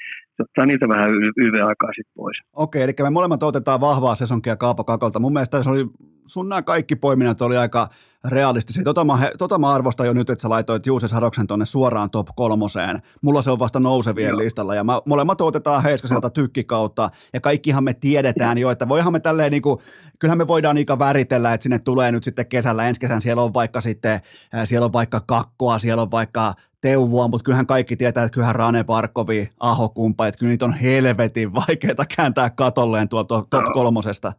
ottaa 0.43 0.65
niitä 0.65 0.87
vähän 0.87 1.09
YV-aikaa 1.37 1.89
sitten 1.95 2.13
pois. 2.15 2.37
Okei, 2.53 2.81
eli 2.81 2.93
me 3.03 3.09
molemmat 3.09 3.43
otetaan 3.43 3.81
vahvaa 3.81 4.15
sesonkia 4.15 4.55
Kaapo 4.55 4.83
Kakolta. 4.83 5.19
Mun 5.19 5.33
mielestä 5.33 5.63
se 5.63 5.69
oli 5.69 5.85
sun 6.29 6.49
nämä 6.49 6.61
kaikki 6.61 6.95
poiminnat 6.95 7.41
oli 7.41 7.57
aika 7.57 7.89
realistisia. 8.25 8.83
Tota 8.83 9.05
mä, 9.05 9.17
tota 9.37 9.57
mä 9.57 9.73
arvostan 9.73 10.07
jo 10.07 10.13
nyt, 10.13 10.29
että 10.29 10.41
sä 10.41 10.49
laitoit 10.49 10.85
Juuses 10.85 11.11
Haroksen 11.11 11.47
tuonne 11.47 11.65
suoraan 11.65 12.09
top 12.09 12.27
kolmoseen. 12.35 13.01
Mulla 13.21 13.41
se 13.41 13.51
on 13.51 13.59
vasta 13.59 13.79
nousevien 13.79 14.29
Joo. 14.29 14.37
listalla 14.37 14.75
ja 14.75 14.83
mä, 14.83 15.01
molemmat 15.05 15.41
otetaan 15.41 15.83
Heiskaselta 15.83 16.29
tykkikautta 16.29 17.09
ja 17.33 17.41
kaikkihan 17.41 17.83
me 17.83 17.93
tiedetään 17.93 18.57
jo, 18.57 18.69
että 18.69 18.89
voihan 18.89 19.13
me 19.13 19.19
tälleen 19.19 19.51
niin 19.51 19.61
kuin, 19.61 19.79
kyllähän 20.19 20.37
me 20.37 20.47
voidaan 20.47 20.75
niitä 20.75 20.99
väritellä, 20.99 21.53
että 21.53 21.63
sinne 21.63 21.79
tulee 21.79 22.11
nyt 22.11 22.23
sitten 22.23 22.47
kesällä, 22.47 22.87
ensi 22.87 22.99
kesän 22.99 23.21
siellä 23.21 23.43
on 23.43 23.53
vaikka 23.53 23.81
sitten, 23.81 24.19
siellä 24.63 24.85
on 24.85 24.93
vaikka 24.93 25.21
kakkoa, 25.27 25.79
siellä 25.79 26.01
on 26.01 26.11
vaikka 26.11 26.53
teuvua, 26.81 27.27
mutta 27.27 27.43
kyllähän 27.43 27.67
kaikki 27.67 27.95
tietää, 27.95 28.23
että 28.23 28.33
kyllähän 28.33 28.55
Rane 28.55 28.83
Parkovi, 28.83 29.49
Aho 29.59 29.89
kumpa, 29.89 30.27
että 30.27 30.39
kyllä 30.39 30.49
niitä 30.49 30.65
on 30.65 30.73
helvetin 30.73 31.53
vaikeaa 31.53 32.05
kääntää 32.15 32.49
katolleen 32.49 33.09
tuolta 33.09 33.43
top 33.49 33.65
kolmosesta. 33.73 34.31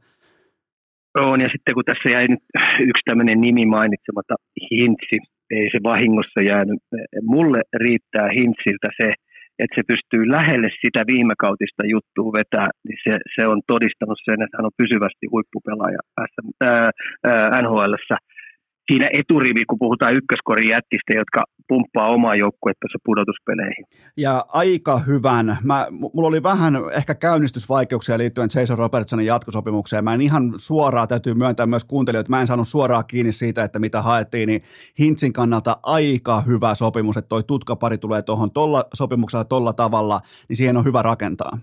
On, 1.19 1.41
ja 1.41 1.49
sitten 1.53 1.75
kun 1.75 1.85
tässä 1.85 2.09
jäi 2.11 2.27
nyt 2.29 2.45
yksi 2.91 3.03
tämmöinen 3.05 3.41
nimi 3.41 3.67
mainitsematta, 3.67 4.35
Hintsi, 4.71 5.17
ei 5.51 5.69
se 5.73 5.79
vahingossa 5.83 6.41
jäänyt. 6.41 6.81
Mulle 7.23 7.61
riittää 7.85 8.29
Hintsiltä 8.39 8.89
se, 9.01 9.09
että 9.59 9.75
se 9.75 9.83
pystyy 9.93 10.23
lähelle 10.37 10.69
sitä 10.83 11.01
viimekautista 11.13 11.83
juttua 11.95 12.33
vetää, 12.41 12.69
niin 12.87 12.99
se, 13.05 13.13
se 13.37 13.43
on 13.53 13.61
todistanut 13.73 14.21
sen, 14.25 14.43
että 14.43 14.57
hän 14.57 14.69
on 14.71 14.81
pysyvästi 14.83 15.27
huippupelaaja 15.33 16.01
NHLssä 17.63 18.17
siinä 18.87 19.09
eturivi, 19.21 19.65
kun 19.69 19.83
puhutaan 19.85 20.17
ykköskorin 20.19 20.73
jättistä, 20.75 21.13
jotka 21.21 21.41
pumppaa 21.71 22.09
omaa 22.09 22.35
joukkuettansa 22.35 22.99
pudotuspeleihin. 23.05 23.85
Ja 24.17 24.45
aika 24.49 24.99
hyvän. 24.99 25.59
Mä, 25.65 25.87
mulla 25.91 26.29
oli 26.29 26.43
vähän 26.43 26.75
ehkä 26.93 27.15
käynnistysvaikeuksia 27.15 28.19
liittyen 28.19 28.49
Jason 28.55 28.79
Robertsonin 28.79 29.27
jatkosopimukseen. 29.27 30.05
Mä 30.05 30.15
en 30.15 30.21
ihan 30.21 30.53
suoraan, 30.57 31.09
täytyy 31.09 31.35
myöntää 31.35 31.67
myös 31.67 31.85
kuuntelijoille, 31.85 32.21
että 32.21 32.31
mä 32.33 32.41
en 32.41 32.47
saanut 32.47 32.69
suoraan 32.69 33.05
kiinni 33.07 33.33
siitä, 33.33 33.65
että 33.65 33.79
mitä 33.79 34.03
haettiin, 34.03 34.47
niin 34.47 34.63
Hintsin 34.99 35.33
kannalta 35.33 35.77
aika 35.83 36.41
hyvä 36.41 36.75
sopimus, 36.75 37.17
että 37.17 37.29
toi 37.29 37.43
tutkapari 37.43 37.99
tulee 37.99 38.23
tuohon 38.23 38.51
tolla 38.51 38.85
sopimuksella 38.95 39.45
tolla 39.45 39.73
tavalla, 39.73 40.21
niin 40.49 40.57
siihen 40.57 40.77
on 40.77 40.85
hyvä 40.85 41.03
rakentaa. 41.03 41.59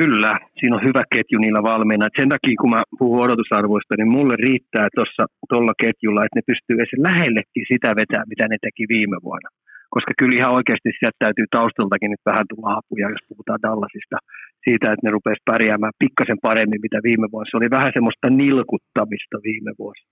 Kyllä, 0.00 0.32
siinä 0.58 0.76
on 0.76 0.86
hyvä 0.88 1.02
ketju 1.14 1.38
niillä 1.38 1.62
valmiina. 1.72 2.16
sen 2.18 2.28
takia, 2.34 2.60
kun 2.60 2.70
mä 2.74 2.82
puhun 2.98 3.22
odotusarvoista, 3.24 3.94
niin 3.94 4.14
mulle 4.16 4.36
riittää 4.46 4.86
tuossa 4.96 5.22
tuolla 5.50 5.74
ketjulla, 5.84 6.24
että 6.24 6.38
ne 6.38 6.48
pystyy 6.50 6.74
edes 6.76 6.94
lähellekin 7.08 7.64
sitä 7.72 7.90
vetää, 8.00 8.22
mitä 8.32 8.44
ne 8.48 8.56
teki 8.66 8.84
viime 8.94 9.18
vuonna. 9.26 9.48
Koska 9.94 10.12
kyllä 10.18 10.36
ihan 10.38 10.56
oikeasti 10.58 10.90
sieltä 10.98 11.22
täytyy 11.24 11.46
taustaltakin 11.56 12.10
nyt 12.12 12.24
vähän 12.30 12.46
tulla 12.50 12.70
apuja, 12.78 13.12
jos 13.14 13.28
puhutaan 13.28 13.62
Dallasista, 13.66 14.16
siitä, 14.64 14.86
että 14.92 15.04
ne 15.04 15.10
rupesivat 15.16 15.48
pärjäämään 15.50 16.00
pikkasen 16.02 16.40
paremmin, 16.48 16.84
mitä 16.86 16.98
viime 17.08 17.26
vuonna. 17.32 17.50
Se 17.50 17.58
oli 17.60 17.70
vähän 17.76 17.92
semmoista 17.96 18.26
nilkuttamista 18.42 19.36
viime 19.48 19.72
vuosi. 19.80 20.02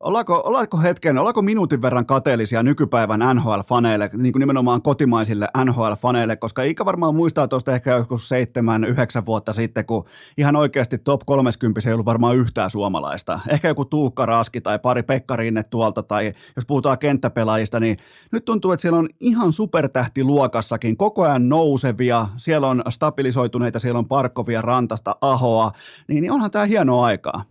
Ollaanko, 0.00 0.42
ollaanko 0.44 0.78
hetken, 0.78 1.18
ollaanko 1.18 1.42
minuutin 1.42 1.82
verran 1.82 2.06
kateellisia 2.06 2.62
nykypäivän 2.62 3.20
NHL-faneille, 3.20 4.10
niin 4.16 4.32
kuin 4.32 4.40
nimenomaan 4.40 4.82
kotimaisille 4.82 5.48
NHL-faneille, 5.64 6.36
koska 6.36 6.62
Ikä 6.62 6.84
varmaan 6.84 7.14
muistaa 7.14 7.48
tuosta 7.48 7.74
ehkä 7.74 7.90
joskus 7.90 8.28
seitsemän, 8.28 8.84
yhdeksän 8.84 9.26
vuotta 9.26 9.52
sitten, 9.52 9.86
kun 9.86 10.04
ihan 10.38 10.56
oikeasti 10.56 10.98
top 10.98 11.20
30 11.26 11.80
ei 11.86 11.92
ollut 11.92 12.06
varmaan 12.06 12.36
yhtään 12.36 12.70
suomalaista. 12.70 13.40
Ehkä 13.48 13.68
joku 13.68 13.84
Tuukka 13.84 14.26
Raski 14.26 14.60
tai 14.60 14.78
pari 14.78 15.02
Pekka 15.02 15.36
Rinne 15.36 15.62
tuolta, 15.62 16.02
tai 16.02 16.32
jos 16.56 16.66
puhutaan 16.66 16.98
kenttäpelaajista, 16.98 17.80
niin 17.80 17.96
nyt 18.32 18.44
tuntuu, 18.44 18.72
että 18.72 18.82
siellä 18.82 18.98
on 18.98 19.08
ihan 19.20 19.52
supertähtiluokassakin 19.52 20.96
koko 20.96 21.22
ajan 21.22 21.48
nousevia, 21.48 22.26
siellä 22.36 22.68
on 22.68 22.82
stabilisoituneita, 22.88 23.78
siellä 23.78 23.98
on 23.98 24.08
Parkkovia, 24.08 24.62
Rantasta, 24.62 25.16
Ahoa, 25.20 25.70
niin, 26.08 26.20
niin 26.20 26.32
onhan 26.32 26.50
tämä 26.50 26.64
hienoa 26.64 27.04
aikaa. 27.04 27.44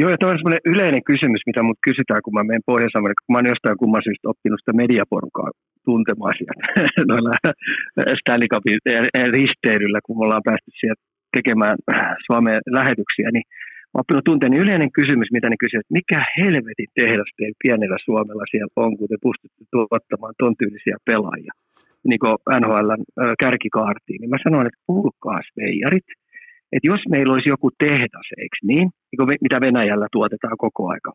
Joo, 0.00 0.10
ja 0.10 0.28
on 0.30 0.38
semmoinen 0.38 0.66
yleinen 0.72 1.04
kysymys, 1.10 1.42
mitä 1.50 1.62
mut 1.68 1.80
kysytään, 1.88 2.22
kun 2.24 2.34
mä 2.34 2.48
menen 2.48 2.68
Pohjois-Amerikkaan. 2.70 3.32
Mä 3.32 3.38
oon 3.38 3.52
jostain 3.54 3.80
kumman 3.82 4.06
syystä 4.06 4.30
oppinut 4.32 4.60
sitä 4.60 4.80
mediaporukkaa 4.82 5.50
tuntemaan 5.88 6.34
sieltä 6.38 6.64
noilla 7.10 7.30
Stanley 8.20 8.48
Cupin 8.52 8.78
risteilyllä, 9.36 10.00
kun 10.04 10.16
me 10.16 10.24
ollaan 10.24 10.48
päästy 10.50 10.70
sieltä 10.80 11.02
tekemään 11.36 11.76
Suomeen 12.26 12.62
lähetyksiä, 12.78 13.28
niin 13.32 13.46
mä 13.92 14.00
oppinut 14.02 14.28
tunteen, 14.28 14.50
niin 14.52 14.64
yleinen 14.66 14.92
kysymys, 14.98 15.28
mitä 15.36 15.48
ne 15.48 15.56
kysyvät, 15.64 15.84
että 15.84 15.98
mikä 16.00 16.20
helvetin 16.40 16.90
tehdas 17.00 17.30
teillä 17.36 17.62
pienellä 17.64 17.98
Suomella 18.08 18.44
siellä 18.50 18.72
on, 18.84 18.92
kun 18.96 19.08
te 19.10 19.18
pystytte 19.26 19.62
tuottamaan 19.72 20.34
ton 20.40 20.54
tyylisiä 20.60 20.96
pelaajia, 21.08 21.52
niin 22.10 22.20
kuin 22.22 22.36
NHL 22.60 22.90
kärkikaartiin. 23.42 24.20
Niin 24.20 24.32
mä 24.34 24.44
sanoin, 24.46 24.66
että 24.66 24.86
puhukaa 24.90 25.40
veijarit, 25.60 26.08
että 26.72 26.90
jos 26.92 27.02
meillä 27.10 27.32
olisi 27.34 27.48
joku 27.48 27.70
tehdas, 27.78 28.28
eikö 28.38 28.56
niin, 28.62 28.86
niin 29.10 29.38
mitä 29.46 29.60
Venäjällä 29.60 30.06
tuotetaan 30.12 30.56
koko 30.58 30.88
aika, 30.88 31.12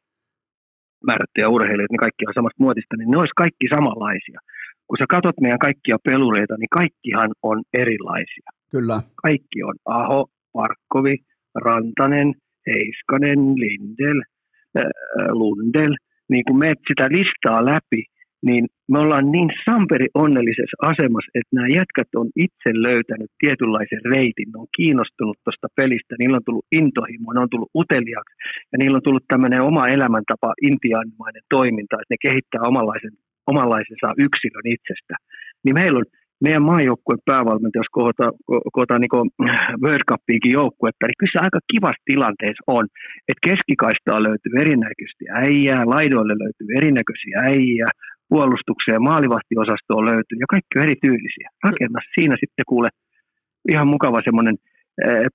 määrättyjä 1.07 1.49
urheilijoita, 1.49 1.93
niin 1.93 2.05
kaikki 2.07 2.27
on 2.27 2.33
samasta 2.33 2.63
muotista, 2.63 2.97
niin 2.97 3.09
ne 3.11 3.17
olisi 3.17 3.41
kaikki 3.43 3.65
samanlaisia. 3.75 4.39
Kun 4.87 4.97
sä 4.99 5.05
katsot 5.09 5.37
meidän 5.41 5.65
kaikkia 5.67 5.97
pelureita, 6.03 6.55
niin 6.57 6.75
kaikkihan 6.79 7.31
on 7.43 7.57
erilaisia. 7.73 8.49
Kyllä. 8.71 9.01
Kaikki 9.23 9.63
on 9.69 9.75
Aho, 9.85 10.27
Parkkovi, 10.53 11.15
Rantanen, 11.65 12.29
Heiskanen, 12.67 13.39
Lindel, 13.61 14.19
äh, 14.77 14.83
Lundel. 15.29 15.93
Niin 16.29 16.43
kun 16.45 16.59
meet 16.59 16.79
sitä 16.87 17.05
listaa 17.17 17.65
läpi, 17.65 18.01
niin 18.47 18.63
me 18.91 18.97
ollaan 18.99 19.31
niin 19.31 19.49
samperi 19.65 20.07
onnellisessa 20.13 20.77
asemassa, 20.91 21.31
että 21.39 21.55
nämä 21.55 21.67
jätkät 21.79 22.09
on 22.15 22.29
itse 22.45 22.69
löytänyt 22.87 23.31
tietynlaisen 23.43 24.03
reitin, 24.13 24.49
ne 24.51 24.57
on 24.63 24.75
kiinnostunut 24.77 25.37
tuosta 25.43 25.67
pelistä, 25.79 26.15
niillä 26.19 26.37
on 26.37 26.47
tullut 26.47 26.71
intohimo, 26.71 27.33
ne 27.33 27.39
on 27.39 27.53
tullut 27.53 27.75
uteliaaksi 27.81 28.35
ja 28.71 28.77
niillä 28.77 28.97
on 28.99 29.07
tullut 29.07 29.25
tämmöinen 29.27 29.61
oma 29.69 29.87
elämäntapa, 29.87 30.53
intiaanimainen 30.69 31.43
toiminta, 31.49 31.95
että 32.01 32.13
ne 32.13 32.23
kehittää 32.27 32.61
omanlaisen, 32.71 33.13
omanlaisensa 33.47 34.07
yksilön 34.27 34.67
itsestä. 34.75 35.15
Niin 35.63 35.75
meillä 35.79 35.99
on 35.99 36.05
meidän 36.45 36.69
maajoukkueen 36.71 37.27
päävalmentaja, 37.31 37.79
jos 37.79 37.95
kohdataan, 37.99 38.33
kohdataan 38.73 39.01
niin 39.01 39.31
World 39.83 40.05
Cupiinkin 40.11 40.57
joukkuetta, 40.59 41.05
niin 41.05 41.19
kyllä 41.19 41.33
se 41.33 41.43
aika 41.45 41.59
kivassa 41.71 42.09
tilanteessa 42.11 42.63
on, 42.77 42.85
että 43.29 43.45
keskikaistaa 43.49 44.23
löytyy 44.27 44.53
erinäköisesti 44.63 45.25
äijää, 45.45 45.91
laidoille 45.95 46.35
löytyy 46.43 46.67
erinäköisiä 46.79 47.37
äijää, 47.51 47.91
puolustukseen 48.33 48.95
ja 48.97 49.07
maalivahtiosastoon 49.09 50.05
löytyy, 50.05 50.37
ja 50.39 50.47
kaikki 50.53 50.73
on 50.75 50.83
erityylisiä. 50.87 51.47
Rakenna 51.63 51.99
siinä 52.15 52.35
sitten 52.43 52.65
kuule 52.71 52.89
ihan 53.71 53.87
mukava 53.87 54.19
semmoinen 54.27 54.55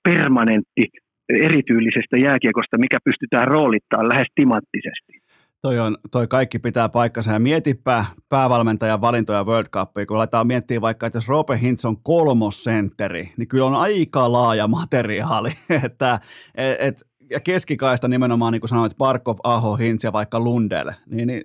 permanentti 0.03 0.83
erityylisestä 1.29 2.17
jääkiekosta, 2.17 2.77
mikä 2.77 2.97
pystytään 3.03 3.47
roolittamaan 3.47 4.09
lähes 4.09 4.27
timanttisesti. 4.35 5.13
Toi, 5.61 5.79
on, 5.79 5.97
toi 6.11 6.27
kaikki 6.27 6.59
pitää 6.59 6.89
paikkansa 6.89 7.31
ja 7.31 7.39
mietipä 7.39 8.05
päävalmentajan 8.29 9.01
valintoja 9.01 9.43
World 9.43 9.67
Cupia, 9.67 10.05
kun 10.05 10.17
laitetaan 10.17 10.47
miettiä 10.47 10.81
vaikka, 10.81 11.07
että 11.07 11.17
jos 11.17 11.27
Roope 11.27 11.59
Hintz 11.61 11.85
on 11.85 11.97
kolmosentteri, 12.03 13.31
niin 13.37 13.47
kyllä 13.47 13.65
on 13.65 13.75
aika 13.75 14.31
laaja 14.31 14.67
materiaali, 14.67 15.49
että 15.85 16.19
et, 16.55 16.77
et, 16.79 16.95
ja 17.29 17.39
keskikaista 17.39 18.07
nimenomaan, 18.07 18.53
niin 18.53 18.61
kuin 18.61 18.69
sanoit, 18.69 18.97
Barkov, 18.97 19.37
Aho, 19.43 19.75
Hintz 19.75 20.03
ja 20.03 20.13
vaikka 20.13 20.39
Lundell, 20.39 20.89
niin, 21.09 21.27
niin 21.27 21.41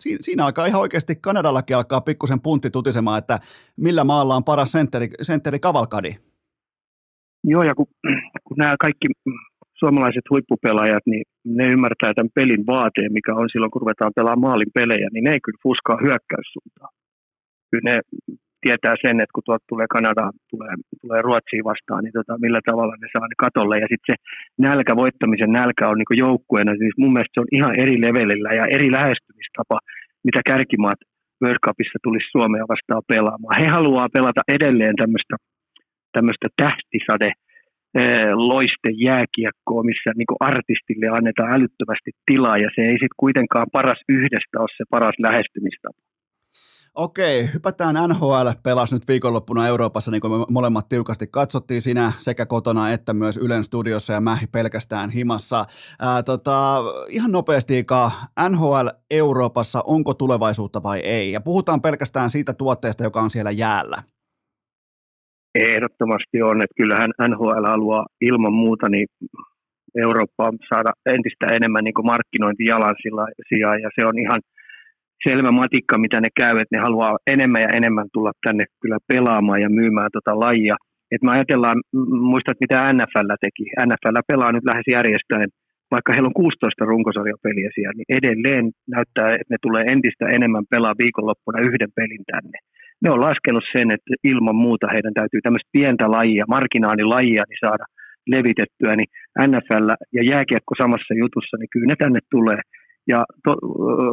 siinä, 0.00 0.18
siinä 0.20 0.44
alkaa 0.46 0.66
ihan 0.66 0.80
oikeasti 0.80 1.16
Kanadallakin 1.16 1.76
alkaa 1.76 2.00
pikkusen 2.00 2.40
puntti 2.40 2.70
tutisemaan, 2.70 3.18
että 3.18 3.38
millä 3.76 4.04
maalla 4.04 4.36
on 4.36 4.44
paras 4.44 4.72
sentteri, 4.72 5.08
sentteri 5.22 5.58
kavalkadi. 5.58 6.16
Joo, 7.44 7.62
ja 7.62 7.74
kun, 7.74 7.86
kun 8.44 8.56
nämä 8.56 8.74
kaikki 8.80 9.08
suomalaiset 9.78 10.24
huippupelaajat, 10.30 11.02
niin 11.06 11.24
ne 11.44 11.66
ymmärtää 11.66 12.14
tämän 12.14 12.30
pelin 12.34 12.66
vaateen, 12.66 13.12
mikä 13.12 13.34
on 13.34 13.48
silloin, 13.52 13.70
kun 13.70 13.82
ruvetaan 13.82 14.12
pelaamaan 14.16 14.50
maalin 14.50 14.72
pelejä, 14.74 15.08
niin 15.12 15.24
ne 15.24 15.32
ei 15.32 15.40
kyllä 15.44 15.62
fuskaa 15.62 15.98
hyökkäyssuuntaan. 16.04 16.92
Kyllä 17.70 17.90
ne 17.90 18.00
tietää 18.64 18.94
sen, 19.04 19.16
että 19.20 19.34
kun 19.34 19.46
tuolta 19.46 19.70
tulee 19.72 19.86
Kanada, 19.96 20.24
tulee, 20.52 20.74
tulee 21.02 21.22
Ruotsiin 21.22 21.64
vastaan, 21.70 22.04
niin 22.04 22.16
tota, 22.18 22.42
millä 22.44 22.60
tavalla 22.70 22.94
ne 22.96 23.08
saa 23.12 23.28
ne 23.28 23.36
katolle. 23.46 23.76
Ja 23.78 23.88
sitten 23.92 24.08
se 24.10 24.16
nälkä, 24.66 24.92
voittamisen 25.02 25.52
nälkä 25.60 25.88
on 25.88 25.98
niin 25.98 26.22
joukkueena, 26.26 26.72
siis 26.82 26.94
mun 26.98 27.12
mielestä 27.12 27.34
se 27.34 27.40
on 27.44 27.54
ihan 27.58 27.74
eri 27.82 27.96
levelillä 28.06 28.50
ja 28.58 28.64
eri 28.76 28.88
lähestymistapa, 28.98 29.76
mitä 30.26 30.40
kärkimaat 30.50 31.00
World 31.42 31.62
Cupissa 31.66 31.98
tulisi 32.02 32.30
Suomea 32.30 32.64
vastaan 32.72 33.02
pelaamaan. 33.12 33.60
He 33.62 33.66
haluaa 33.78 34.08
pelata 34.16 34.42
edelleen 34.56 34.96
tämmöistä 34.96 35.36
tämmöistä 36.12 36.48
tähtisade 36.62 37.30
loiste 38.34 38.90
jääkiekkoa, 39.06 39.82
missä 39.82 40.10
niin 40.16 40.40
artistille 40.40 41.08
annetaan 41.08 41.52
älyttömästi 41.52 42.10
tilaa 42.26 42.58
ja 42.58 42.70
se 42.74 42.82
ei 42.82 42.92
sitten 42.92 43.22
kuitenkaan 43.24 43.66
paras 43.72 44.00
yhdestä 44.08 44.60
ole 44.60 44.68
se 44.76 44.84
paras 44.90 45.14
lähestymistapa. 45.18 46.07
Okei, 46.94 47.48
hypätään 47.54 47.94
NHL 48.08 48.48
pelas 48.62 48.92
nyt 48.92 49.08
viikonloppuna 49.08 49.68
Euroopassa, 49.68 50.10
niin 50.10 50.20
kuin 50.20 50.32
me 50.32 50.46
molemmat 50.50 50.88
tiukasti 50.88 51.26
katsottiin 51.26 51.82
sinä 51.82 52.12
sekä 52.18 52.46
kotona 52.46 52.92
että 52.92 53.14
myös 53.14 53.36
Ylen 53.36 53.64
studiossa 53.64 54.12
ja 54.12 54.20
mä 54.20 54.38
pelkästään 54.52 55.10
himassa. 55.10 55.64
Ää, 56.00 56.22
tota, 56.22 56.78
ihan 57.08 57.32
nopeasti, 57.32 57.86
NHL 58.48 58.88
Euroopassa, 59.10 59.82
onko 59.86 60.14
tulevaisuutta 60.14 60.82
vai 60.82 60.98
ei? 60.98 61.32
Ja 61.32 61.40
puhutaan 61.40 61.82
pelkästään 61.82 62.30
siitä 62.30 62.52
tuotteesta, 62.54 63.04
joka 63.04 63.20
on 63.20 63.30
siellä 63.30 63.50
jäällä. 63.50 63.96
Ehdottomasti 65.54 66.42
on, 66.42 66.62
että 66.62 66.74
kyllähän 66.76 67.10
NHL 67.28 67.64
haluaa 67.66 68.06
ilman 68.20 68.52
muuta 68.52 68.88
niin 68.88 69.08
Eurooppaan 69.98 70.58
saada 70.68 70.90
entistä 71.06 71.46
enemmän 71.46 71.84
niin 71.84 71.94
markkinointijalansia 72.04 73.76
ja 73.82 73.90
se 73.94 74.06
on 74.06 74.18
ihan 74.18 74.40
selvä 75.26 75.50
matikka, 75.52 75.98
mitä 75.98 76.20
ne 76.20 76.28
käy, 76.40 76.54
että 76.56 76.76
ne 76.76 76.80
haluaa 76.86 77.18
enemmän 77.26 77.62
ja 77.62 77.68
enemmän 77.68 78.08
tulla 78.12 78.32
tänne 78.46 78.64
kyllä 78.82 78.98
pelaamaan 79.12 79.60
ja 79.62 79.70
myymään 79.70 80.10
tota 80.12 80.40
lajia. 80.40 80.76
Et 81.12 81.22
me 81.22 81.30
ajatellaan, 81.32 81.78
muistat 82.32 82.56
mitä 82.60 82.92
NFL 82.92 83.30
teki. 83.40 83.64
NFL 83.86 84.16
pelaa 84.32 84.52
nyt 84.52 84.64
lähes 84.70 84.86
järjestäen, 84.96 85.48
vaikka 85.90 86.12
heillä 86.12 86.30
on 86.32 86.40
16 86.42 86.84
runkosarjapeliä 86.84 87.70
siellä, 87.74 87.96
niin 87.96 88.10
edelleen 88.18 88.64
näyttää, 88.94 89.28
että 89.28 89.52
ne 89.54 89.58
tulee 89.62 89.84
entistä 89.94 90.24
enemmän 90.36 90.64
pelaa 90.70 91.00
viikonloppuna 91.02 91.66
yhden 91.68 91.92
pelin 91.96 92.24
tänne. 92.32 92.58
Ne 93.02 93.10
on 93.10 93.20
laskenut 93.20 93.64
sen, 93.72 93.90
että 93.90 94.12
ilman 94.24 94.58
muuta 94.66 94.86
heidän 94.94 95.14
täytyy 95.14 95.40
tämmöistä 95.42 95.70
pientä 95.72 96.10
lajia, 96.10 96.44
marginaalilajia, 96.48 97.44
niin 97.48 97.64
saada 97.66 97.84
levitettyä, 98.34 98.92
niin 98.96 99.10
NFL 99.50 99.88
ja 100.16 100.22
jääkiekko 100.32 100.72
samassa 100.82 101.14
jutussa, 101.22 101.56
niin 101.56 101.70
kyllä 101.72 101.86
ne 101.86 101.96
tänne 101.98 102.20
tulee 102.30 102.60
ja 103.08 103.24
to, 103.44 103.56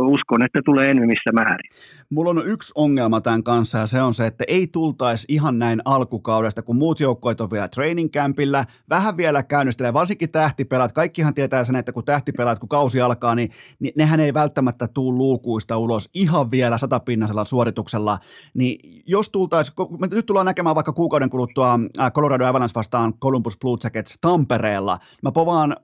uskon, 0.07 0.43
että 0.43 0.61
tulee 0.65 0.91
enemmissä 0.91 1.31
määrin. 1.31 1.69
Mulla 2.09 2.29
on 2.29 2.41
yksi 2.45 2.73
ongelma 2.75 3.21
tämän 3.21 3.43
kanssa 3.43 3.77
ja 3.77 3.87
se 3.87 4.01
on 4.01 4.13
se, 4.13 4.27
että 4.27 4.43
ei 4.47 4.67
tultaisi 4.67 5.25
ihan 5.29 5.59
näin 5.59 5.81
alkukaudesta, 5.85 6.61
kun 6.61 6.75
muut 6.75 6.99
joukkoit 6.99 7.41
on 7.41 7.51
vielä 7.51 7.67
training 7.67 8.09
campillä, 8.11 8.65
vähän 8.89 9.17
vielä 9.17 9.43
käynnistelee, 9.43 9.93
varsinkin 9.93 10.31
tähtipelat. 10.31 10.91
Kaikkihan 10.91 11.33
tietää 11.33 11.63
sen, 11.63 11.75
että 11.75 11.91
kun 11.91 12.05
tähtipelaat, 12.05 12.59
kun 12.59 12.69
kausi 12.69 13.01
alkaa, 13.01 13.35
niin, 13.35 13.49
niin 13.79 13.93
nehän 13.97 14.19
ei 14.19 14.33
välttämättä 14.33 14.87
tuu 14.87 15.17
luukuista 15.17 15.77
ulos 15.77 16.09
ihan 16.13 16.51
vielä 16.51 16.77
satapinnasella 16.77 17.45
suorituksella. 17.45 18.17
Niin 18.53 19.03
jos 19.07 19.29
tultaisiin, 19.29 19.75
me 19.99 20.07
nyt 20.11 20.25
tullaan 20.25 20.45
näkemään 20.45 20.75
vaikka 20.75 20.93
kuukauden 20.93 21.29
kuluttua 21.29 21.79
Colorado 22.13 22.45
Avalanche 22.45 22.75
vastaan 22.75 23.13
Columbus 23.13 23.57
Blue 23.57 23.77
Jackets 23.83 24.17
Tampereella, 24.21 24.97
mä 25.23 25.31
povaan 25.31 25.75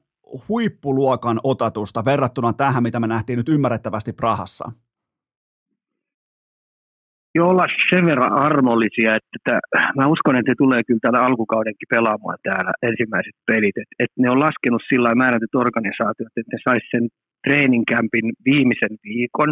huippuluokan 0.49 1.39
otatusta 1.43 2.05
verrattuna 2.05 2.53
tähän, 2.53 2.83
mitä 2.83 2.99
me 2.99 3.07
nähtiin 3.07 3.37
nyt 3.37 3.49
ymmärrettävästi 3.49 4.13
Prahassa? 4.13 4.71
Joo, 7.35 7.49
olla 7.49 7.65
sen 7.89 8.05
verran 8.05 8.33
armollisia, 8.33 9.15
että 9.15 9.29
että 9.37 9.53
mä 9.97 10.07
uskon, 10.07 10.35
että 10.35 10.51
he 10.51 10.55
tulee 10.57 10.81
kyllä 10.83 10.99
täällä 11.01 11.25
alkukaudenkin 11.25 11.91
pelaamaan 11.95 12.37
täällä 12.43 12.71
ensimmäiset 12.81 13.35
pelit. 13.47 13.77
Että 13.81 13.95
että 14.03 14.21
ne 14.21 14.29
on 14.29 14.39
laskenut 14.39 14.81
sillä 14.89 15.15
määrätyt 15.15 15.55
organisaatiot, 15.55 16.33
että 16.37 16.51
ne 16.53 16.59
sais 16.67 16.85
sen 16.91 17.05
training 17.47 17.85
campin 17.91 18.27
viimeisen 18.45 18.95
viikon, 19.03 19.51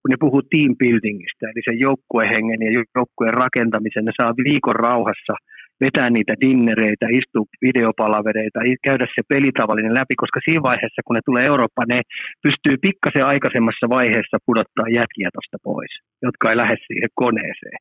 kun 0.00 0.10
ne 0.10 0.16
puhuu 0.20 0.42
team 0.42 0.72
buildingista, 0.80 1.44
eli 1.50 1.62
sen 1.68 1.78
joukkuehengen 1.86 2.60
ja 2.66 2.70
joukkueen 2.96 3.34
rakentamisen, 3.44 4.04
ne 4.04 4.12
saa 4.20 4.32
viikon 4.44 4.76
rauhassa– 4.76 5.34
vetää 5.84 6.08
niitä 6.10 6.34
dinnereitä, 6.44 7.06
istua 7.18 7.44
videopalavereita, 7.66 8.60
käydä 8.88 9.06
se 9.06 9.22
pelitavallinen 9.32 9.94
läpi, 10.00 10.14
koska 10.22 10.40
siinä 10.44 10.62
vaiheessa, 10.70 11.00
kun 11.04 11.16
ne 11.16 11.22
tulee 11.24 11.44
Eurooppaan, 11.52 11.88
ne 11.88 12.00
pystyy 12.46 12.74
pikkasen 12.86 13.26
aikaisemmassa 13.32 13.86
vaiheessa 13.96 14.36
pudottaa 14.46 14.88
jätkiä 14.98 15.28
tuosta 15.32 15.58
pois, 15.68 15.92
jotka 16.26 16.44
ei 16.50 16.56
lähde 16.56 16.76
siihen 16.86 17.10
koneeseen. 17.22 17.80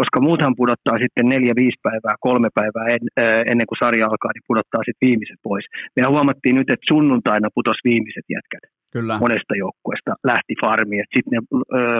Koska 0.00 0.18
muuthan 0.26 0.58
pudottaa 0.60 0.96
sitten 1.04 1.26
neljä, 1.32 1.52
viisi 1.62 1.80
päivää, 1.88 2.14
kolme 2.26 2.48
päivää 2.58 2.86
en, 2.94 3.02
äh, 3.20 3.42
ennen 3.50 3.66
kuin 3.68 3.82
sarja 3.82 4.04
alkaa, 4.06 4.32
niin 4.34 4.48
pudottaa 4.50 4.82
sitten 4.84 5.06
viimeiset 5.08 5.40
pois. 5.48 5.64
Me 5.96 6.02
huomattiin 6.14 6.56
nyt, 6.56 6.70
että 6.70 6.90
sunnuntaina 6.92 7.48
putos 7.58 7.78
viimeiset 7.88 8.26
jätkät 8.36 8.64
Kyllä. 8.92 9.14
monesta 9.24 9.54
joukkueesta, 9.62 10.12
lähti 10.30 10.54
farmiin, 10.62 11.04
sitten 11.14 11.32
ne 11.34 11.40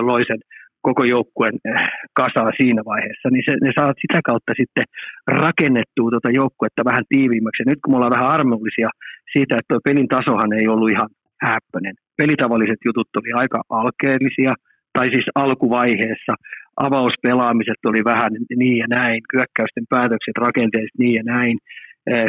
loi 0.08 0.22
sen 0.30 0.40
koko 0.88 1.04
joukkueen 1.04 1.54
eh, 1.64 1.88
kasaa 2.20 2.50
siinä 2.60 2.82
vaiheessa, 2.92 3.28
niin 3.30 3.44
se, 3.46 3.52
ne 3.62 3.70
saa 3.78 3.92
sitä 4.02 4.20
kautta 4.24 4.52
sitten 4.60 4.84
rakennettua 5.26 6.10
tuota 6.10 6.30
joukkuetta 6.30 6.84
vähän 6.84 7.04
tiiviimmäksi. 7.08 7.62
Ja 7.62 7.70
nyt 7.70 7.78
kun 7.82 7.92
me 7.92 7.96
ollaan 7.96 8.16
vähän 8.16 8.34
armollisia 8.36 8.90
siitä, 9.32 9.56
että 9.56 9.68
tuo 9.68 9.80
pelin 9.84 10.08
tasohan 10.08 10.52
ei 10.52 10.68
ollut 10.68 10.90
ihan 10.90 11.10
häppöinen. 11.42 11.94
Pelitavalliset 12.16 12.80
jutut 12.84 13.16
oli 13.16 13.32
aika 13.32 13.62
alkeellisia, 13.68 14.54
tai 14.92 15.06
siis 15.10 15.26
alkuvaiheessa. 15.34 16.34
Avauspelaamiset 16.76 17.80
oli 17.86 18.04
vähän 18.04 18.32
niin 18.56 18.76
ja 18.76 18.86
näin, 18.88 19.20
kyökkäysten 19.30 19.86
päätökset, 19.88 20.36
rakenteet 20.38 20.92
niin 20.98 21.14
ja 21.14 21.22
näin 21.24 21.58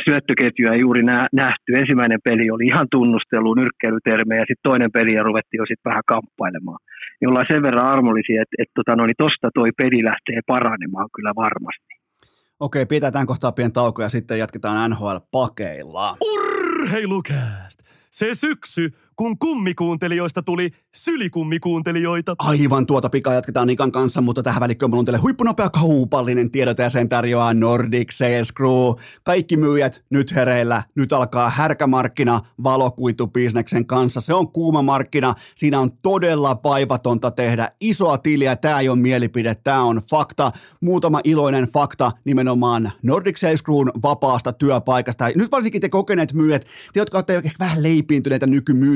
syöttöketjuja 0.05 0.75
juuri 0.75 1.01
nähty. 1.33 1.69
Ensimmäinen 1.75 2.19
peli 2.23 2.51
oli 2.51 2.65
ihan 2.65 2.87
tunnustelu, 2.91 3.53
nyrkkeilytermejä, 3.53 4.41
ja 4.41 4.45
sitten 4.49 4.69
toinen 4.69 4.91
peli 4.91 5.13
ja 5.13 5.23
ruvettiin 5.23 5.59
jo 5.59 5.65
sitten 5.65 5.89
vähän 5.89 6.03
kamppailemaan. 6.07 6.79
Niin 7.21 7.29
ollaan 7.29 7.45
sen 7.51 7.61
verran 7.61 7.85
armollisia, 7.85 8.41
että, 8.41 8.55
että 8.61 8.75
tota, 8.75 8.95
no, 8.95 9.05
niin 9.05 9.23
tosta 9.25 9.49
toi 9.53 9.69
peli 9.77 10.03
lähtee 10.03 10.39
paranemaan 10.47 11.09
kyllä 11.15 11.33
varmasti. 11.35 11.93
Okei, 12.59 12.85
pidetään 12.85 13.27
kohtaa 13.27 13.51
pieni 13.51 13.71
tauko 13.71 14.01
ja 14.01 14.09
sitten 14.09 14.39
jatketaan 14.39 14.91
NHL-pakeilla. 14.91 16.17
Urheilukääst! 16.33 17.79
Se 18.11 18.29
syksy, 18.33 18.89
kun 19.15 19.37
kummikuuntelijoista 19.39 20.43
tuli 20.43 20.69
sylikummikuuntelijoita. 20.95 22.35
Aivan 22.37 22.85
tuota 22.85 23.09
pikaa 23.09 23.33
jatketaan 23.33 23.67
Nikan 23.67 23.91
kanssa, 23.91 24.21
mutta 24.21 24.43
tähän 24.43 24.59
välikköön 24.59 24.89
mulla 24.89 24.99
on 24.99 25.05
teille 25.05 25.19
huippunopea 25.19 25.69
kaupallinen 25.69 26.51
tiedot 26.51 26.77
ja 26.77 26.89
sen 26.89 27.09
tarjoaa 27.09 27.53
Nordic 27.53 28.11
Sales 28.11 28.53
Crew. 28.53 28.93
Kaikki 29.23 29.57
myyjät 29.57 30.03
nyt 30.09 30.35
hereillä. 30.35 30.83
Nyt 30.95 31.13
alkaa 31.13 31.49
härkämarkkina 31.49 32.41
valokuitubisneksen 32.63 33.85
kanssa. 33.85 34.21
Se 34.21 34.33
on 34.33 34.51
kuuma 34.51 34.81
markkina. 34.81 35.35
Siinä 35.55 35.79
on 35.79 35.91
todella 36.01 36.59
vaivatonta 36.63 37.31
tehdä 37.31 37.69
isoa 37.81 38.17
tiliä. 38.17 38.55
Tämä 38.55 38.79
ei 38.79 38.89
ole 38.89 38.99
mielipide, 38.99 39.55
tämä 39.55 39.83
on 39.83 40.01
fakta. 40.09 40.51
Muutama 40.81 41.21
iloinen 41.23 41.67
fakta 41.73 42.11
nimenomaan 42.25 42.91
Nordic 43.03 43.37
Sales 43.37 43.63
Crewn 43.63 43.91
vapaasta 44.03 44.53
työpaikasta. 44.53 45.29
Nyt 45.35 45.51
varsinkin 45.51 45.81
te 45.81 45.89
kokeneet 45.89 46.33
myyjät, 46.33 46.65
te 46.93 46.99
jotka 46.99 47.17
olette 47.17 47.51
vähän 47.59 47.83
leipiintyneitä 47.83 48.47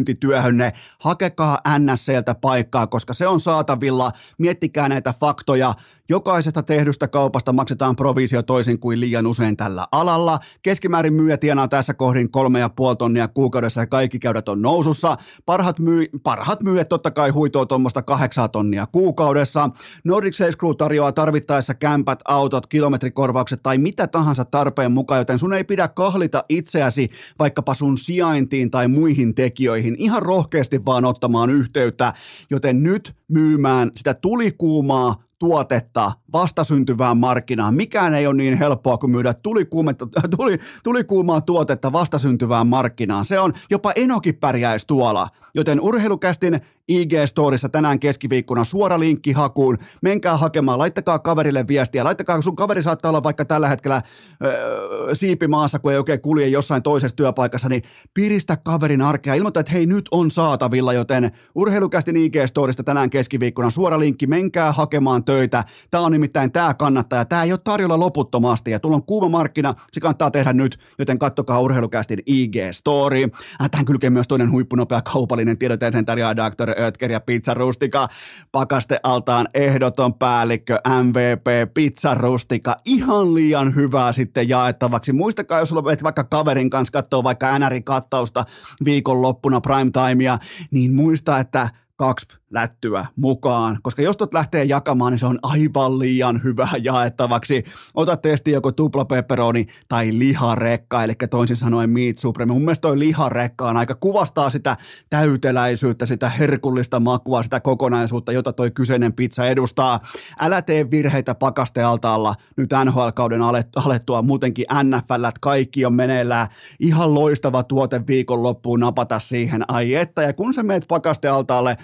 nykymyyntityöhönne, 0.07 0.73
hakekaa 0.99 1.59
NSCltä 1.77 2.35
paikkaa, 2.35 2.87
koska 2.87 3.13
se 3.13 3.27
on 3.27 3.39
saatavilla. 3.39 4.11
Miettikää 4.37 4.89
näitä 4.89 5.13
faktoja. 5.19 5.73
Jokaisesta 6.09 6.63
tehdystä 6.63 7.07
kaupasta 7.07 7.53
maksetaan 7.53 7.95
provisio 7.95 8.43
toisin 8.43 8.79
kuin 8.79 8.99
liian 8.99 9.27
usein 9.27 9.57
tällä 9.57 9.87
alalla. 9.91 10.39
Keskimäärin 10.61 11.13
myyjä 11.13 11.37
tienaa 11.37 11.67
tässä 11.67 11.93
kohdin 11.93 12.31
kolme 12.31 12.59
ja 12.59 12.69
puoli 12.69 12.95
tonnia 12.95 13.27
kuukaudessa 13.27 13.81
ja 13.81 13.87
kaikki 13.87 14.19
käydät 14.19 14.49
on 14.49 14.61
nousussa. 14.61 15.17
Parhaat, 15.45 15.79
myy- 15.79 16.09
parhaat 16.23 16.63
myyjät 16.63 16.89
totta 16.89 17.11
kai 17.11 17.29
huitoo 17.29 17.65
tuommoista 17.65 18.01
kahdeksaa 18.01 18.47
tonnia 18.47 18.85
kuukaudessa. 18.91 19.69
Nordic 20.03 20.33
Sales 20.33 20.57
Crew 20.57 20.75
tarjoaa 20.77 21.11
tarvittaessa 21.11 21.73
kämpät, 21.73 22.19
autot, 22.25 22.67
kilometrikorvaukset 22.67 23.63
tai 23.63 23.77
mitä 23.77 24.07
tahansa 24.07 24.45
tarpeen 24.45 24.91
mukaan, 24.91 25.19
joten 25.21 25.39
sun 25.39 25.53
ei 25.53 25.63
pidä 25.63 25.87
kahlita 25.87 26.43
itseäsi 26.49 27.09
vaikkapa 27.39 27.73
sun 27.73 27.97
sijaintiin 27.97 28.71
tai 28.71 28.87
muihin 28.87 29.35
tekijöihin. 29.35 29.95
Ihan 29.99 30.21
rohkeasti 30.21 30.85
vaan 30.85 31.05
ottamaan 31.05 31.49
yhteyttä, 31.49 32.13
joten 32.49 32.83
nyt 32.83 33.15
myymään 33.27 33.91
sitä 33.95 34.13
tulikuumaa 34.13 35.26
tuotetta 35.39 36.11
vastasyntyvään 36.33 37.17
markkinaan. 37.17 37.75
Mikään 37.75 38.15
ei 38.15 38.27
ole 38.27 38.35
niin 38.35 38.57
helppoa 38.57 38.97
kuin 38.97 39.11
myydä 39.11 39.33
tuli, 39.33 39.65
tulikuumaa 40.83 41.41
tuotetta 41.41 41.91
vastasyntyvään 41.91 42.67
markkinaan. 42.67 43.25
Se 43.25 43.39
on 43.39 43.53
jopa 43.69 43.91
enokin 43.95 44.35
pärjäisi 44.35 44.87
tuolla. 44.87 45.27
Joten 45.53 45.81
urheilukästin 45.81 46.61
IG-storissa 46.91 47.69
tänään 47.69 47.99
keskiviikkona 47.99 48.63
suora 48.63 48.99
linkki 48.99 49.31
hakuun. 49.31 49.77
Menkää 50.01 50.37
hakemaan, 50.37 50.79
laittakaa 50.79 51.19
kaverille 51.19 51.67
viestiä. 51.67 52.03
Laittakaa, 52.03 52.41
sun 52.41 52.55
kaveri 52.55 52.83
saattaa 52.83 53.09
olla 53.09 53.23
vaikka 53.23 53.45
tällä 53.45 53.67
hetkellä 53.67 54.01
öö, 54.43 55.15
siipimaassa, 55.15 55.79
kun 55.79 55.91
ei 55.91 55.97
oikein 55.97 56.21
kulje 56.21 56.47
jossain 56.47 56.83
toisessa 56.83 57.15
työpaikassa, 57.15 57.69
niin 57.69 57.81
piristä 58.13 58.57
kaverin 58.57 59.01
arkea. 59.01 59.33
Ilmoita, 59.33 59.59
että 59.59 59.71
hei 59.71 59.85
nyt 59.85 60.05
on 60.11 60.31
saatavilla, 60.31 60.93
joten 60.93 61.31
urheilukästin 61.55 62.15
IG-storista 62.15 62.83
tänään 62.83 63.09
keskiviikkona 63.09 63.69
suora 63.69 63.99
linkki. 63.99 64.27
Menkää 64.27 64.71
hakemaan 64.71 65.23
töitä. 65.23 65.63
Tämä 65.91 66.03
on 66.03 66.13
nimittäin 66.17 66.51
tämä 66.51 66.73
kannattaa 66.73 67.19
ja 67.19 67.25
tämä 67.25 67.43
ei 67.43 67.51
ole 67.51 67.59
tarjolla 67.63 67.99
loputtomasti 67.99 68.71
ja 68.71 68.79
tulla 68.79 68.95
on 68.95 69.03
kuuma 69.03 69.29
markkina, 69.29 69.73
se 69.91 69.99
kannattaa 69.99 70.31
tehdä 70.31 70.53
nyt, 70.53 70.79
joten 70.99 71.19
kattokaa 71.19 71.59
urheilukästin 71.59 72.19
IG-story. 72.19 73.23
Äh, 73.61 73.69
tähän 73.71 73.85
kylkee 73.85 74.09
myös 74.09 74.27
toinen 74.27 74.51
huippunopea 74.51 75.01
kaupallinen 75.01 75.57
tiedote 75.57 75.91
sen 75.91 76.05
tarjoaa 76.05 76.35
Dr. 76.35 76.81
Oetker 76.81 77.11
ja 77.11 77.19
Pizza 77.19 77.53
Rustika. 77.53 78.07
Pakastealtaan 78.51 79.47
ehdoton 79.53 80.13
päällikkö 80.13 80.79
MVP 81.03 81.73
Pizza 81.73 82.15
Rustika. 82.15 82.75
Ihan 82.85 83.33
liian 83.33 83.75
hyvää 83.75 84.11
sitten 84.11 84.49
jaettavaksi. 84.49 85.13
Muistakaa, 85.13 85.59
jos 85.59 85.69
sulla 85.69 85.83
vaikka 85.83 86.23
kaverin 86.23 86.69
kanssa 86.69 86.91
katsoo 86.91 87.23
vaikka 87.23 87.59
NR-kattausta 87.59 88.45
viikonloppuna 88.85 89.61
prime 89.61 89.91
timea, 89.91 90.37
niin 90.71 90.95
muista, 90.95 91.39
että 91.39 91.69
kaksi 91.95 92.27
lättyä 92.51 93.05
mukaan, 93.15 93.77
koska 93.83 94.01
jos 94.01 94.17
tot 94.17 94.33
lähtee 94.33 94.63
jakamaan, 94.63 95.11
niin 95.11 95.19
se 95.19 95.25
on 95.25 95.39
aivan 95.43 95.99
liian 95.99 96.43
hyvä 96.43 96.67
jaettavaksi. 96.81 97.63
Ota 97.93 98.17
testi 98.17 98.51
joko 98.51 98.71
tupla 98.71 99.05
pepperoni 99.05 99.65
tai 99.87 100.19
liharekka, 100.19 101.03
eli 101.03 101.13
toisin 101.29 101.55
sanoen 101.55 101.89
meat 101.89 102.17
supreme. 102.17 102.53
Mun 102.53 102.61
mielestä 102.61 102.81
toi 102.81 102.99
liharekka 102.99 103.69
on 103.69 103.77
aika 103.77 103.95
kuvastaa 103.95 104.49
sitä 104.49 104.77
täyteläisyyttä, 105.09 106.05
sitä 106.05 106.29
herkullista 106.29 106.99
makua, 106.99 107.43
sitä 107.43 107.59
kokonaisuutta, 107.59 108.31
jota 108.31 108.53
toi 108.53 108.71
kyseinen 108.71 109.13
pizza 109.13 109.47
edustaa. 109.47 109.99
Älä 110.39 110.61
tee 110.61 110.91
virheitä 110.91 111.35
pakastealtaalla 111.35 112.35
nyt 112.57 112.69
NHL-kauden 112.85 113.41
alettua, 113.75 114.21
muutenkin 114.21 114.65
NFL, 114.83 115.25
kaikki 115.41 115.85
on 115.85 115.93
meneillään. 115.93 116.47
Ihan 116.79 117.13
loistava 117.13 117.63
tuote 117.63 118.07
viikonloppuun 118.07 118.79
napata 118.79 119.19
siihen, 119.19 119.71
ai 119.71 119.95
että, 119.95 120.21
ja 120.21 120.33
kun 120.33 120.53
sä 120.53 120.63
meet 120.63 120.85
pakastealtaalle, 120.87 121.77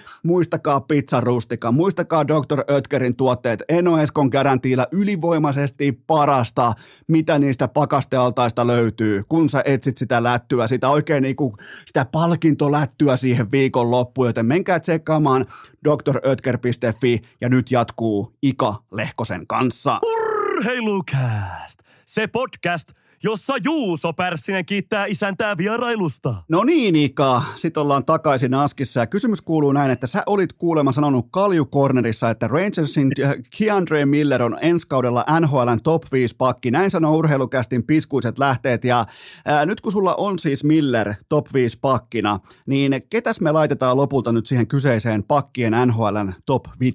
muistakaa 0.54 0.80
pizzarustika, 0.80 1.72
muistakaa 1.72 2.28
Dr. 2.28 2.64
Ötkerin 2.70 3.16
tuotteet, 3.16 3.62
Eno 3.68 3.98
Eskon 3.98 4.28
garantiilla 4.28 4.86
ylivoimaisesti 4.92 5.92
parasta, 6.06 6.72
mitä 7.08 7.38
niistä 7.38 7.68
pakastealtaista 7.68 8.66
löytyy, 8.66 9.22
kun 9.28 9.48
sä 9.48 9.62
etsit 9.64 9.98
sitä 9.98 10.22
lättyä, 10.22 10.66
sitä 10.66 10.88
oikein 10.88 11.22
niinku, 11.22 11.56
sitä 11.86 12.04
palkintolättyä 12.04 13.16
siihen 13.16 13.50
viikonloppuun, 13.50 14.26
joten 14.26 14.46
menkää 14.46 14.80
tsekkaamaan 14.80 15.46
drötker.fi 15.84 17.20
ja 17.40 17.48
nyt 17.48 17.70
jatkuu 17.70 18.32
Ika 18.42 18.74
Lehkosen 18.92 19.46
kanssa. 19.46 19.98
Urheilukääst! 20.02 21.78
Se 22.06 22.26
podcast, 22.26 22.90
jossa 23.24 23.54
Juuso 23.64 24.12
Pärssinen 24.12 24.66
kiittää 24.66 25.06
isäntää 25.06 25.56
vierailusta. 25.56 26.34
No 26.48 26.64
niin, 26.64 26.96
Ika. 26.96 27.42
Sitten 27.56 27.80
ollaan 27.80 28.04
takaisin 28.04 28.54
Askissa 28.54 29.00
ja 29.00 29.06
kysymys 29.06 29.42
kuuluu 29.42 29.72
näin, 29.72 29.90
että 29.90 30.06
sä 30.06 30.22
olit 30.26 30.52
kuulemma 30.52 30.92
sanonut 30.92 31.26
Kalju 31.30 31.66
Cornerissa, 31.66 32.30
että 32.30 32.48
Rangersin 32.48 33.10
Keandre 33.58 34.06
Miller 34.06 34.42
on 34.42 34.58
ensi 34.60 34.88
kaudella 34.88 35.24
NHLn 35.40 35.80
top 35.82 36.02
5 36.12 36.36
pakki. 36.36 36.70
Näin 36.70 36.90
sanoo 36.90 37.16
urheilukästin 37.16 37.86
piskuiset 37.86 38.38
lähteet 38.38 38.84
ja 38.84 39.06
ää, 39.44 39.66
nyt 39.66 39.80
kun 39.80 39.92
sulla 39.92 40.14
on 40.14 40.38
siis 40.38 40.64
Miller 40.64 41.14
top 41.28 41.46
5 41.54 41.78
pakkina, 41.80 42.40
niin 42.66 43.02
ketäs 43.10 43.40
me 43.40 43.52
laitetaan 43.52 43.96
lopulta 43.96 44.32
nyt 44.32 44.46
siihen 44.46 44.66
kyseiseen 44.66 45.22
pakkien 45.22 45.72
NHLn 45.86 46.32
top 46.46 46.64
5? 46.80 46.94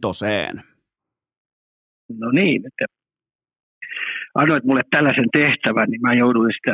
No 2.19 2.31
niin, 2.31 2.61
että 2.67 2.98
annoit 4.35 4.63
mulle 4.63 4.81
tällaisen 4.91 5.29
tehtävän, 5.33 5.89
niin 5.89 6.01
mä 6.01 6.13
jouduin 6.13 6.53
sitä 6.57 6.73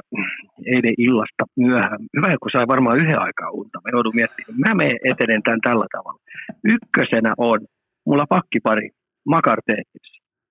eilen 0.73 0.93
illasta 0.97 1.43
myöhään. 1.57 1.99
Hyvä, 2.17 2.37
kun 2.41 2.51
sai 2.51 2.67
varmaan 2.67 2.97
yhden 2.97 3.19
aikaa 3.19 3.49
unta. 3.51 3.81
Mä 3.83 3.89
joudun 3.93 4.15
miettimään, 4.15 4.59
mä 4.59 4.75
menen 4.75 4.99
etenen 5.11 5.43
tämän 5.43 5.61
tällä 5.61 5.85
tavalla. 5.91 6.19
Ykkösenä 6.63 7.33
on 7.37 7.59
mulla 8.05 8.25
pakkipari 8.29 8.89
Makar 9.25 9.59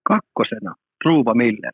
Kakkosena 0.02 0.74
Truva 1.02 1.34
Miller. 1.34 1.72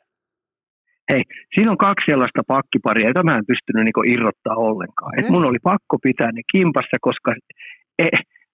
Hei, 1.10 1.22
siinä 1.54 1.70
on 1.70 1.78
kaksi 1.78 2.04
sellaista 2.10 2.42
pakkiparia, 2.46 3.08
jota 3.08 3.22
mä 3.22 3.36
en 3.36 3.46
pystynyt 3.46 3.84
niinku 3.84 4.02
irrottaa 4.06 4.56
ollenkaan. 4.56 5.18
Et 5.18 5.28
mun 5.28 5.44
oli 5.44 5.58
pakko 5.62 5.98
pitää 6.02 6.32
ne 6.32 6.42
kimpassa, 6.52 6.96
koska 7.00 7.34
e, 7.98 8.04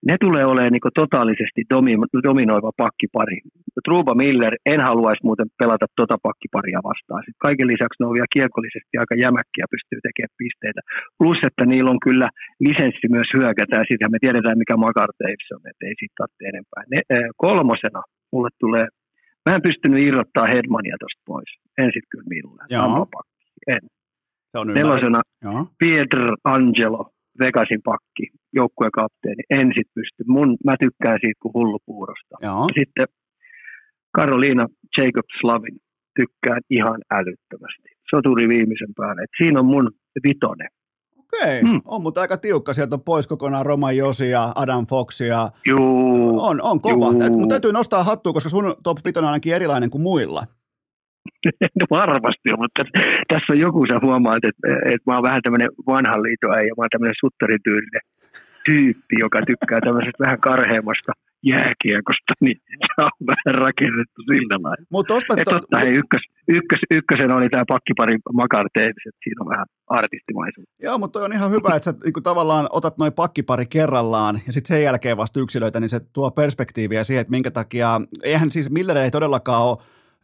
ne 0.08 0.14
tulee 0.20 0.44
olemaan 0.44 0.72
niin 0.72 0.98
totaalisesti 1.02 1.60
domi- 1.74 2.22
dominoiva 2.28 2.70
pakkipari. 2.76 3.38
Truba 3.84 4.14
Miller, 4.14 4.54
en 4.72 4.80
haluaisi 4.80 5.26
muuten 5.28 5.48
pelata 5.58 5.86
tota 5.96 6.16
pakkiparia 6.22 6.80
vastaan. 6.90 7.22
Sitten 7.22 7.46
kaiken 7.46 7.70
lisäksi 7.72 7.98
ne 7.98 8.06
on 8.06 8.16
vielä 8.16 8.34
kiekollisesti 8.36 8.94
aika 8.98 9.14
jämäkkiä, 9.24 9.72
pystyy 9.74 9.98
tekemään 10.02 10.38
pisteitä. 10.42 10.80
Plus, 11.20 11.38
että 11.48 11.64
niillä 11.66 11.90
on 11.94 12.00
kyllä 12.06 12.28
lisenssi 12.66 13.06
myös 13.16 13.28
hyökätä, 13.36 13.74
ja 13.76 13.84
sitten 13.88 14.12
me 14.14 14.18
tiedetään, 14.24 14.58
mikä 14.62 14.76
Magar 14.76 15.10
Davis 15.20 15.52
on, 15.56 15.64
että 15.70 15.82
ei 15.88 15.96
siitä 15.98 16.18
tarvitse 16.20 16.44
enempää. 16.52 16.82
Ne, 16.92 17.00
äh, 17.14 17.28
kolmosena 17.44 18.00
mulle 18.32 18.50
tulee, 18.62 18.86
mä 19.44 19.56
en 19.56 19.66
pystynyt 19.68 20.00
irrottaa 20.08 20.46
Hedmania 20.54 20.96
tuosta 21.00 21.22
pois. 21.30 21.50
En 21.82 21.90
sitten 21.94 22.10
kyllä 22.12 22.28
millään. 22.34 22.68
En. 23.74 23.82
Se 24.50 24.58
on 24.58 24.66
Nelosena 24.78 25.20
Pietro 25.78 26.34
Angelo, 26.44 27.10
Vegasin 27.38 27.82
pakki, 27.84 28.24
joukkueen 28.52 28.92
kapteeni, 28.92 29.42
en 29.50 29.68
sit 29.74 29.88
pysty. 29.94 30.24
Mun, 30.26 30.56
mä 30.64 30.74
tykkään 30.80 31.18
siitä 31.20 31.40
kuin 31.42 31.54
hullupuurosta. 31.54 32.36
Joo. 32.42 32.68
Sitten 32.78 33.06
Karoliina 34.16 34.66
Jacob 34.98 35.28
Slavin 35.40 35.76
tykkään 36.16 36.60
ihan 36.70 37.00
älyttömästi. 37.10 37.88
Soturi 38.10 38.48
viimeisen 38.48 38.92
päälle. 38.96 39.22
Et 39.22 39.30
siinä 39.42 39.60
on 39.60 39.66
mun 39.66 39.90
vitonen. 40.24 40.68
Okei, 41.16 41.60
okay. 41.60 41.70
hmm. 41.70 41.80
on 41.84 42.02
mutta 42.02 42.20
aika 42.20 42.36
tiukka. 42.36 42.72
Sieltä 42.72 42.94
on 42.94 43.02
pois 43.02 43.26
kokonaan 43.26 43.66
Roman 43.66 43.96
Josi 43.96 44.30
ja 44.30 44.52
Adam 44.54 44.86
Fox. 44.86 45.20
Ja... 45.20 45.50
Juu. 45.66 46.40
On, 46.40 46.62
on 46.62 46.80
kova. 46.80 46.94
Juu. 46.94 47.38
Mutta 47.38 47.52
täytyy 47.52 47.72
nostaa 47.72 48.04
hattua, 48.04 48.32
koska 48.32 48.50
sun 48.50 48.74
top 48.82 48.98
5 49.04 49.18
on 49.18 49.24
ainakin 49.24 49.54
erilainen 49.54 49.90
kuin 49.90 50.02
muilla. 50.02 50.44
Varmasti 51.90 52.46
on, 52.52 52.58
mutta 52.58 52.82
tässä 53.32 53.52
on 53.52 53.58
joku, 53.58 53.86
sä 53.86 53.98
huomaat, 54.06 54.44
että, 54.50 54.68
että 54.92 55.06
mä 55.06 55.14
oon 55.14 55.28
vähän 55.28 55.42
tämmöinen 55.42 55.70
vanhan 55.86 56.22
liiton 56.22 56.50
ja 56.68 56.74
mä 56.76 56.82
oon 56.82 56.94
tämmöinen 56.94 57.20
suttarityylinen 57.22 58.04
tyyppi, 58.66 59.16
joka 59.24 59.38
tykkää 59.50 59.80
tämmöisestä 59.80 60.24
vähän 60.24 60.40
karheammasta 60.40 61.12
jääkiekosta, 61.42 62.32
niin 62.40 62.56
se 62.86 63.02
on 63.08 63.10
vähän 63.26 63.54
rakennettu 63.64 64.20
sillä 64.22 64.56
lailla. 64.62 64.86
Mutta 64.90 65.14
to... 65.14 65.50
totta, 65.50 65.78
hei, 65.78 65.94
ykkös, 65.94 66.24
ykkös, 66.48 66.80
ykkösen 66.90 67.30
oli 67.30 67.48
tämä 67.48 67.64
pakkipari 67.68 68.16
Makar 68.32 68.66
Davis, 68.78 69.06
että 69.08 69.20
siinä 69.24 69.40
on 69.40 69.48
vähän 69.48 69.66
artistimaisuutta. 69.86 70.74
Joo, 70.82 70.98
mutta 70.98 71.18
on 71.18 71.32
ihan 71.32 71.50
hyvä, 71.50 71.76
että 71.76 71.84
sä 71.84 71.94
niin 72.04 72.22
tavallaan 72.22 72.66
otat 72.70 72.98
noin 72.98 73.12
pakkipari 73.12 73.66
kerrallaan 73.66 74.40
ja 74.46 74.52
sitten 74.52 74.68
sen 74.76 74.82
jälkeen 74.82 75.16
vasta 75.16 75.40
yksilöitä, 75.40 75.80
niin 75.80 75.88
se 75.88 76.00
tuo 76.12 76.30
perspektiiviä 76.30 77.04
siihen, 77.04 77.20
että 77.20 77.30
minkä 77.30 77.50
takia, 77.50 78.00
eihän 78.22 78.50
siis 78.50 78.70
Miller 78.70 78.96
ei 78.96 79.10
todellakaan 79.10 79.62
ole 79.62 79.76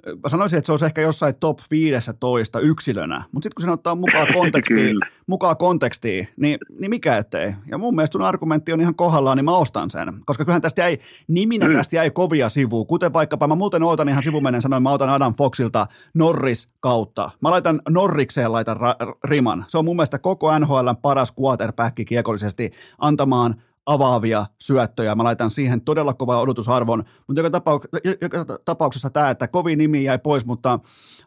mä 0.06 0.28
sanoisin, 0.28 0.58
että 0.58 0.66
se 0.66 0.72
olisi 0.72 0.84
ehkä 0.84 1.00
jossain 1.00 1.34
top 1.34 1.58
15 1.70 2.60
yksilönä, 2.60 3.24
mutta 3.32 3.46
sitten 3.46 3.54
kun 3.54 3.62
se 3.62 3.70
ottaa 3.70 3.94
mukaan 3.94 4.26
kontekstiin, 4.34 4.96
mukaan 5.26 5.56
kontekstiin 5.56 6.28
niin, 6.36 6.58
niin 6.80 6.90
mikä 6.90 7.16
ettei. 7.16 7.54
Ja 7.70 7.78
mun 7.78 7.94
mielestä 7.94 8.12
sun 8.12 8.22
argumentti 8.22 8.72
on 8.72 8.80
ihan 8.80 8.94
kohdallaan, 8.94 9.36
niin 9.36 9.44
mä 9.44 9.56
ostan 9.56 9.90
sen. 9.90 10.08
Koska 10.24 10.44
kyllähän 10.44 10.62
tästä 10.62 10.82
jäi, 10.82 10.98
niminä 11.28 11.68
mm. 11.68 11.74
tästä 11.74 11.96
jäi 11.96 12.10
kovia 12.10 12.48
sivuja, 12.48 12.84
kuten 12.84 13.12
vaikkapa, 13.12 13.48
mä 13.48 13.54
muuten 13.54 13.82
ootan 13.82 14.08
ihan 14.08 14.24
sivumenen 14.24 14.62
sanoin, 14.62 14.82
mä 14.82 14.90
otan 14.90 15.10
Adam 15.10 15.34
Foxilta 15.34 15.86
Norris 16.14 16.68
kautta. 16.80 17.30
Mä 17.40 17.50
laitan 17.50 17.82
Norrikseen 17.88 18.52
laitan 18.52 18.76
ra- 18.76 19.16
riman. 19.24 19.64
Se 19.68 19.78
on 19.78 19.84
mun 19.84 19.96
mielestä 19.96 20.18
koko 20.18 20.58
NHLn 20.58 20.96
paras 21.02 21.32
quarterback 21.40 21.96
kiekollisesti 22.06 22.70
antamaan 22.98 23.62
avaavia 23.86 24.46
syöttöjä. 24.60 25.14
Mä 25.14 25.24
laitan 25.24 25.50
siihen 25.50 25.80
todella 25.80 26.14
kova 26.14 26.40
odotusarvon, 26.40 27.04
mutta 27.28 27.40
joka, 27.40 27.50
tapauksessa, 27.50 27.96
joka 28.20 28.44
tapauksessa 28.64 29.10
tämä, 29.10 29.30
että 29.30 29.48
kovin 29.48 29.78
nimi 29.78 30.04
jäi 30.04 30.18
pois, 30.18 30.46
mutta 30.46 30.78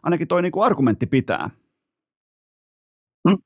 ainakin 0.02 0.28
toi 0.28 0.42
niinku 0.42 0.62
argumentti 0.62 1.06
pitää. 1.06 1.50
Hmm? 3.28 3.38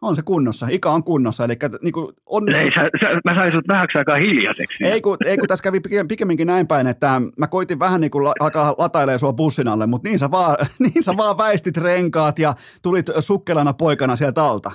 On 0.00 0.16
se 0.16 0.22
kunnossa, 0.22 0.66
Ika 0.70 0.90
on 0.90 1.04
kunnossa, 1.04 1.44
eli 1.44 1.56
niinku 1.82 2.12
onnistu... 2.26 2.60
Ei, 2.60 2.70
sä, 2.74 2.90
sä, 3.00 3.20
mä 3.24 3.34
sain 3.34 3.52
sut 3.52 3.68
vähäksi 3.68 3.98
aikaa 3.98 4.16
hiljaiseksi. 4.16 4.84
Ei 4.84 5.00
kun, 5.00 5.16
ei 5.26 5.38
kun 5.38 5.48
tässä 5.48 5.62
kävi 5.62 5.80
pikemminkin 6.08 6.46
näin 6.46 6.66
päin, 6.66 6.86
että 6.86 7.20
mä 7.38 7.46
koitin 7.46 7.78
vähän 7.78 8.00
niin 8.00 8.10
kuin 8.10 8.32
alkaa 8.40 8.74
latailemaan 8.78 9.18
sua 9.18 9.32
bussin 9.32 9.68
alle, 9.68 9.86
mutta 9.86 10.08
niin 10.08 10.18
sä, 10.18 10.30
vaan, 10.30 10.56
niin 10.78 11.02
sä 11.02 11.16
vaan 11.16 11.38
väistit 11.38 11.76
renkaat 11.76 12.38
ja 12.38 12.54
tulit 12.82 13.06
sukkelana 13.20 13.72
poikana 13.72 14.16
sieltä 14.16 14.44
alta. 14.44 14.70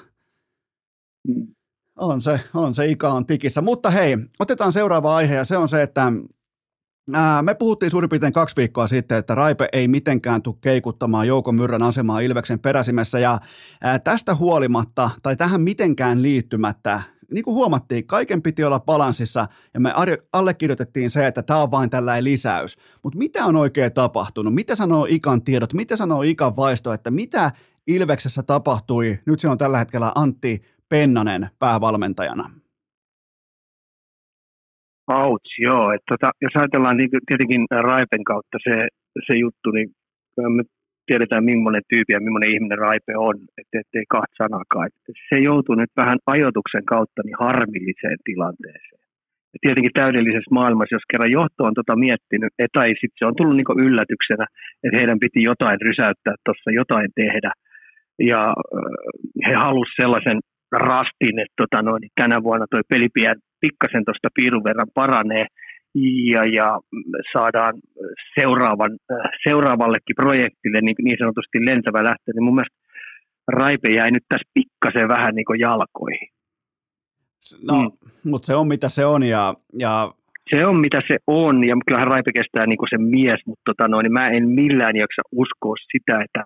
Hmm. 1.28 1.57
On 1.98 2.22
se, 2.22 2.40
on 2.54 2.76
se, 2.76 2.88
Ika 2.88 3.14
on 3.14 3.26
tikissä. 3.26 3.62
Mutta 3.62 3.90
hei, 3.90 4.18
otetaan 4.40 4.74
seuraava 4.74 5.16
aihe 5.16 5.36
ja 5.36 5.44
se 5.44 5.58
on 5.58 5.70
se, 5.70 5.82
että 5.82 6.12
ää, 7.14 7.42
me 7.42 7.54
puhuttiin 7.54 7.90
suurin 7.90 8.10
piirtein 8.10 8.34
kaksi 8.34 8.56
viikkoa 8.56 8.88
sitten, 8.88 9.18
että 9.18 9.36
Raipe 9.36 9.70
ei 9.74 9.88
mitenkään 9.88 10.42
tule 10.42 10.56
keikuttamaan 10.62 11.28
Jouko 11.28 11.52
Myrrän 11.52 11.84
asemaa 11.84 12.20
Ilveksen 12.20 12.60
peräsimessä 12.60 13.20
ja 13.20 13.40
ää, 13.82 14.00
tästä 14.00 14.36
huolimatta 14.36 15.10
tai 15.24 15.36
tähän 15.36 15.62
mitenkään 15.62 16.22
liittymättä 16.22 17.02
niin 17.32 17.44
kuin 17.44 17.56
huomattiin, 17.56 18.08
kaiken 18.08 18.42
piti 18.42 18.64
olla 18.64 18.80
balanssissa 18.80 19.48
ja 19.74 19.80
me 19.80 19.94
allekirjoitettiin 20.34 21.10
se, 21.10 21.28
että 21.28 21.44
tämä 21.44 21.62
on 21.62 21.72
vain 21.72 21.90
tällainen 21.90 22.24
lisäys. 22.24 22.78
Mutta 23.04 23.18
mitä 23.18 23.46
on 23.46 23.56
oikein 23.56 23.94
tapahtunut? 23.94 24.54
Mitä 24.54 24.76
sanoo 24.76 25.08
Ikan 25.10 25.42
tiedot? 25.42 25.74
Mitä 25.74 25.96
sanoo 25.96 26.22
Ikan 26.22 26.56
vaisto? 26.56 26.94
Että 26.94 27.12
mitä 27.12 27.52
Ilveksessä 27.88 28.44
tapahtui? 28.44 29.20
Nyt 29.26 29.40
se 29.40 29.50
on 29.50 29.58
tällä 29.58 29.78
hetkellä 29.78 30.12
Antti 30.16 30.62
Pennanen 30.90 31.48
päävalmentajana? 31.60 32.50
Ouch, 35.08 35.52
joo. 35.60 35.92
Et 35.96 36.06
tota, 36.12 36.32
jos 36.42 36.56
ajatellaan 36.56 36.98
niin 36.98 37.10
tietenkin 37.28 37.66
Raipen 37.72 38.24
kautta 38.24 38.58
se, 38.64 38.88
se 39.28 39.34
juttu, 39.44 39.72
niin 39.72 39.90
me 40.58 40.64
tiedetään 41.06 41.44
millainen 41.50 41.90
tyyppi 41.90 42.14
ja 42.14 42.26
millainen 42.26 42.54
ihminen 42.54 42.78
Raipe 42.78 43.14
on, 43.18 43.36
ettei 43.58 44.06
kahta 44.16 44.40
sanakaan. 44.44 44.88
Et 44.88 45.16
se 45.30 45.38
joutuu 45.50 45.76
nyt 45.76 45.94
vähän 45.98 46.20
ajoituksen 46.36 46.86
kautta 46.86 47.22
niin 47.26 47.42
harmilliseen 47.46 48.20
tilanteeseen. 48.30 49.04
Ja 49.54 49.58
tietenkin 49.62 49.98
täydellisessä 50.02 50.58
maailmassa, 50.60 50.96
jos 50.96 51.10
kerran 51.12 51.36
johto 51.40 51.62
on 51.64 51.74
tota 51.80 51.96
miettinyt, 52.06 52.54
tai 52.74 52.88
sitten 52.88 53.20
se 53.20 53.26
on 53.26 53.36
tullut 53.38 53.56
niin 53.58 53.86
yllätyksenä, 53.88 54.46
että 54.84 54.98
heidän 55.00 55.20
piti 55.24 55.40
jotain 55.52 55.80
rysäyttää 55.88 56.36
tuossa, 56.46 56.70
jotain 56.82 57.10
tehdä. 57.16 57.52
Ja 58.32 58.42
he 59.48 59.54
halusivat 59.54 60.00
sellaisen 60.02 60.40
rastin, 60.72 61.40
että 61.40 61.54
tota 61.58 61.82
noin, 61.82 62.10
tänä 62.16 62.44
vuonna 62.44 62.66
tuo 62.72 62.82
pelipiä 62.90 63.36
pikkasen 63.62 64.06
tuosta 64.06 64.30
piirun 64.36 64.64
verran 64.64 64.88
paranee, 64.94 65.46
ja, 66.32 66.44
ja 66.46 66.80
saadaan 67.34 67.74
seuraavan, 68.40 68.92
seuraavallekin 69.48 70.16
projektille 70.16 70.82
niin, 70.82 70.96
niin 71.04 71.18
sanotusti 71.20 71.66
lentävä 71.66 72.04
lähtö, 72.04 72.32
niin 72.34 72.44
mun 72.44 72.56
mielestä 72.56 72.78
Raipe 73.48 73.92
jäi 73.92 74.12
nyt 74.12 74.24
tässä 74.30 74.52
pikkasen 74.54 75.08
vähän 75.08 75.36
niin 75.36 75.46
kuin 75.46 75.60
jalkoihin. 75.60 76.30
No, 77.64 77.82
mm. 77.82 78.32
mutta 78.32 78.46
se 78.46 78.56
on 78.56 78.68
mitä 78.68 78.90
se 78.90 79.06
on 79.06 79.24
ja, 79.24 79.54
ja 79.80 80.12
se 80.56 80.66
on 80.66 80.80
mitä 80.80 81.02
se 81.08 81.18
on, 81.28 81.64
ja 81.64 81.76
kyllähän 81.88 82.08
Raipe 82.08 82.32
kestää 82.32 82.66
niin 82.66 82.78
kuin 82.78 82.90
se 82.90 82.98
mies, 82.98 83.42
mutta 83.46 83.62
tota 83.66 83.88
noin, 83.88 84.04
niin 84.04 84.14
mä 84.14 84.28
en 84.28 84.50
millään 84.50 84.96
jaksa 84.96 85.22
uskoa 85.32 85.76
sitä, 85.92 86.22
että 86.26 86.44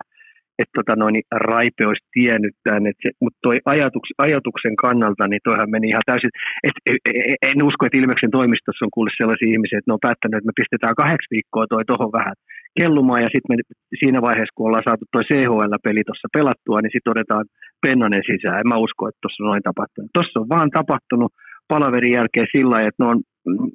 että 0.61 0.77
tota 0.79 0.93
noin, 1.01 1.13
niin 1.13 1.27
Raipe 1.49 1.83
olisi 1.89 2.05
tiennyt 2.17 2.55
tämän, 2.63 2.87
että 2.89 3.03
se, 3.05 3.09
mutta 3.23 3.39
toi 3.47 3.57
ajatuks, 3.73 4.09
ajatuksen 4.25 4.75
kannalta, 4.83 5.23
niin 5.27 5.43
toihan 5.47 5.73
meni 5.73 5.87
ihan 5.89 6.07
täysin, 6.09 6.31
et, 6.67 6.77
e, 6.89 6.91
e, 7.09 7.11
e, 7.31 7.35
en 7.49 7.59
usko, 7.69 7.81
että 7.85 7.99
Ilmeksen 8.01 8.35
toimistossa 8.37 8.85
on 8.85 8.95
kuullut 8.95 9.19
sellaisia 9.21 9.51
ihmisiä, 9.53 9.77
että 9.77 9.89
ne 9.89 9.97
on 9.97 10.07
päättänyt, 10.07 10.37
että 10.37 10.49
me 10.49 10.59
pistetään 10.61 10.99
kahdeksi 11.01 11.33
viikkoa 11.35 11.65
toi 11.73 11.83
tuohon 11.85 12.11
vähän 12.19 12.35
kellumaan, 12.79 13.23
ja 13.25 13.29
sitten 13.33 13.57
siinä 14.01 14.19
vaiheessa, 14.27 14.55
kun 14.55 14.67
ollaan 14.67 14.87
saatu 14.87 15.05
toi 15.05 15.23
CHL-peli 15.29 16.03
tuossa 16.05 16.33
pelattua, 16.37 16.79
niin 16.79 16.93
sitten 16.95 17.13
otetaan 17.15 17.45
pennanen 17.85 18.23
sisään. 18.29 18.59
En 18.59 18.69
mä 18.71 18.83
usko, 18.85 19.01
että 19.07 19.21
tuossa 19.21 19.43
on 19.43 19.47
noin 19.49 19.67
tapahtunut. 19.69 20.09
Tuossa 20.13 20.39
on 20.41 20.49
vaan 20.55 20.69
tapahtunut 20.79 21.31
palaverin 21.73 22.17
jälkeen 22.19 22.47
sillä 22.53 22.71
lailla, 22.71 22.89
että 22.89 23.03
ne 23.03 23.09
on 23.13 23.19
mm, 23.47 23.69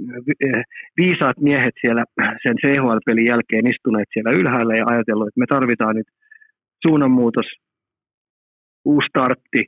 viisaat 1.01 1.39
miehet 1.49 1.75
siellä 1.81 2.03
sen 2.43 2.57
CHL-pelin 2.63 3.31
jälkeen 3.33 3.71
istuneet 3.73 4.09
siellä 4.13 4.37
ylhäällä 4.41 4.75
ja 4.77 4.85
ajatellut, 4.93 5.29
että 5.29 5.43
me 5.43 5.49
tarvitaan 5.55 5.97
nyt 5.97 6.09
suunnanmuutos, 6.87 7.47
uusi 8.85 9.09
startti, 9.09 9.63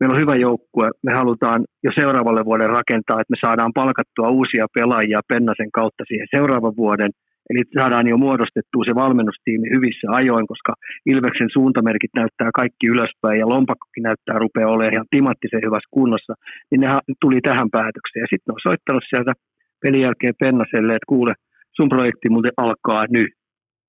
meillä 0.00 0.14
on 0.14 0.20
hyvä 0.20 0.34
joukkue, 0.34 0.90
me 1.02 1.12
halutaan 1.12 1.64
jo 1.82 1.90
seuraavalle 1.94 2.44
vuoden 2.44 2.70
rakentaa, 2.70 3.20
että 3.20 3.34
me 3.34 3.38
saadaan 3.40 3.72
palkattua 3.74 4.28
uusia 4.38 4.66
pelaajia 4.74 5.20
Pennasen 5.28 5.70
kautta 5.72 6.04
siihen 6.08 6.26
seuraavan 6.36 6.76
vuoden, 6.76 7.10
eli 7.50 7.62
saadaan 7.78 8.06
jo 8.12 8.16
muodostettua 8.16 8.84
se 8.84 8.94
valmennustiimi 8.94 9.68
hyvissä 9.74 10.06
ajoin, 10.20 10.46
koska 10.46 10.72
Ilveksen 11.06 11.50
suuntamerkit 11.52 12.10
näyttää 12.16 12.50
kaikki 12.54 12.86
ylöspäin 12.86 13.38
ja 13.40 13.48
lompakkokin 13.48 14.02
näyttää 14.08 14.38
rupeaa 14.38 14.70
olemaan 14.74 14.94
ihan 14.94 15.12
timattisen 15.16 15.64
hyvässä 15.66 15.88
kunnossa, 15.90 16.34
niin 16.70 16.80
ne 16.80 16.86
tuli 17.20 17.40
tähän 17.40 17.70
päätökseen. 17.70 18.22
Ja 18.24 18.30
sitten 18.32 18.52
on 18.54 18.66
soittanut 18.68 19.04
sieltä 19.10 19.32
pelin 19.82 20.00
jälkeen 20.06 20.40
Pennaselle, 20.40 20.92
että 20.94 21.12
kuule, 21.14 21.34
sun 21.76 21.88
projekti 21.88 22.28
muuten 22.28 22.56
alkaa 22.56 23.04
nyt, 23.10 23.30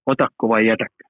otakko 0.06 0.50
vai 0.50 0.66
jätäkö? 0.68 1.04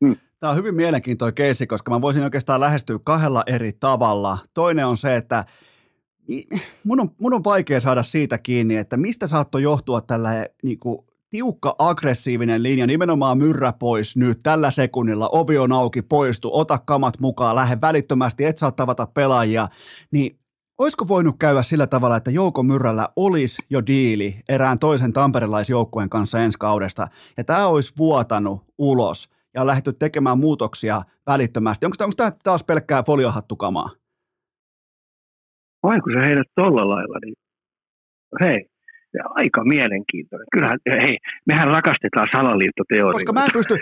Hmm. 0.00 0.16
Tämä 0.42 0.50
on 0.50 0.56
hyvin 0.56 0.74
mielenkiintoinen 0.74 1.34
keissi, 1.34 1.66
koska 1.66 1.90
mä 1.90 2.00
voisin 2.00 2.22
oikeastaan 2.22 2.60
lähestyä 2.60 2.98
kahdella 3.04 3.42
eri 3.46 3.72
tavalla. 3.72 4.38
Toinen 4.54 4.86
on 4.86 4.96
se, 4.96 5.16
että 5.16 5.44
mun 6.84 7.00
on, 7.00 7.08
mun 7.18 7.34
on 7.34 7.44
vaikea 7.44 7.80
saada 7.80 8.02
siitä 8.02 8.38
kiinni, 8.38 8.76
että 8.76 8.96
mistä 8.96 9.26
saattoi 9.26 9.62
johtua 9.62 10.00
tällä 10.00 10.46
niin 10.62 10.78
kuin, 10.78 10.98
tiukka 11.30 11.74
aggressiivinen 11.78 12.62
linja, 12.62 12.86
nimenomaan 12.86 13.38
myrrä 13.38 13.72
pois 13.72 14.16
nyt. 14.16 14.40
Tällä 14.42 14.70
sekunnilla, 14.70 15.28
ovi 15.32 15.58
on 15.58 15.72
auki, 15.72 16.02
poistu, 16.02 16.50
ota 16.52 16.78
kamat 16.78 17.20
mukaan, 17.20 17.56
lähde 17.56 17.78
välittömästi, 17.80 18.44
et 18.44 18.58
saa 18.58 18.72
tavata 18.72 19.06
pelaajia, 19.06 19.68
niin 20.10 20.38
olisiko 20.78 21.08
voinut 21.08 21.36
käydä 21.38 21.62
sillä 21.62 21.86
tavalla, 21.86 22.16
että 22.16 22.30
Jouko 22.30 22.62
Myrrällä 22.62 23.08
olisi 23.16 23.62
jo 23.70 23.86
diili 23.86 24.40
erään 24.48 24.78
toisen 24.78 25.12
tamperelaisjoukkueen 25.12 26.10
kanssa 26.10 26.38
ensi 26.38 26.58
kaudesta, 26.58 27.08
ja 27.36 27.44
tämä 27.44 27.66
olisi 27.66 27.92
vuotanut 27.98 28.64
ulos– 28.78 29.28
ja 29.54 29.60
on 29.60 29.66
lähdetty 29.66 29.92
tekemään 29.92 30.38
muutoksia 30.38 31.00
välittömästi. 31.26 31.86
Onko, 31.86 31.96
onko 32.00 32.14
tämä 32.16 32.32
taas 32.44 32.64
pelkkää 32.64 33.02
foliohattukamaa? 33.02 33.90
Vai 35.82 36.00
kun 36.00 36.12
sä 36.12 36.26
heidät 36.26 36.46
tuolla 36.54 36.88
lailla, 36.88 37.18
niin 37.24 37.34
hei, 38.40 38.66
aika 39.24 39.64
mielenkiintoinen. 39.64 40.46
Kyllähän, 40.52 40.78
hei, 41.00 41.18
mehän 41.46 41.68
rakastetaan 41.68 42.28
salaliittoteorioita. 42.32 43.12
Koska 43.12 43.32
mä 43.32 43.44
en 43.44 43.50
pysty, 43.52 43.74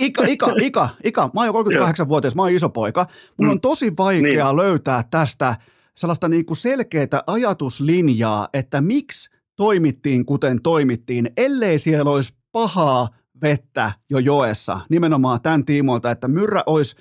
Ika, 0.00 0.22
Ika, 0.26 0.52
Ika, 0.60 0.88
Ika, 1.04 1.30
mä 1.34 1.40
oon 1.40 1.46
jo 1.46 1.52
38-vuotias, 1.82 2.34
mä 2.34 2.42
oon 2.42 2.50
iso 2.50 2.68
poika. 2.68 3.06
Mun 3.38 3.48
on 3.48 3.56
mm. 3.56 3.60
tosi 3.60 3.92
vaikea 3.98 4.46
niin. 4.46 4.56
löytää 4.56 5.02
tästä 5.10 5.54
sellaista 5.96 6.28
niinku 6.28 6.54
selkeää 6.54 7.22
ajatuslinjaa, 7.26 8.48
että 8.52 8.80
miksi 8.80 9.30
toimittiin 9.56 10.26
kuten 10.26 10.62
toimittiin, 10.62 11.30
ellei 11.36 11.78
siellä 11.78 12.10
olisi 12.10 12.36
pahaa 12.52 13.08
vettä 13.44 13.92
jo 14.10 14.18
joessa, 14.18 14.80
nimenomaan 14.88 15.40
tämän 15.40 15.64
tiimoilta, 15.64 16.10
että 16.10 16.28
Myrrä 16.28 16.62
olisi 16.66 16.96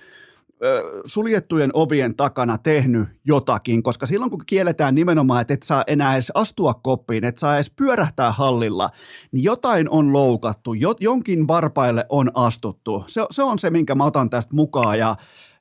suljettujen 1.06 1.70
ovien 1.74 2.16
takana 2.16 2.58
tehnyt 2.58 3.08
jotakin, 3.26 3.84
koska 3.84 4.06
silloin 4.06 4.32
kun 4.32 4.44
kielletään 4.46 4.96
nimenomaan, 4.96 5.42
että 5.42 5.54
et 5.54 5.64
saa 5.64 5.84
enää 5.88 6.14
edes 6.14 6.32
astua 6.36 6.74
koppiin, 6.74 7.24
et 7.24 7.38
saa 7.38 7.56
edes 7.56 7.72
pyörähtää 7.76 8.32
hallilla, 8.32 8.90
niin 9.32 9.44
jotain 9.44 9.90
on 9.90 10.14
loukattu, 10.14 10.74
jo, 10.74 10.96
jonkin 11.00 11.48
varpaille 11.48 12.06
on 12.10 12.32
astuttu. 12.34 13.04
Se, 13.08 13.26
se 13.32 13.44
on 13.44 13.60
se, 13.60 13.70
minkä 13.70 13.96
mä 13.96 14.06
otan 14.06 14.30
tästä 14.30 14.56
mukaan 14.56 15.00
ja, 15.00 15.16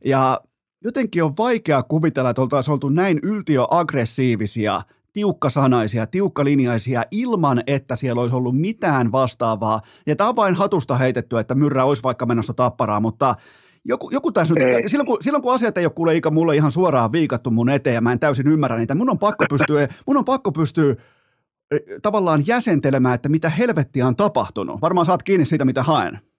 ja 0.04 0.40
jotenkin 0.84 1.24
on 1.24 1.36
vaikea 1.38 1.82
kuvitella, 1.82 2.30
että 2.30 2.42
oltaisiin 2.42 2.72
oltu 2.72 2.88
näin 2.88 3.20
yltiöaggressiivisia 3.22 4.80
tiukkasanaisia, 5.12 6.06
tiukkalinjaisia 6.06 7.02
ilman, 7.10 7.62
että 7.66 7.96
siellä 7.96 8.20
olisi 8.20 8.34
ollut 8.34 8.60
mitään 8.60 9.12
vastaavaa. 9.12 9.80
Ja 10.06 10.16
tämä 10.16 10.30
on 10.30 10.36
vain 10.36 10.54
hatusta 10.54 10.96
heitetty, 10.96 11.38
että 11.38 11.54
Myrrä 11.54 11.84
olisi 11.84 12.02
vaikka 12.02 12.26
menossa 12.26 12.54
tapparaa, 12.54 13.00
mutta 13.00 13.34
joku, 13.84 14.10
joku 14.10 14.32
tässä 14.32 14.54
nyt, 14.54 14.90
silloin 14.90 15.06
kun, 15.06 15.18
silloin 15.20 15.42
kun 15.42 15.54
asiat 15.54 15.78
ei 15.78 15.86
ole 15.86 15.92
kuule 15.92 16.16
Ika 16.16 16.30
mulle 16.30 16.56
ihan 16.56 16.72
suoraan 16.72 17.12
viikattu 17.12 17.50
mun 17.50 17.70
eteen 17.70 17.94
ja 17.94 18.00
mä 18.00 18.12
en 18.12 18.20
täysin 18.20 18.48
ymmärrä 18.48 18.78
niitä, 18.78 18.94
mun 18.94 19.10
on 19.10 19.18
pakko 19.18 19.44
pystyä, 19.50 19.88
mun 20.06 20.16
on 20.16 20.24
pakko 20.24 20.52
pystyä 20.52 20.94
eh, 21.70 21.80
tavallaan 22.02 22.42
jäsentelemään, 22.46 23.14
että 23.14 23.28
mitä 23.28 23.48
helvettiä 23.48 24.06
on 24.06 24.16
tapahtunut. 24.16 24.82
Varmaan 24.82 25.06
saat 25.06 25.22
kiinni 25.22 25.46
siitä, 25.46 25.64
mitä 25.64 25.82
haen. 25.82 26.31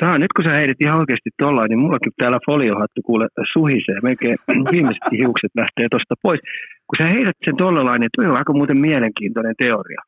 Saa, 0.00 0.18
nyt 0.18 0.32
kun 0.36 0.44
sä 0.44 0.56
heidät 0.56 0.80
ihan 0.80 0.98
oikeasti 0.98 1.30
tuolla, 1.38 1.66
niin 1.66 1.78
mullakin 1.78 2.12
täällä 2.16 2.38
foliohattu 2.46 3.00
kuule 3.08 3.26
suhisee. 3.52 3.98
Melkein 4.02 4.38
viimeiset 4.72 5.06
hiukset 5.12 5.52
lähtee 5.56 5.86
tuosta 5.90 6.14
pois 6.22 6.40
kun 6.86 6.96
sä 6.98 7.12
heidät 7.14 7.36
sen 7.44 7.56
tuolla 7.56 7.98
niin 7.98 8.10
tuo 8.16 8.24
on 8.24 8.36
aika 8.36 8.52
muuten 8.52 8.78
mielenkiintoinen 8.78 9.54
teoria. 9.58 10.02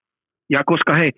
Ja 0.50 0.60
koska 0.66 0.94
hei, 0.94 1.10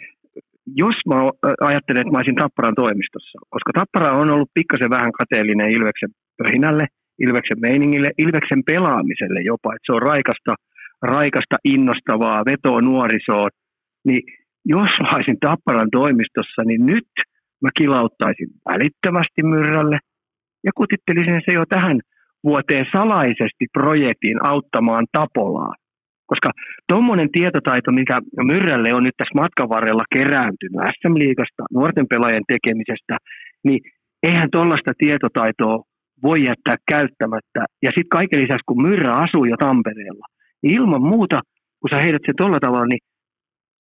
jos 0.66 0.96
mä 1.08 1.16
ajattelen, 1.60 2.00
että 2.00 2.12
mä 2.12 2.18
olisin 2.18 2.34
Tapparan 2.42 2.74
toimistossa, 2.74 3.38
koska 3.48 3.72
Tappara 3.74 4.18
on 4.18 4.30
ollut 4.30 4.54
pikkasen 4.54 4.90
vähän 4.90 5.12
kateellinen 5.12 5.70
Ilveksen 5.70 6.10
pöhinälle, 6.38 6.86
Ilveksen 7.18 7.60
meiningille, 7.60 8.10
Ilveksen 8.18 8.62
pelaamiselle 8.66 9.40
jopa, 9.40 9.74
että 9.74 9.86
se 9.86 9.92
on 9.92 10.02
raikasta, 10.02 10.54
raikasta 11.02 11.56
innostavaa, 11.64 12.44
vetoa 12.44 12.80
nuorisoon, 12.80 13.50
niin 14.06 14.22
jos 14.64 14.90
mä 15.02 15.16
olisin 15.16 15.40
Tapparan 15.40 15.90
toimistossa, 15.92 16.62
niin 16.64 16.86
nyt 16.86 17.10
mä 17.62 17.68
kilauttaisin 17.76 18.48
välittömästi 18.70 19.42
myrrälle 19.42 19.98
ja 20.64 20.70
kutittelisin 20.74 21.40
se 21.46 21.52
jo 21.52 21.64
tähän 21.66 22.00
vuoteen 22.44 22.86
salaisesti 22.92 23.64
projektiin 23.72 24.44
auttamaan 24.44 25.06
Tapolaa. 25.12 25.74
Koska 26.26 26.50
tuommoinen 26.88 27.30
tietotaito, 27.32 27.92
mikä 27.92 28.18
Myrrälle 28.42 28.94
on 28.94 29.02
nyt 29.02 29.16
tässä 29.16 29.40
matkan 29.42 29.68
varrella 29.68 30.04
kerääntynyt 30.14 30.80
SM-liigasta, 30.96 31.62
nuorten 31.72 32.06
pelaajien 32.10 32.48
tekemisestä, 32.48 33.16
niin 33.64 33.80
eihän 34.22 34.48
tuollaista 34.52 34.92
tietotaitoa 34.98 35.84
voi 36.22 36.44
jättää 36.44 36.76
käyttämättä. 36.90 37.60
Ja 37.82 37.90
sitten 37.90 38.16
kaiken 38.18 38.40
lisäksi, 38.42 38.66
kun 38.66 38.82
Myrrä 38.82 39.12
asuu 39.14 39.44
jo 39.44 39.56
Tampereella, 39.56 40.26
niin 40.62 40.74
ilman 40.74 41.02
muuta, 41.02 41.40
kun 41.80 41.90
sä 41.90 42.02
heidät 42.02 42.22
sen 42.26 42.36
tuolla 42.36 42.60
tavalla, 42.60 42.86
niin 42.86 43.04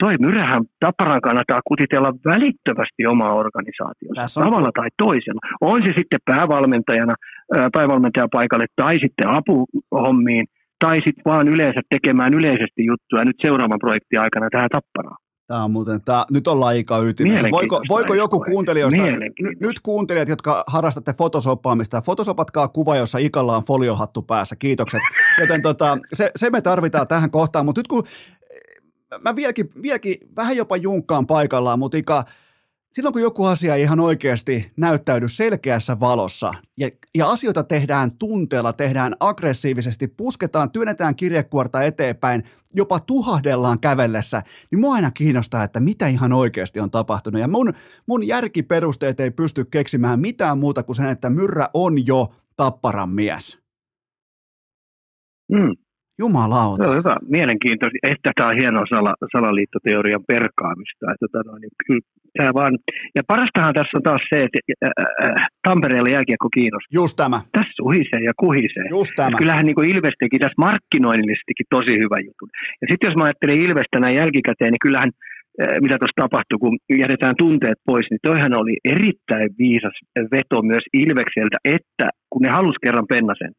toi 0.02 0.14
myrähän 0.20 0.62
Tapparan 0.80 1.20
kannattaa 1.20 1.60
kutitella 1.68 2.12
välittömästi 2.32 3.06
omaa 3.06 3.34
organisaatiossa, 3.34 4.40
tavalla 4.40 4.70
tai 4.74 4.88
toisella. 4.96 5.40
On 5.60 5.82
se 5.82 5.92
sitten 5.98 6.20
päävalmentajana, 6.24 7.14
päävalmentajan 7.76 8.34
paikalle 8.38 8.66
tai 8.76 8.94
sitten 9.04 9.28
apuhommiin, 9.28 10.46
tai 10.84 10.96
sitten 10.96 11.24
vaan 11.24 11.48
yleensä 11.48 11.80
tekemään 11.94 12.34
yleisesti 12.34 12.84
juttuja 12.90 13.24
nyt 13.24 13.36
seuraavan 13.42 13.78
projektin 13.78 14.20
aikana 14.20 14.48
tähän 14.50 14.70
Tapparaan. 14.72 15.16
Tämä 15.46 15.64
on 15.64 15.70
muuten, 15.70 16.00
tämä, 16.04 16.24
nyt 16.30 16.46
ollaan 16.46 16.68
aika 16.68 16.98
ytimessä. 16.98 17.48
Voiko, 17.50 17.80
voiko 17.88 18.14
joku 18.14 18.40
kuuntelijoista, 18.40 19.02
n- 19.02 19.56
nyt 19.60 19.80
kuuntelijat, 19.82 20.28
jotka 20.28 20.64
harrastatte 20.66 21.12
fotosoppaamista, 21.18 22.02
fotosopatkaa 22.02 22.68
kuva, 22.68 22.96
jossa 22.96 23.18
Ikalla 23.18 23.56
on 23.56 23.64
foliohattu 23.64 24.22
päässä, 24.22 24.56
kiitokset. 24.56 25.00
Joten 25.40 25.62
tota, 25.62 25.98
se, 26.12 26.30
se 26.36 26.50
me 26.50 26.60
tarvitaan 26.60 27.08
tähän 27.08 27.30
kohtaan, 27.30 27.64
mutta 27.64 27.78
nyt 27.78 27.88
kun 27.88 28.02
mä 29.20 29.36
vieläkin, 29.36 29.70
vieläkin 29.82 30.18
vähän 30.36 30.56
jopa 30.56 30.76
junkkaan 30.76 31.26
paikallaan, 31.26 31.78
mutta 31.78 31.96
Ika, 31.96 32.24
silloin 32.92 33.12
kun 33.12 33.22
joku 33.22 33.44
asia 33.44 33.74
ei 33.74 33.82
ihan 33.82 34.00
oikeasti 34.00 34.72
näyttäydy 34.76 35.28
selkeässä 35.28 36.00
valossa 36.00 36.54
ja, 36.76 36.90
ja 37.14 37.30
asioita 37.30 37.64
tehdään 37.64 38.16
tunteella, 38.18 38.72
tehdään 38.72 39.16
aggressiivisesti, 39.20 40.08
pusketaan, 40.08 40.70
työnnetään 40.70 41.16
kirjekuorta 41.16 41.82
eteenpäin, 41.82 42.44
jopa 42.74 43.00
tuhahdellaan 43.00 43.80
kävellessä, 43.80 44.42
niin 44.70 44.80
mua 44.80 44.94
aina 44.94 45.10
kiinnostaa, 45.10 45.64
että 45.64 45.80
mitä 45.80 46.06
ihan 46.06 46.32
oikeasti 46.32 46.80
on 46.80 46.90
tapahtunut. 46.90 47.40
Ja 47.40 47.48
mun, 47.48 47.72
mun 48.06 48.26
järkiperusteet 48.26 49.20
ei 49.20 49.30
pysty 49.30 49.64
keksimään 49.64 50.20
mitään 50.20 50.58
muuta 50.58 50.82
kuin 50.82 50.96
sen, 50.96 51.08
että 51.08 51.30
Myrrä 51.30 51.68
on 51.74 52.06
jo 52.06 52.34
tapparan 52.56 53.08
mies. 53.08 53.58
Mm. 55.52 55.89
Jumalauta. 56.22 56.84
Se 56.84 56.90
on 56.90 56.96
hyvä, 56.96 57.16
mielenkiintoista. 57.36 57.98
Että 58.12 58.30
tämä 58.36 58.48
on 58.48 58.58
hieno 58.60 58.80
sala, 58.92 59.12
salaliittoteorian 59.34 60.24
perkaamista. 60.32 61.04
Että 61.12 61.26
tota 61.32 61.40
noin, 61.48 61.60
niin 61.60 61.74
kyllä, 61.86 62.06
tämä 62.38 62.54
vaan. 62.54 62.74
Ja 63.16 63.22
parastahan 63.32 63.74
tässä 63.74 63.96
on 63.98 64.02
taas 64.02 64.22
se, 64.30 64.38
että 64.46 64.60
äh, 64.86 65.46
Tampereella 65.68 66.10
jääkiekko 66.16 66.48
kiinnostaa. 66.58 66.98
Just 67.00 67.16
tämä. 67.22 67.38
Tässä 67.56 67.74
suhisee 67.82 68.22
ja 68.28 68.34
kuhisee. 68.44 68.86
Just 68.98 69.12
tämä. 69.16 69.38
Kyllähän 69.40 69.66
niin 69.66 69.90
Ilves 69.94 70.16
teki 70.18 70.38
tässä 70.38 70.62
markkinoinnisestikin 70.66 71.66
tosi 71.76 71.94
hyvä 72.02 72.18
jutun. 72.26 72.50
Ja 72.80 72.86
sitten 72.90 73.08
jos 73.08 73.16
mä 73.16 73.24
ajattelen 73.24 73.62
Ilvestä 73.66 73.96
näin 74.00 74.16
jälkikäteen, 74.16 74.72
niin 74.72 74.86
kyllähän 74.86 75.10
mitä 75.84 75.98
tuossa 75.98 76.22
tapahtui, 76.22 76.58
kun 76.58 76.78
jätetään 77.04 77.34
tunteet 77.38 77.78
pois, 77.86 78.06
niin 78.10 78.18
toihan 78.22 78.54
oli 78.54 78.76
erittäin 78.84 79.50
viisas 79.58 79.96
veto 80.34 80.62
myös 80.62 80.82
Ilvekseltä, 80.92 81.56
että 81.64 82.06
kun 82.30 82.42
ne 82.42 82.50
halus 82.50 82.76
kerran 82.84 83.06
Pennasen, 83.08 83.52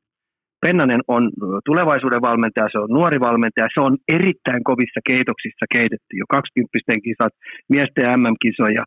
Pennanen 0.65 1.01
on 1.07 1.23
tulevaisuuden 1.65 2.21
valmentaja, 2.21 2.67
se 2.71 2.79
on 2.79 2.89
nuori 2.89 3.19
valmentaja, 3.19 3.73
se 3.73 3.81
on 3.87 3.93
erittäin 4.17 4.63
kovissa 4.63 5.01
keitoksissa 5.09 5.65
keitetty. 5.75 6.11
Jo 6.21 6.25
20 6.29 6.77
kisat, 7.05 7.33
miesten 7.73 8.05
MM-kisoja, 8.19 8.83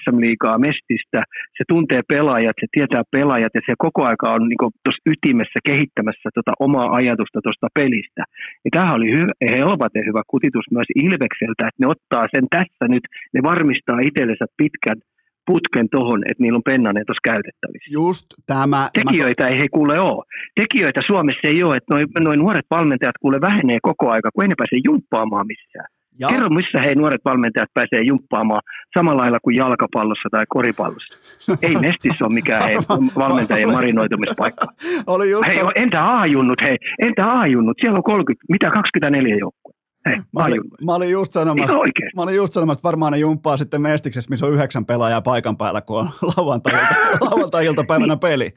SM-liigaa, 0.00 0.58
Mestistä, 0.58 1.20
se 1.56 1.62
tuntee 1.68 2.00
pelaajat, 2.12 2.56
se 2.60 2.66
tietää 2.72 3.02
pelaajat 3.16 3.54
ja 3.54 3.60
se 3.66 3.74
koko 3.86 4.00
aika 4.10 4.26
on 4.36 4.42
niin 4.48 4.72
tuossa 4.84 5.06
ytimessä 5.12 5.58
kehittämässä 5.68 6.28
tota 6.34 6.52
omaa 6.66 6.88
ajatusta 6.98 7.38
tuosta 7.42 7.68
pelistä. 7.78 8.22
Ja 8.64 8.70
tämähän 8.72 8.98
oli 8.98 9.10
hyvä, 9.18 9.34
helvaten 9.56 10.04
hyvä 10.08 10.22
kutitus 10.32 10.66
myös 10.70 10.88
Ilvekseltä, 11.04 11.62
että 11.68 11.80
ne 11.82 11.86
ottaa 11.94 12.24
sen 12.34 12.46
tässä 12.56 12.84
nyt, 12.94 13.04
ne 13.34 13.40
varmistaa 13.50 14.06
itsellensä 14.08 14.46
pitkän 14.60 14.98
putken 15.46 15.88
tohon, 15.88 16.22
että 16.30 16.42
niillä 16.42 16.56
on 16.56 16.70
pennanen 16.70 17.06
tuossa 17.06 17.28
käytettävissä. 17.32 17.92
Just 17.92 18.26
tämä. 18.46 18.90
Tekijöitä 18.92 19.42
mä... 19.42 19.48
ei 19.48 19.58
he 19.58 19.68
kuule 19.68 20.00
ole. 20.00 20.24
Tekijöitä 20.60 21.00
Suomessa 21.06 21.48
ei 21.48 21.62
ole, 21.62 21.76
että 21.76 21.94
noin 21.94 22.06
noi 22.20 22.36
nuoret 22.36 22.66
valmentajat 22.70 23.18
kuule 23.20 23.40
vähenee 23.40 23.78
koko 23.82 24.10
aika, 24.10 24.30
kun 24.34 24.44
ei 24.44 24.48
ne 24.48 24.54
pääse 24.58 24.76
jumppaamaan 24.84 25.46
missään. 25.46 25.88
Ja. 26.20 26.28
Kerro, 26.28 26.48
missä 26.48 26.78
hei 26.84 26.94
nuoret 26.94 27.20
valmentajat 27.24 27.68
pääsee 27.74 28.02
jumppaamaan 28.02 28.62
samalla 28.98 29.22
lailla 29.22 29.38
kuin 29.42 29.56
jalkapallossa 29.56 30.28
tai 30.30 30.44
koripallossa. 30.48 31.18
Ei 31.62 31.74
Mestissä 31.74 32.24
ole 32.24 32.34
mikään 32.34 32.62
hei, 32.62 32.76
valmentajien 33.24 33.72
marinoitumispaikka. 33.72 34.66
Oli 35.06 35.30
just 35.30 35.46
hei, 35.46 35.58
entä 35.74 36.18
A-junnut, 36.18 36.60
hei, 36.62 36.76
entä 37.02 37.38
A-junnut, 37.38 37.76
siellä 37.80 37.96
on 37.96 38.02
30, 38.02 38.44
mitä 38.52 38.70
24 38.70 39.36
joukkoa. 39.36 39.75
Hei, 40.06 40.16
mä, 40.16 40.44
olin, 40.44 40.60
mä, 40.84 40.94
olin 40.94 41.10
just 41.10 41.32
sanomassa, 41.32 41.76
mä 42.16 42.22
olin 42.22 42.36
just 42.36 42.52
sanomassa, 42.52 42.78
että 42.78 42.88
varmaan 42.88 43.12
ne 43.12 43.18
jumppaa 43.18 43.56
sitten 43.56 43.82
Mestiksessä, 43.82 44.30
missä 44.30 44.46
on 44.46 44.52
yhdeksän 44.52 44.86
pelaajaa 44.86 45.22
paikan 45.22 45.56
päällä, 45.56 45.80
kun 45.80 45.98
on 46.00 46.08
lauantai-iltapäivänä 47.30 48.16
peli. 48.16 48.50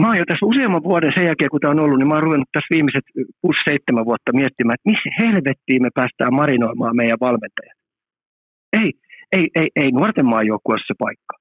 Mä 0.00 0.06
oon 0.06 0.18
jo 0.18 0.24
tässä 0.24 0.46
useamman 0.46 0.82
vuoden 0.82 1.12
sen 1.14 1.26
jälkeen, 1.26 1.50
kun 1.50 1.60
tämä 1.60 1.70
on 1.70 1.84
ollut, 1.84 1.98
niin 1.98 2.08
mä 2.08 2.14
oon 2.14 2.22
ruvennut 2.22 2.48
tässä 2.52 2.74
viimeiset 2.74 3.04
6-7 4.00 4.04
vuotta 4.04 4.32
miettimään, 4.32 4.74
että 4.74 4.90
missä 4.90 5.10
helvettiin 5.20 5.82
me 5.82 5.90
päästään 5.94 6.34
marinoimaan 6.34 6.96
meidän 6.96 7.20
valmentajat. 7.20 7.78
Ei, 8.72 8.92
ei, 9.32 9.48
ei, 9.54 9.68
ei 9.76 9.90
nuorten 9.90 10.26
maajoukkueessa 10.26 10.86
se 10.92 10.94
paikka. 10.98 11.34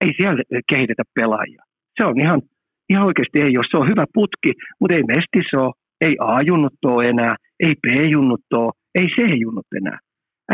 Ei 0.00 0.12
siellä 0.16 0.42
kehitetä 0.72 1.02
pelaajia. 1.14 1.62
Se 1.96 2.04
on 2.04 2.20
ihan, 2.20 2.42
ihan 2.90 3.06
oikeasti 3.06 3.40
ei, 3.40 3.52
jos 3.52 3.66
se 3.70 3.76
on 3.76 3.88
hyvä 3.88 4.04
putki, 4.14 4.52
mutta 4.80 4.94
ei 4.94 5.02
Mestissä 5.02 5.56
ole, 5.64 5.72
ei 6.06 6.14
A-junnut 6.20 6.84
ole 6.84 7.04
enää, 7.12 7.34
ei 7.66 7.74
B-junnut 7.82 8.46
ole, 8.60 8.72
ei 8.98 9.06
C-junnut 9.14 9.66
enää. 9.80 9.98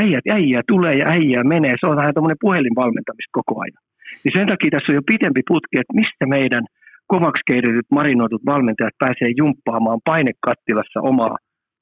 Äijät, 0.03 0.26
äijää 0.36 0.62
tulee 0.72 0.94
ja 1.01 1.07
äijää 1.09 1.44
menee, 1.44 1.74
se 1.80 1.86
on 1.86 1.96
vähän 1.96 2.14
tämmöinen 2.14 2.42
puhelinvalmentamista 2.44 3.38
koko 3.38 3.55
ajan. 3.61 3.82
Niin 4.22 4.34
sen 4.36 4.48
takia 4.53 4.70
tässä 4.70 4.92
on 4.92 4.98
jo 5.01 5.11
pitempi 5.12 5.42
putki, 5.48 5.76
että 5.78 5.98
mistä 6.01 6.24
meidän 6.26 6.64
kovaksi 7.12 7.42
keidetyt 7.51 7.88
marinoidut 7.98 8.42
valmentajat 8.46 8.96
pääsee 8.98 9.30
jumppaamaan 9.36 10.01
painekattilassa 10.11 11.01
omaa, 11.11 11.36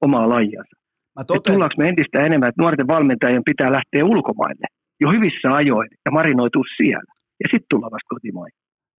omaa 0.07 0.29
lajiansa. 0.29 0.75
Toten... 1.27 1.53
Tullaanko 1.53 1.75
me 1.79 1.89
entistä 1.89 2.19
enemmän, 2.27 2.49
että 2.49 2.63
nuorten 2.63 2.87
valmentajien 2.87 3.49
pitää 3.51 3.73
lähteä 3.73 4.05
ulkomaille 4.05 4.67
jo 5.01 5.11
hyvissä 5.15 5.49
ajoin 5.61 5.89
ja 6.05 6.11
marinoitua 6.11 6.65
siellä. 6.77 7.13
Ja 7.43 7.47
sitten 7.51 7.71
tulla 7.71 7.89
vasta 7.95 8.15
kotimaihin. 8.15 8.59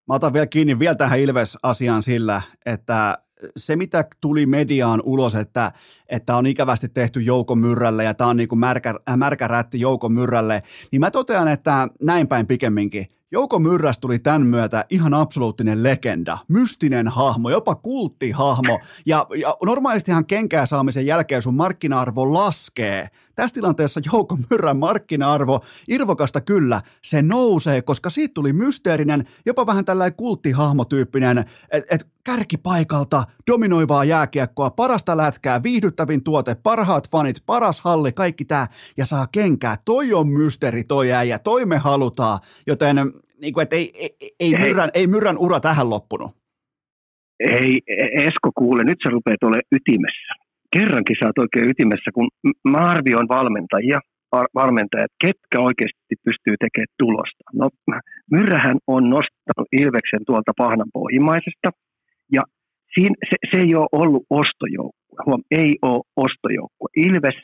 Mä 0.09 0.15
otan 0.15 0.33
vielä 0.33 0.47
kiinni 0.47 0.79
vielä 0.79 0.95
tähän 0.95 1.21
Ilves-asiaan 1.21 2.03
sillä, 2.03 2.43
että 2.67 3.19
se, 3.57 3.77
mitä 3.77 4.05
tuli 4.21 4.47
mediaan 4.47 5.03
ulos, 5.05 5.35
että, 5.35 5.73
että 6.09 6.37
on 6.37 6.47
ikävästi 6.47 6.89
tehty 6.89 7.21
Jouko 7.21 7.55
Myrrälle 7.55 8.05
ja 8.05 8.15
tämä 8.15 8.31
on 8.31 8.37
niin 8.37 8.49
kuin 8.49 8.59
märkä, 8.59 8.95
äh, 9.11 9.17
märkä 9.17 9.49
rätti 9.49 9.81
Jouko 9.81 10.09
Myrrälle, 10.09 10.63
niin 10.93 11.01
mä 11.01 11.11
totean, 11.11 11.49
että 11.49 11.89
näin 12.03 12.29
päin 12.29 12.47
pikemminkin. 12.47 13.07
Jouko 13.31 13.59
Myrräs 13.59 13.99
tuli 13.99 14.19
tämän 14.19 14.43
myötä 14.43 14.85
ihan 14.91 15.15
absoluuttinen 15.15 15.83
legenda, 15.83 16.39
mystinen 16.49 17.09
hahmo, 17.09 17.51
jopa 17.51 17.75
kulttihahmo. 17.75 18.81
Ja, 19.07 19.27
ja 19.37 19.57
normaalistihan 19.65 20.27
kenkää 20.27 20.67
saamisen 20.67 21.07
jälkeen 21.07 21.43
sun 21.43 21.55
markkina-arvo 21.55 22.35
laskee. 22.35 23.09
Tässä 23.39 23.55
tilanteessa 23.55 24.01
Jouko 24.13 24.39
Myrrän 24.51 24.77
markkina-arvo, 24.77 25.61
irvokasta 25.89 26.41
kyllä, 26.41 26.81
se 27.03 27.23
nousee, 27.23 27.83
koska 27.83 28.11
siitä 28.11 28.35
tuli 28.35 28.53
mysteerinen, 28.53 29.25
jopa 29.47 29.67
vähän 29.67 29.85
tällainen 29.85 30.17
kulttihahmotyyppinen, 30.17 31.39
että 31.73 31.95
et 31.95 32.07
kärkipaikalta 32.25 33.23
dominoivaa 33.51 34.05
jääkiekkoa, 34.05 34.71
parasta 34.71 35.17
lätkää, 35.17 35.63
viihdyttävin 35.63 36.25
tuote, 36.25 36.55
parhaat 36.63 37.11
fanit, 37.11 37.37
paras 37.47 37.81
halli, 37.81 38.13
kaikki 38.13 38.45
tämä, 38.45 38.67
ja 38.97 39.07
saa 39.07 39.27
kenkää. 39.33 39.77
Toi 39.85 40.13
on 40.13 40.29
mysteeri 40.29 40.85
toi 40.85 41.13
äijä, 41.13 41.39
toi 41.39 41.67
me 41.67 41.79
halutaan, 41.79 42.39
joten 42.67 42.97
niin 43.41 43.53
kuin, 43.55 43.63
että 43.63 43.77
ei, 43.77 44.17
ei, 44.21 44.35
ei, 44.41 44.59
myrrän, 44.59 44.91
ei 44.95 45.07
myrrän 45.07 45.39
ura 45.39 45.61
tähän 45.61 45.91
loppunut. 45.91 46.31
Ei, 47.41 47.83
Esko 48.13 48.51
kuule, 48.59 48.85
nyt 48.85 48.99
sä 49.05 49.11
rupeat 49.11 49.43
olemaan 49.43 49.63
ytimessä. 49.73 50.48
Kerrankin 50.77 51.17
sä 51.19 51.27
oot 51.27 51.39
oikein 51.39 51.71
ytimessä, 51.71 52.11
kun 52.15 52.29
mä 52.73 52.79
arvioin 52.79 53.29
valmentajia, 53.29 54.01
valmentajat, 54.55 55.13
ketkä 55.25 55.57
oikeasti 55.61 56.15
pystyy 56.25 56.55
tekemään 56.65 56.95
tulosta. 56.99 57.45
No, 57.55 57.71
Myrrähän 58.31 58.79
on 58.87 59.03
nostanut 59.11 59.69
Ilveksen 59.73 60.25
tuolta 60.27 60.53
pahnan 60.57 60.91
pohjimaisesta, 60.93 61.69
ja 62.33 62.43
siinä, 62.95 63.15
se, 63.31 63.37
se 63.51 63.57
ei 63.63 63.75
ole 63.75 63.89
ollut 63.93 64.25
ostojoukkue. 64.31 65.19
Huom, 65.27 65.43
ei 65.51 65.73
ole 65.83 66.03
ostojoukkue. 66.17 66.89
Ilves 66.97 67.39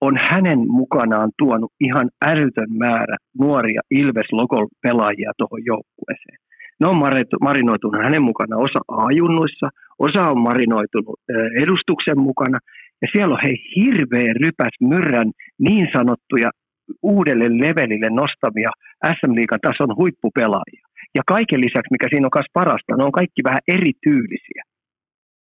on 0.00 0.14
hänen 0.30 0.58
mukanaan 0.58 1.30
tuonut 1.38 1.72
ihan 1.80 2.08
älytön 2.26 2.72
määrä 2.78 3.16
nuoria 3.38 3.80
Ilves-lokol 3.90 4.66
pelaajia 4.82 5.32
tuohon 5.38 5.62
joukkueeseen. 5.64 6.38
Ne 6.80 6.86
on 6.88 6.96
marinoitunut 7.40 8.02
hänen 8.04 8.22
mukana 8.22 8.56
osa 8.56 8.80
A-junnuissa, 8.88 9.68
osa 9.98 10.22
on 10.24 10.40
marinoitunut 10.40 11.20
edustuksen 11.62 12.18
mukana, 12.18 12.58
ja 13.02 13.08
siellä 13.12 13.34
on 13.34 13.42
hei 13.42 13.56
hirveä 13.76 14.32
rypäs 14.42 14.74
myrrän 14.80 15.30
niin 15.58 15.88
sanottuja 15.96 16.50
uudelle 17.02 17.44
levelille 17.64 18.10
nostamia 18.10 18.70
SM-liigan 19.16 19.60
tason 19.62 19.96
huippupelaajia. 19.96 20.84
Ja 21.14 21.22
kaiken 21.26 21.60
lisäksi, 21.60 21.94
mikä 21.94 22.06
siinä 22.10 22.26
on 22.26 22.36
myös 22.36 22.50
parasta, 22.52 22.96
ne 22.96 23.04
on 23.04 23.18
kaikki 23.20 23.40
vähän 23.44 23.64
erityylisiä. 23.68 24.62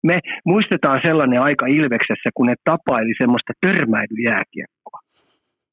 Me 0.09 0.19
muistetaan 0.45 1.01
sellainen 1.05 1.41
aika 1.41 1.67
Ilveksessä, 1.67 2.29
kun 2.35 2.47
ne 2.47 2.55
tapaili 2.65 3.15
semmoista 3.19 3.53
törmäilyjääkiekkoa, 3.61 4.99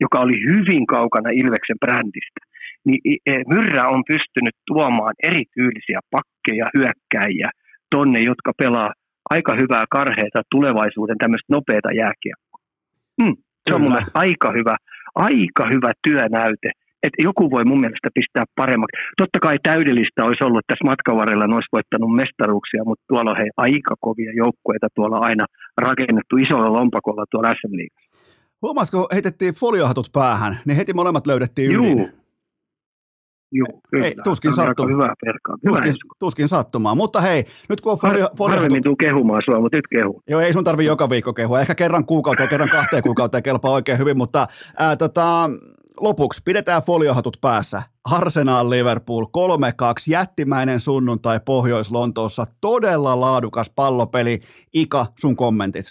joka 0.03 0.19
oli 0.19 0.37
hyvin 0.49 0.87
kaukana 0.87 1.29
Ilveksen 1.29 1.79
brändistä. 1.85 2.41
Niin 2.85 3.19
e, 3.25 3.31
Myrrä 3.47 3.87
on 3.87 4.03
pystynyt 4.07 4.55
tuomaan 4.67 5.13
erityylisiä 5.23 5.99
pakkeja, 6.11 6.69
hyökkäjiä 6.77 7.49
tonne, 7.95 8.19
jotka 8.19 8.51
pelaa 8.57 8.91
aika 9.29 9.55
hyvää 9.55 9.85
karheita 9.91 10.41
tulevaisuuden 10.51 11.17
tämmöistä 11.17 11.53
nopeata 11.53 11.91
jääkiekkoa. 11.91 12.59
Hmm, 13.21 13.35
se 13.69 13.75
on 13.75 13.81
mun 13.81 13.91
mielestä 13.91 14.11
aika 14.13 14.51
hyvä, 14.51 14.75
aika 15.15 15.63
hyvä 15.73 15.91
työnäyte 16.07 16.71
että 17.03 17.23
joku 17.23 17.51
voi 17.51 17.65
mun 17.65 17.79
mielestä 17.79 18.09
pistää 18.13 18.45
paremmaksi. 18.55 18.97
Totta 19.17 19.39
kai 19.39 19.57
täydellistä 19.63 20.23
olisi 20.23 20.43
ollut, 20.43 20.59
että 20.59 20.71
tässä 20.73 20.89
matkan 20.91 21.17
varrella 21.21 21.47
ne 21.47 21.55
olisi 21.55 21.75
voittanut 21.77 22.15
mestaruuksia, 22.15 22.83
mutta 22.85 23.05
tuolla 23.07 23.31
on 23.31 23.37
hei, 23.37 23.49
aika 23.57 23.95
kovia 23.99 24.31
joukkueita 24.43 24.87
tuolla 24.95 25.17
aina 25.17 25.45
rakennettu 25.77 26.35
isolla 26.37 26.73
lompakolla 26.73 27.25
tuolla 27.31 27.53
SM. 27.59 27.75
Huomasiko, 28.61 29.07
heitettiin 29.13 29.53
foliohatut 29.53 30.07
päähän, 30.13 30.57
niin 30.65 30.77
heti 30.77 30.93
molemmat 30.93 31.27
löydettiin 31.27 31.71
Juu. 31.71 31.85
ydin. 31.85 32.20
Joo, 33.51 33.81
kyllä. 33.89 34.05
Ei, 34.05 34.15
tuskin, 34.23 34.53
sattu... 34.53 34.87
hyvä 34.87 35.13
perkaa. 35.25 35.55
tuskin, 35.67 35.93
tuskin 36.19 36.47
sattumaan. 36.47 36.97
Mutta 36.97 37.21
hei, 37.21 37.45
nyt 37.69 37.81
kun 37.81 37.91
on 37.91 37.99
folio... 37.99 38.27
folio... 38.37 38.55
Harvemmin 38.55 38.83
tuu 38.83 38.95
kehumaan 38.95 39.41
sua, 39.45 39.59
mutta 39.59 39.77
nyt 39.77 39.87
kehu. 39.95 40.21
Joo, 40.29 40.41
ei 40.41 40.53
sun 40.53 40.63
tarvi 40.63 40.85
joka 40.85 41.09
viikko 41.09 41.33
kehua. 41.33 41.61
Ehkä 41.61 41.75
kerran 41.75 42.05
kuukauteen, 42.05 42.49
kerran 42.49 42.69
kahteen 42.69 43.03
kuukauteen 43.03 43.43
kelpaa 43.43 43.71
oikein 43.71 43.97
hyvin, 43.97 44.17
mutta 44.17 44.47
ää, 44.77 44.95
tota, 44.95 45.49
lopuksi 46.01 46.41
pidetään 46.45 46.81
foliohatut 46.81 47.37
päässä. 47.41 47.81
Arsenal 48.11 48.69
Liverpool 48.69 49.25
3-2, 49.25 49.27
jättimäinen 50.09 50.79
sunnuntai 50.79 51.39
Pohjois-Lontoossa, 51.45 52.45
todella 52.61 53.19
laadukas 53.19 53.73
pallopeli. 53.75 54.39
Ika, 54.73 55.05
sun 55.19 55.35
kommentit. 55.35 55.85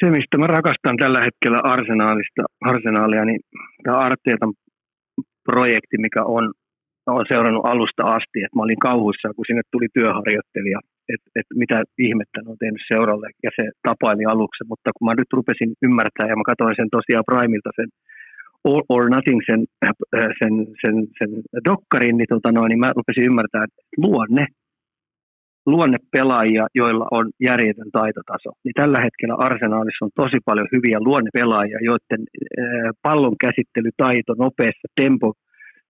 Se, 0.00 0.10
mistä 0.10 0.38
mä 0.38 0.46
rakastan 0.46 0.96
tällä 0.96 1.20
hetkellä 1.20 1.60
Arsenaalista, 1.64 2.42
Arsenaalia, 2.60 3.24
niin 3.24 3.40
tämä 3.84 3.96
Arteetan 3.96 4.52
projekti, 5.50 5.96
mikä 5.98 6.22
on, 6.24 6.44
on 7.06 7.24
seurannut 7.32 7.66
alusta 7.66 8.02
asti, 8.16 8.38
että 8.44 8.56
mä 8.56 8.66
olin 8.66 8.86
kauhuissa, 8.88 9.34
kun 9.36 9.48
sinne 9.48 9.62
tuli 9.72 9.88
työharjoittelija 9.96 10.80
että 11.14 11.28
et 11.38 11.48
mitä 11.62 11.76
ihmettä 11.98 12.38
ne 12.42 12.50
on 12.50 12.62
tehnyt 12.64 12.82
seuralle, 12.92 13.28
ja 13.42 13.50
se 13.56 13.64
tapaili 13.88 14.24
aluksi, 14.24 14.64
mutta 14.68 14.90
kun 14.94 15.04
mä 15.06 15.14
nyt 15.14 15.32
rupesin 15.38 15.70
ymmärtää, 15.86 16.26
ja 16.28 16.36
mä 16.36 16.50
katsoin 16.50 16.76
sen 16.76 16.90
tosiaan 16.96 17.28
Primeilta 17.30 17.70
sen 17.78 17.88
All 18.68 18.82
or 18.94 19.04
Nothing 19.14 19.40
sen, 19.50 19.60
äh, 19.84 20.30
sen, 20.40 20.54
sen, 20.82 20.94
sen 21.18 21.30
dokkarin, 21.68 22.16
niin, 22.16 22.30
tota 22.34 22.52
noin, 22.52 22.68
niin 22.70 22.82
mä 22.84 22.96
rupesin 22.98 23.28
ymmärtää, 23.30 23.64
että 23.64 23.80
luonne, 24.04 24.44
luonne 25.66 25.98
pelaajia, 26.12 26.66
joilla 26.74 27.06
on 27.10 27.26
järjetön 27.40 27.90
taitotaso. 27.92 28.50
Niin 28.64 28.76
tällä 28.80 29.00
hetkellä 29.06 29.34
arsenaalissa 29.48 30.04
on 30.04 30.10
tosi 30.22 30.38
paljon 30.44 30.68
hyviä 30.72 30.98
luonnepelaajia, 31.00 31.78
joiden 31.90 32.22
äh, 32.26 32.90
pallon 33.02 33.36
käsittelytaito 33.44 34.32
nopeassa 34.44 34.88
tempo, 35.00 35.28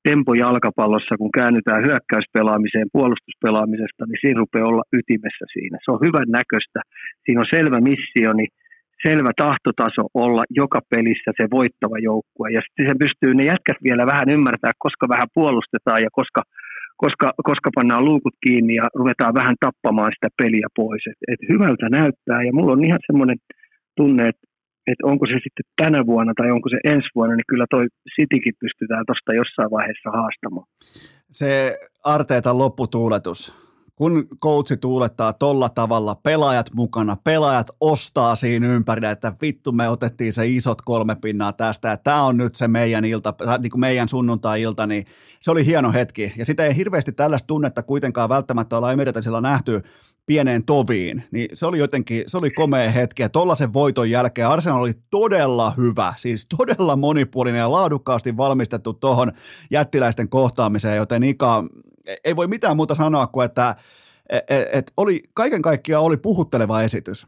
tempo 0.09 0.35
jalkapallossa, 0.35 1.15
kun 1.21 1.37
käännytään 1.39 1.85
hyökkäyspelaamiseen, 1.87 2.89
puolustuspelaamisesta, 2.93 4.03
niin 4.07 4.21
siinä 4.21 4.43
rupeaa 4.43 4.71
olla 4.73 4.85
ytimessä 4.99 5.45
siinä. 5.53 5.77
Se 5.85 5.91
on 5.95 6.05
hyvän 6.07 6.29
näköistä, 6.41 6.81
siinä 7.25 7.41
on 7.41 7.53
selvä 7.57 7.79
missio, 7.81 8.33
niin 8.33 8.51
selvä 9.07 9.31
tahtotaso 9.45 10.03
olla 10.15 10.45
joka 10.51 10.81
pelissä 10.91 11.31
se 11.37 11.45
voittava 11.51 11.99
joukkue. 11.99 12.49
Ja 12.57 12.61
sitten 12.63 12.89
se 12.89 12.95
pystyy 13.05 13.35
ne 13.35 13.45
jätkät 13.53 13.79
vielä 13.89 14.05
vähän 14.13 14.29
ymmärtää, 14.37 14.73
koska 14.85 15.05
vähän 15.09 15.29
puolustetaan 15.35 16.03
ja 16.07 16.11
koska, 16.13 16.43
koska, 16.97 17.33
koska 17.49 17.71
pannaan 17.75 18.05
luukut 18.05 18.35
kiinni 18.47 18.75
ja 18.75 18.87
ruvetaan 18.95 19.35
vähän 19.35 19.57
tappamaan 19.61 20.13
sitä 20.15 20.29
peliä 20.43 20.69
pois. 20.77 21.03
Et, 21.11 21.19
et 21.33 21.41
hyvältä 21.53 21.87
näyttää 21.89 22.43
ja 22.43 22.53
mulla 22.53 22.73
on 22.73 22.85
ihan 22.85 23.03
semmoinen 23.07 23.39
tunne, 23.97 24.29
että 24.29 24.47
et 24.87 25.01
onko 25.03 25.27
se 25.27 25.33
sitten 25.33 25.67
tänä 25.83 26.07
vuonna 26.07 26.33
tai 26.37 26.51
onko 26.51 26.69
se 26.69 26.79
ensi 26.85 27.09
vuonna, 27.15 27.35
niin 27.37 27.51
kyllä 27.51 27.67
toi 27.71 27.87
Citykin 28.15 28.55
pystytään 28.61 29.05
tuosta 29.07 29.35
jossain 29.35 29.71
vaiheessa 29.71 30.11
haastamaan. 30.11 30.67
Se 31.31 31.79
Arteetan 32.05 32.59
lopputuuletus, 32.59 33.66
kun 33.97 34.29
coachi 34.43 34.77
tuulettaa 34.77 35.33
tolla 35.33 35.69
tavalla, 35.69 36.15
pelaajat 36.15 36.71
mukana, 36.75 37.17
pelaajat 37.25 37.71
ostaa 37.81 38.37
siinä 38.37 38.67
ympärillä, 38.67 39.11
että 39.11 39.33
vittu 39.43 39.73
me 39.73 39.89
otettiin 39.89 40.33
se 40.33 40.47
isot 40.47 40.83
kolme 40.83 41.15
pinnaa 41.15 41.53
tästä, 41.53 41.89
ja 41.89 41.97
tämä 41.97 42.23
on 42.23 42.37
nyt 42.37 42.55
se 42.55 42.69
meidän 42.69 43.05
ilta, 43.05 43.35
niin 43.59 43.71
kuin 43.71 43.81
meidän 43.81 44.09
sunnuntai-ilta, 44.09 44.87
niin 44.87 45.05
se 45.41 45.51
oli 45.51 45.67
hieno 45.67 45.93
hetki. 45.93 46.33
Ja 46.37 46.45
sitä 46.45 46.65
ei 46.65 46.77
hirveästi 46.77 47.13
tällaista 47.13 47.47
tunnetta 47.47 47.83
kuitenkaan 47.83 48.29
välttämättä 48.29 48.77
olla 48.77 48.93
Emiratisilla 48.93 49.41
nähty 49.41 49.83
pieneen 50.27 50.65
toviin, 50.65 51.25
niin 51.31 51.49
se 51.55 51.67
oli 51.67 51.79
jotenkin, 51.79 52.25
se 52.27 52.39
oli 52.39 52.51
komea 52.51 52.91
hetki, 52.91 53.23
ja 53.23 53.29
tollaisen 53.29 53.73
voiton 53.73 54.11
jälkeen 54.11 54.49
Arsenal 54.49 54.81
oli 54.81 54.95
todella 55.11 55.71
hyvä, 55.77 56.15
siis 56.17 56.47
todella 56.59 56.97
monipuolinen 56.97 57.59
ja 57.59 57.73
laadukkaasti 57.73 58.37
valmistettu 58.37 58.93
tuohon 58.93 59.33
jättiläisten 59.71 60.29
kohtaamiseen, 60.29 60.97
joten 60.97 61.23
Ika, 61.23 61.65
ei 62.25 62.37
voi 62.37 62.47
mitään 62.47 62.77
muuta 62.77 62.95
sanoa 62.95 63.27
kuin, 63.27 63.45
että 63.45 63.75
et, 64.31 64.51
e, 64.51 64.79
et 64.79 64.93
oli, 64.97 65.21
kaiken 65.35 65.63
kaikkiaan 65.63 66.05
oli 66.05 66.17
puhutteleva 66.17 66.83
esitys. 66.83 67.27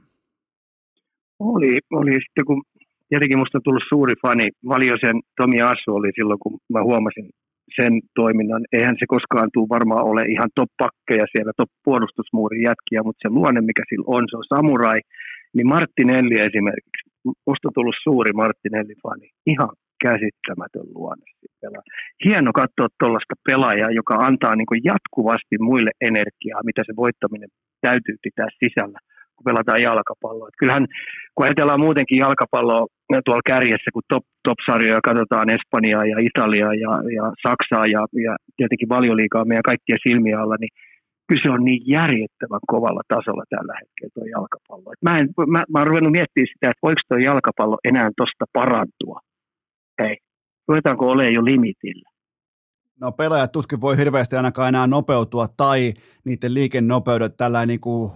Oli, 1.39 1.79
oli 1.91 2.12
sitten 2.12 2.45
kun 2.47 2.62
tietenkin 3.09 3.39
musta 3.39 3.59
on 3.59 3.62
tullut 3.64 3.89
suuri 3.89 4.14
fani, 4.22 4.47
Valiosen 4.68 5.16
Tomi 5.37 5.61
Assu 5.61 5.91
oli 5.95 6.11
silloin, 6.14 6.39
kun 6.43 6.59
mä 6.72 6.83
huomasin 6.83 7.29
sen 7.76 7.93
toiminnan. 8.14 8.62
Eihän 8.72 8.97
se 9.01 9.07
koskaan 9.14 9.49
tule 9.53 9.68
varmaan 9.68 10.05
ole 10.11 10.22
ihan 10.35 10.51
top-pakkeja 10.55 11.26
siellä, 11.33 11.53
top-puolustusmuurin 11.57 12.62
jätkiä, 12.68 13.03
mutta 13.03 13.22
se 13.22 13.29
luonne, 13.39 13.61
mikä 13.61 13.83
sillä 13.89 14.09
on, 14.16 14.24
se 14.31 14.37
on 14.37 14.49
samurai. 14.55 15.01
Niin 15.55 15.68
Martinelli 15.74 16.37
esimerkiksi, 16.49 17.03
musta 17.49 17.68
on 17.68 17.74
tullut 17.74 18.03
suuri 18.03 18.33
Martinelli-fani. 18.33 19.29
Ihan 19.53 19.72
käsittämätön 20.07 20.89
luonne. 20.95 21.27
Hieno 22.25 22.51
katsoa 22.61 22.89
tuollaista 23.01 23.35
pelaajaa, 23.49 23.91
joka 23.91 24.15
antaa 24.15 24.57
niin 24.57 24.71
kuin 24.71 24.81
jatkuvasti 24.85 25.57
muille 25.69 25.91
energiaa, 26.01 26.67
mitä 26.69 26.83
se 26.87 26.93
voittaminen 26.97 27.49
täytyy 27.81 28.17
pitää 28.23 28.49
sisällä, 28.61 28.99
kun 29.37 29.45
pelataan 29.45 29.83
jalkapalloa. 29.83 30.59
Kyllähän, 30.59 30.87
kun 31.35 31.47
ajatellaan 31.47 31.85
muutenkin 31.87 32.19
jalkapalloa 32.19 32.87
tuolla 33.25 33.49
kärjessä, 33.53 33.91
kun 33.93 34.09
top, 34.13 34.25
top-sarjoja 34.47 35.09
katsotaan 35.09 35.51
Espanjaa 35.57 36.07
ja 36.13 36.19
Italiaa 36.31 36.75
ja, 36.85 36.93
ja 37.17 37.25
Saksaa 37.47 37.87
ja, 37.87 38.03
ja 38.27 38.37
tietenkin 38.57 38.89
valioliikaa 38.89 39.45
meidän 39.45 39.71
kaikkien 39.71 40.05
silmiä 40.09 40.41
alla, 40.41 40.57
niin 40.61 40.73
kyllä 41.29 41.43
se 41.45 41.51
on 41.57 41.65
niin 41.65 41.83
järjettävän 41.97 42.65
kovalla 42.73 43.03
tasolla 43.15 43.45
tällä 43.55 43.75
hetkellä 43.81 44.13
tuo 44.15 44.25
jalkapallo. 44.37 44.89
Et 44.93 45.03
mä, 45.07 45.19
en, 45.19 45.27
mä, 45.55 45.61
mä 45.73 45.79
oon 45.79 45.87
ruvennut 45.91 46.17
miettimään 46.19 46.53
sitä, 46.53 46.71
että 46.71 46.87
voiko 46.87 47.01
tuo 47.09 47.19
jalkapallo 47.19 47.77
enää 47.91 48.09
tuosta 48.17 48.45
parantua 48.53 49.19
ei. 49.99 50.17
Ruvetaanko 50.69 51.11
olemaan 51.11 51.35
jo 51.35 51.45
limitillä? 51.45 52.11
No 53.01 53.13
pelaajat 53.13 53.53
tuskin 53.53 53.81
voi 53.81 53.97
hirveästi 53.97 54.37
ainakaan 54.37 54.69
enää 54.69 54.87
nopeutua 54.87 55.49
tai 55.57 55.95
niiden 56.25 56.55
liikennopeudet 56.55 57.37
tällä 57.37 57.67
niin 57.67 57.81
kuin, 57.81 58.13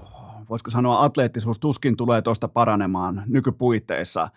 voisiko 0.51 0.70
sanoa 0.70 1.05
atleettisuus 1.05 1.59
tuskin 1.59 1.97
tulee 1.97 2.22
tuosta 2.22 2.49
paranemaan 2.49 3.22
nykypuitteissa. 3.26 4.28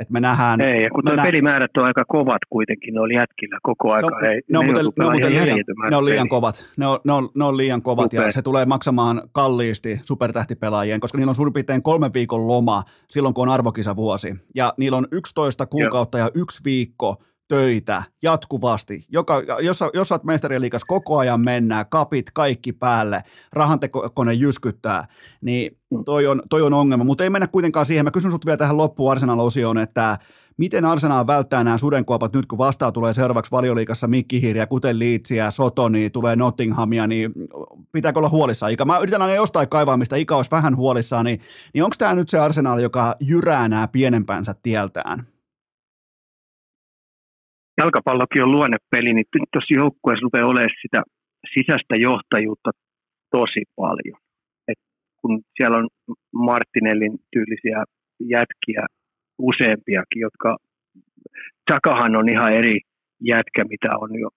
Et 0.00 0.10
me 0.10 0.20
nähdään, 0.20 0.60
ei, 0.60 0.82
ja 0.82 0.90
kun 0.90 1.04
tuo 1.04 1.16
nä- 1.16 1.22
pelimäärät 1.22 1.76
on 1.76 1.84
aika 1.84 2.04
kovat 2.08 2.38
kuitenkin, 2.50 2.94
ne 2.94 3.00
oli 3.00 3.14
jätkillä 3.14 3.58
koko 3.62 3.92
aika. 3.92 4.10
No, 4.10 4.28
ei, 4.28 4.40
ne, 4.52 4.58
on, 4.58 4.64
muuten, 4.64 4.84
ne, 4.98 5.06
on 5.06 5.12
muuten 5.12 5.32
liian, 5.32 5.58
ne 5.90 5.96
on 5.96 6.04
liian 6.04 6.28
kovat, 6.28 6.66
ne 6.76 6.86
on, 6.86 6.98
ne 7.04 7.12
on, 7.12 7.28
ne 7.34 7.44
on 7.44 7.56
liian 7.56 7.82
kovat 7.82 8.10
Super. 8.10 8.26
ja 8.26 8.32
se 8.32 8.42
tulee 8.42 8.66
maksamaan 8.66 9.22
kalliisti 9.32 10.00
supertähtipelaajien, 10.02 11.00
koska 11.00 11.18
niillä 11.18 11.30
on 11.30 11.34
suurin 11.34 11.52
piirtein 11.52 11.82
kolme 11.82 12.10
viikon 12.14 12.48
loma 12.48 12.82
silloin, 13.08 13.34
kun 13.34 13.48
on 13.48 13.54
arvokisavuosi. 13.54 14.34
Ja 14.54 14.74
niillä 14.76 14.96
on 14.98 15.06
11 15.12 15.66
kuukautta 15.66 16.18
Joo. 16.18 16.26
ja 16.26 16.30
yksi 16.34 16.64
viikko 16.64 17.16
töitä 17.50 18.02
jatkuvasti. 18.22 19.04
Joka, 19.08 19.42
jos, 19.62 19.84
jos 19.94 20.12
olet 20.12 20.24
mestarien 20.24 20.60
liikas 20.60 20.84
koko 20.84 21.18
ajan 21.18 21.40
mennään, 21.40 21.86
kapit 21.88 22.30
kaikki 22.34 22.72
päälle, 22.72 23.22
rahantekone 23.52 24.34
jyskyttää, 24.34 25.06
niin 25.40 25.78
mm. 25.90 26.04
toi 26.04 26.26
on, 26.26 26.42
toi 26.50 26.62
on 26.62 26.72
ongelma. 26.72 27.04
Mutta 27.04 27.24
ei 27.24 27.30
mennä 27.30 27.46
kuitenkaan 27.46 27.86
siihen. 27.86 28.04
Mä 28.04 28.10
kysyn 28.10 28.30
sut 28.30 28.46
vielä 28.46 28.56
tähän 28.56 28.76
loppuun 28.76 29.12
Arsenal-osioon, 29.12 29.78
että 29.78 30.18
miten 30.56 30.84
Arsenal 30.84 31.26
välttää 31.26 31.64
nämä 31.64 31.78
sudenkuopat 31.78 32.32
nyt, 32.32 32.46
kun 32.46 32.58
vastaan 32.58 32.92
tulee 32.92 33.14
seuraavaksi 33.14 33.50
valioliikassa 33.50 34.08
Mikkihiiriä, 34.08 34.66
kuten 34.66 34.98
Liitsiä, 34.98 35.50
Sotoni, 35.50 36.10
tulee 36.10 36.36
Nottinghamia, 36.36 37.06
niin 37.06 37.32
pitääkö 37.92 38.18
olla 38.18 38.28
huolissaan? 38.28 38.72
Ika, 38.72 38.84
mä 38.84 38.98
yritän 38.98 39.22
aina 39.22 39.34
jostain 39.34 39.68
kaivaa, 39.68 39.96
mistä 39.96 40.16
Ika 40.16 40.36
olisi 40.36 40.50
vähän 40.50 40.76
huolissaan, 40.76 41.24
niin, 41.24 41.40
niin 41.74 41.84
onko 41.84 41.96
tämä 41.98 42.14
nyt 42.14 42.30
se 42.30 42.38
Arsenal, 42.38 42.78
joka 42.78 43.16
jyrää 43.20 43.68
nämä 43.68 43.88
pienempänsä 43.88 44.54
tieltään? 44.62 45.26
Jalkapallokin 47.80 48.44
on 48.44 48.52
luonnepeli, 48.56 49.12
niin 49.14 49.26
nyt 49.34 49.50
tuossa 49.52 49.78
joukkueessa 49.82 50.24
rupeaa 50.26 50.52
olemaan 50.52 50.82
sitä 50.82 51.00
sisäistä 51.54 51.96
johtajuutta 51.96 52.70
tosi 53.30 53.62
paljon. 53.76 54.18
Et 54.70 54.80
kun 55.20 55.32
siellä 55.56 55.76
on 55.78 55.88
Martinellin 56.48 57.14
tyylisiä 57.32 57.78
jätkiä 58.36 58.82
useampiakin, 59.38 60.20
jotka 60.20 60.56
Takahan 61.70 62.16
on 62.16 62.28
ihan 62.28 62.52
eri 62.52 62.76
jätkä, 63.32 63.62
mitä 63.72 63.90
on, 64.02 64.10
jo, 64.20 64.28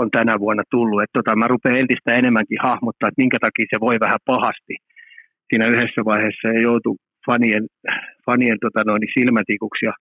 on 0.00 0.10
tänä 0.10 0.34
vuonna 0.38 0.62
tullut. 0.70 1.02
Et 1.02 1.12
tota, 1.12 1.36
mä 1.36 1.48
rupean 1.48 1.78
entistä 1.78 2.14
enemmänkin 2.14 2.58
hahmottaa, 2.62 3.08
että 3.08 3.22
minkä 3.22 3.38
takia 3.40 3.66
se 3.70 3.80
voi 3.80 3.96
vähän 4.00 4.22
pahasti. 4.24 4.74
Siinä 5.48 5.66
yhdessä 5.66 6.00
vaiheessa 6.04 6.48
ja 6.48 6.60
joutu 6.60 6.96
fanien, 7.26 7.66
fanien 8.26 8.58
tota 8.60 8.80
noin, 8.84 9.02
silmätikuksi 9.18 9.86
ja 9.86 9.92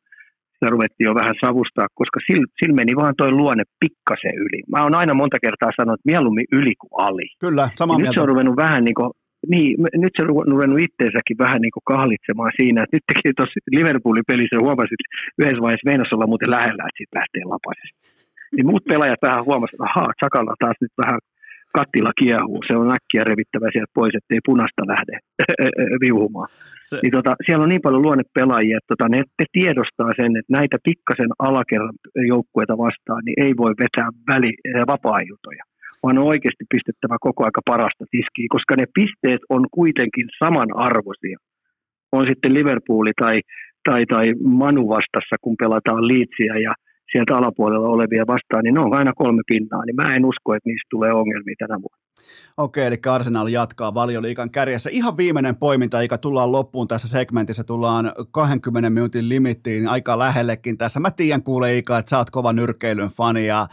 sitä 0.56 0.72
ruvettiin 0.74 1.06
jo 1.10 1.16
vähän 1.16 1.36
savustaa, 1.46 1.88
koska 2.00 2.20
sillä 2.28 2.48
sil 2.58 2.74
meni 2.80 2.94
vaan 3.02 3.16
toi 3.18 3.32
luonne 3.32 3.64
pikkasen 3.82 4.36
yli. 4.46 4.60
Mä 4.74 4.84
oon 4.84 4.96
aina 5.02 5.14
monta 5.22 5.38
kertaa 5.46 5.72
sanonut, 5.76 6.00
että 6.00 6.12
mieluummin 6.12 6.48
yli 6.60 6.74
kuin 6.82 6.94
ali. 7.08 7.28
Kyllä, 7.46 7.66
samaa 7.76 7.98
mieltä. 7.98 8.10
Nyt 8.10 8.16
se 8.16 8.22
on 8.22 8.32
ruvennut 8.34 8.58
vähän 8.66 8.84
niin 8.88 8.98
kuin, 9.00 9.12
niin, 9.52 9.72
nyt 10.04 10.14
se 10.16 10.22
on 10.24 10.30
ruvennut 10.54 10.84
itteensäkin 10.88 11.38
vähän 11.46 11.62
niin 11.62 11.76
kuin 11.76 11.88
kahlitsemaan 11.92 12.54
siinä, 12.60 12.84
että 12.84 12.96
nyt 12.96 13.06
teki 13.12 13.34
tuossa 13.38 13.60
Liverpoolin 13.78 14.30
pelissä 14.32 14.64
huomasit, 14.66 15.00
että 15.00 15.14
yhdessä 15.40 15.62
vaiheessa 15.66 15.90
meinasi 15.90 16.16
olla 16.16 16.32
muuten 16.32 16.56
lähellä, 16.58 16.84
että 16.86 16.98
siitä 17.00 17.18
lähtee 17.20 17.44
lapasesta. 17.54 18.00
Niin 18.56 18.68
muut 18.70 18.86
pelaajat 18.92 19.26
vähän 19.28 19.46
huomasivat, 19.48 19.78
että 19.78 19.88
ahaa, 19.90 20.20
Sakalla 20.24 20.54
taas 20.64 20.78
nyt 20.82 20.96
vähän 21.04 21.20
kattila 21.80 22.12
kiehuu, 22.22 22.60
se 22.68 22.74
on 22.82 22.96
äkkiä 22.98 23.24
revittävä 23.32 23.68
sieltä 23.72 23.98
pois, 24.00 24.16
ettei 24.16 24.40
punasta 24.50 24.84
lähde 24.94 25.16
viuhumaan. 26.04 26.50
Se... 26.90 27.00
Niin 27.04 27.16
tota, 27.18 27.32
siellä 27.46 27.64
on 27.64 27.70
niin 27.74 27.86
paljon 27.86 28.06
luonnepelaajia, 28.06 28.78
että 28.78 28.92
tota, 28.94 29.10
ne, 29.10 29.20
ne 29.40 29.46
tiedostaa 29.58 30.12
sen, 30.20 30.32
että 30.40 30.56
näitä 30.60 30.78
pikkasen 30.88 31.32
alakerran 31.48 31.98
joukkueita 32.34 32.76
vastaan, 32.86 33.22
niin 33.26 33.38
ei 33.46 33.54
voi 33.62 33.74
vetää 33.84 34.10
väli, 34.32 34.52
vapaa-iltoja 34.94 35.64
vaan 36.04 36.18
on 36.18 36.32
oikeasti 36.34 36.66
pistettävä 36.74 37.18
koko 37.28 37.42
aika 37.46 37.62
parasta 37.66 38.06
tiskiä, 38.12 38.48
koska 38.56 38.76
ne 38.76 38.86
pisteet 39.00 39.42
on 39.50 39.64
kuitenkin 39.72 40.28
samanarvoisia. 40.44 41.38
On 42.12 42.24
sitten 42.30 42.54
Liverpooli 42.54 43.12
tai, 43.22 43.42
tai, 43.90 44.06
tai 44.06 44.26
Manu 44.44 44.90
vastassa, 44.90 45.36
kun 45.42 45.56
pelataan 45.60 46.08
Liitsiä 46.08 46.56
ja 46.68 46.74
sieltä 47.12 47.38
alapuolella 47.38 47.88
olevia 47.88 48.28
vastaan, 48.28 48.64
niin 48.64 48.74
ne 48.74 48.80
on 48.80 48.94
aina 48.94 49.14
kolme 49.14 49.42
pinnaa, 49.48 49.86
niin 49.86 49.96
mä 49.96 50.16
en 50.16 50.26
usko, 50.26 50.54
että 50.54 50.70
niistä 50.70 50.88
tulee 50.90 51.14
ongelmia 51.14 51.56
tänä 51.60 51.76
vuonna. 51.76 52.06
Okei, 52.58 52.86
eli 52.86 52.98
Arsenal 53.12 53.48
jatkaa 53.48 53.94
valioliikan 53.94 54.52
kärjessä. 54.52 54.90
Ihan 54.94 55.18
viimeinen 55.18 55.56
poiminta, 55.56 56.02
eikä 56.02 56.18
tullaan 56.18 56.52
loppuun 56.52 56.88
tässä 56.88 57.08
segmentissä, 57.08 57.64
tullaan 57.64 58.12
20 58.32 58.90
minuutin 58.90 59.30
limittiin 59.30 59.88
aika 59.88 60.20
lähellekin 60.20 60.78
tässä. 60.78 61.00
Mä 61.00 61.12
tiedän 61.12 61.44
kuule 61.44 61.78
Ika, 61.78 61.98
että 61.98 62.10
sä 62.10 62.18
oot 62.18 62.30
kova 62.30 62.54
nyrkkeilyn 62.54 63.10
fani 63.10 63.48
ja, 63.48 63.68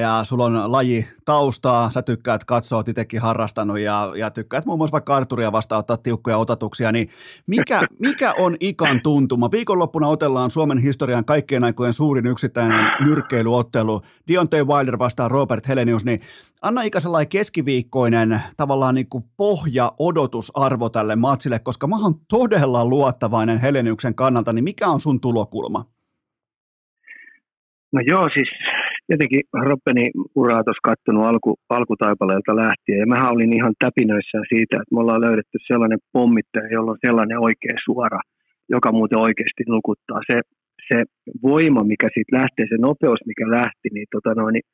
ja 0.00 0.20
sulla 0.24 0.44
on 0.44 0.72
laji 0.72 1.06
taustaa, 1.24 1.90
sä 1.90 2.02
tykkäät 2.02 2.44
katsoa, 2.44 2.76
oot 2.76 2.88
itsekin 2.88 3.20
harrastanut 3.20 3.78
ja, 3.78 4.12
ja 4.16 4.30
tykkäät 4.30 4.66
muun 4.66 4.78
muassa 4.78 4.92
vaikka 4.92 5.16
Arturia 5.16 5.52
vastaan 5.52 5.78
ottaa 5.78 5.96
tiukkoja 5.96 6.38
otatuksia, 6.38 6.92
niin 6.92 7.08
mikä, 7.46 7.82
mikä 7.98 8.34
on 8.38 8.56
Ikan 8.60 9.00
tuntuma? 9.02 9.50
Viikonloppuna 9.50 10.08
otellaan 10.08 10.50
Suomen 10.50 10.78
historian 10.78 11.24
kaikkien 11.24 11.64
aikojen 11.64 11.92
suurin 11.92 12.26
yksittäinen 12.26 12.71
nyrkkeilyottelu, 13.04 14.00
Deontay 14.28 14.64
Wilder 14.64 14.98
vastaan 14.98 15.30
Robert 15.30 15.68
Helenius, 15.68 16.04
niin 16.04 16.20
anna 16.62 16.82
Ika 16.82 17.00
sellainen 17.00 17.28
keskiviikkoinen 17.28 18.40
tavallaan 18.56 18.94
niin 18.94 19.08
kuin 19.08 19.24
pohja-odotusarvo 19.36 20.88
tälle 20.88 21.16
matsille, 21.16 21.58
koska 21.58 21.86
mä 21.86 21.96
oon 22.02 22.14
todella 22.28 22.84
luottavainen 22.84 23.58
Heleniuksen 23.58 24.14
kannalta, 24.14 24.52
niin 24.52 24.64
mikä 24.64 24.86
on 24.88 25.00
sun 25.00 25.20
tulokulma? 25.20 25.84
No 27.92 28.00
joo, 28.06 28.28
siis 28.34 28.48
jotenkin 29.08 29.40
Roppeni 29.52 30.04
uraa 30.34 30.64
tuossa 30.64 30.88
kattonut 30.90 31.24
alku, 31.26 31.54
alkutaipaleelta 31.68 32.56
lähtien, 32.56 32.98
ja 32.98 33.06
mähän 33.06 33.32
olin 33.32 33.56
ihan 33.56 33.74
täpinöissään 33.78 34.44
siitä, 34.48 34.76
että 34.76 34.94
me 34.94 35.00
ollaan 35.00 35.20
löydetty 35.20 35.58
sellainen 35.66 35.98
pommittaja, 36.12 36.72
jolla 36.72 36.90
on 36.90 37.04
sellainen 37.06 37.38
oikea 37.38 37.76
suora, 37.84 38.20
joka 38.68 38.92
muuten 38.92 39.18
oikeasti 39.18 39.64
nukuttaa. 39.68 40.20
Se, 40.26 40.40
se 40.92 40.98
voima, 41.42 41.82
mikä 41.92 42.08
siitä 42.14 42.36
lähtee, 42.40 42.66
se 42.68 42.78
nopeus, 42.88 43.20
mikä 43.30 43.44
lähti, 43.58 43.88
niin, 43.94 44.06
tota 44.14 44.32
noin, 44.34 44.52
niin 44.52 44.66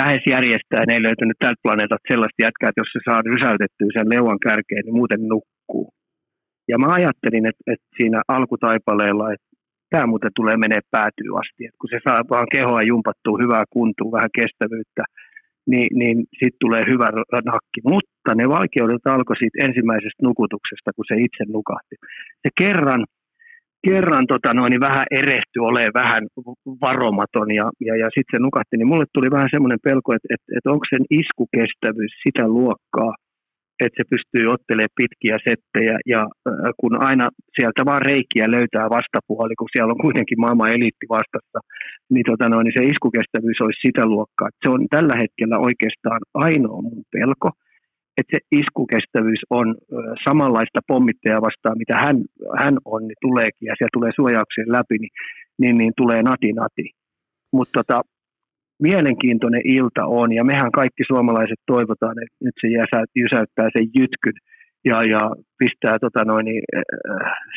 lähes 0.00 0.22
järjestään 0.34 0.90
ei 0.90 1.02
löytynyt 1.02 1.38
tältä 1.40 1.62
planeetalta 1.62 2.10
sellaista 2.12 2.44
jätkää, 2.46 2.68
että 2.68 2.82
jos 2.82 2.92
se 2.92 3.00
saa 3.04 3.28
rysäytettyä 3.32 3.90
sen 3.92 4.10
leuan 4.14 4.40
kärkeen, 4.46 4.84
niin 4.84 5.00
muuten 5.00 5.22
nukkuu. 5.34 5.86
Ja 6.70 6.76
mä 6.78 6.88
ajattelin, 6.98 7.46
että, 7.50 7.62
että 7.72 7.88
siinä 7.98 8.18
alkutaipaleella, 8.28 9.32
että 9.32 9.48
tämä 9.90 10.06
muuten 10.06 10.30
tulee 10.36 10.56
menee 10.56 10.82
päätyy 10.90 11.30
asti. 11.42 11.60
että 11.64 11.80
kun 11.80 11.90
se 11.92 12.00
saa 12.04 12.30
vaan 12.30 12.48
kehoa 12.54 12.82
jumpattua 12.82 13.42
hyvää 13.44 13.64
kuntua, 13.70 14.16
vähän 14.16 14.36
kestävyyttä, 14.38 15.04
niin, 15.70 15.88
niin 16.00 16.16
sitten 16.38 16.62
tulee 16.64 16.84
hyvä 16.90 17.08
nakki. 17.52 17.80
Mutta 17.92 18.30
ne 18.34 18.48
vaikeudet 18.48 19.06
alkoi 19.06 19.36
siitä 19.36 19.64
ensimmäisestä 19.66 20.26
nukutuksesta, 20.28 20.90
kun 20.96 21.08
se 21.08 21.14
itse 21.26 21.44
nukahti. 21.56 21.94
Se 22.42 22.50
kerran 22.62 23.02
kerran 23.86 24.26
tota 24.26 24.54
noin, 24.54 24.70
niin 24.70 24.80
vähän 24.80 25.06
erehty, 25.10 25.58
ole 25.60 25.90
vähän 25.94 26.22
varomaton 26.80 27.50
ja, 27.54 27.70
ja, 27.80 27.96
ja 27.96 28.08
sitten 28.14 28.32
se 28.32 28.38
nukahti, 28.38 28.76
niin 28.76 28.88
mulle 28.88 29.04
tuli 29.14 29.30
vähän 29.30 29.48
semmoinen 29.50 29.78
pelko, 29.84 30.14
että, 30.14 30.28
että, 30.34 30.48
että 30.56 30.70
onko 30.70 30.84
sen 30.90 31.04
iskukestävyys 31.10 32.14
sitä 32.24 32.48
luokkaa, 32.48 33.12
että 33.84 33.96
se 33.98 34.04
pystyy 34.10 34.46
ottelemaan 34.54 34.98
pitkiä 35.00 35.36
settejä 35.48 35.98
ja 36.06 36.20
äh, 36.20 36.54
kun 36.80 36.94
aina 37.08 37.28
sieltä 37.56 37.84
vaan 37.84 38.02
reikiä 38.02 38.50
löytää 38.50 38.86
vastapuoli, 38.96 39.54
kun 39.58 39.72
siellä 39.72 39.92
on 39.92 40.04
kuitenkin 40.06 40.40
maailman 40.40 40.74
eliitti 40.76 41.06
vastassa, 41.16 41.58
niin, 42.12 42.24
tota 42.30 42.48
noin, 42.48 42.64
niin 42.64 42.78
se 42.78 42.84
iskukestävyys 42.92 43.60
olisi 43.60 43.86
sitä 43.86 44.06
luokkaa. 44.06 44.48
Se 44.62 44.68
on 44.74 44.80
tällä 44.90 45.14
hetkellä 45.22 45.56
oikeastaan 45.68 46.20
ainoa 46.34 46.82
mun 46.82 47.02
pelko, 47.16 47.48
että 48.18 48.36
se 48.36 48.40
iskukestävyys 48.60 49.42
on 49.50 49.66
samanlaista 50.26 50.80
pommittajaa 50.86 51.46
vastaan, 51.48 51.78
mitä 51.78 51.94
hän, 52.04 52.16
hän 52.62 52.76
on, 52.84 53.02
niin 53.08 53.20
tuleekin, 53.26 53.66
ja 53.66 53.74
siellä 53.74 53.96
tulee 53.96 54.12
suojauksien 54.14 54.72
läpi, 54.76 54.96
niin, 54.98 55.14
niin, 55.60 55.78
niin 55.78 55.92
tulee 55.96 56.22
nati 56.22 56.52
nati. 56.52 56.86
Mutta 57.52 57.74
tota, 57.80 58.02
mielenkiintoinen 58.82 59.62
ilta 59.64 60.02
on, 60.06 60.32
ja 60.32 60.44
mehän 60.44 60.72
kaikki 60.80 61.02
suomalaiset 61.06 61.60
toivotaan, 61.66 62.16
että 62.22 62.38
nyt 62.44 62.56
se 62.60 62.68
jysäyttää 63.20 63.68
sen 63.76 63.86
jytkyn, 63.98 64.36
ja, 64.84 64.96
ja 65.14 65.20
pistää 65.58 65.96
tota 65.98 66.24
noin, 66.24 66.46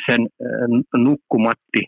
sen 0.07 0.21
nukkumatti 1.07 1.81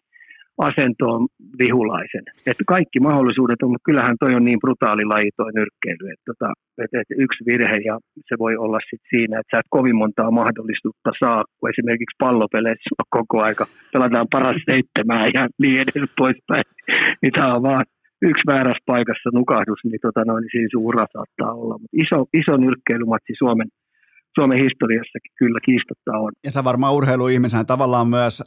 asentoon 0.58 1.28
vihulaisen. 1.60 2.26
Että 2.48 2.64
kaikki 2.68 3.00
mahdollisuudet 3.00 3.64
on, 3.64 3.72
mutta 3.72 3.88
kyllähän 3.90 4.16
toi 4.20 4.36
on 4.36 4.46
niin 4.46 4.60
brutaali 4.60 5.06
laji 5.06 5.32
toi 5.38 5.52
nyrkkeily, 5.60 6.06
että, 6.14 6.28
tota, 6.32 6.54
että, 6.84 7.02
että 7.02 7.16
yksi 7.18 7.46
virhe 7.50 7.78
ja 7.90 7.96
se 8.30 8.36
voi 8.40 8.56
olla 8.56 8.80
sit 8.90 9.02
siinä, 9.10 9.40
että 9.40 9.52
sä 9.52 9.60
et 9.60 9.74
kovin 9.78 9.96
montaa 9.96 10.32
mahdollisuutta 10.32 11.12
saa, 11.24 11.44
kun 11.58 11.70
esimerkiksi 11.70 12.20
pallopeleissä 12.24 12.90
on 13.00 13.08
koko 13.20 13.36
aika 13.48 13.66
pelataan 13.94 14.28
paras 14.32 14.60
seitsemää 14.70 15.26
ja 15.34 15.44
niin 15.62 15.82
edes 15.82 16.10
poispäin. 16.18 16.66
Niin 17.22 17.34
tämä 17.34 17.56
on 17.56 17.64
vaan 17.64 17.86
yksi 18.22 18.44
väärässä 18.48 18.84
paikassa 18.86 19.30
nukahdus, 19.34 19.80
niin, 19.84 20.02
tota 20.02 20.22
noin, 20.26 20.42
niin 20.42 20.54
siinä 20.56 20.76
suura 20.78 21.06
saattaa 21.14 21.54
olla. 21.62 21.76
Mutta 21.78 21.98
iso, 22.04 22.18
iso 22.42 22.58
nyrkkeilymatsi 22.58 23.34
Suomen 23.38 23.70
Suomen 24.36 24.60
historiassakin 24.60 25.34
kyllä 25.40 25.60
kiistatta 25.66 26.12
on. 26.26 26.32
Ja 26.44 26.52
sä 26.52 26.64
varmaan 26.64 26.94
urheiluihmisenä 26.94 27.64
tavallaan 27.64 28.08
myös 28.08 28.44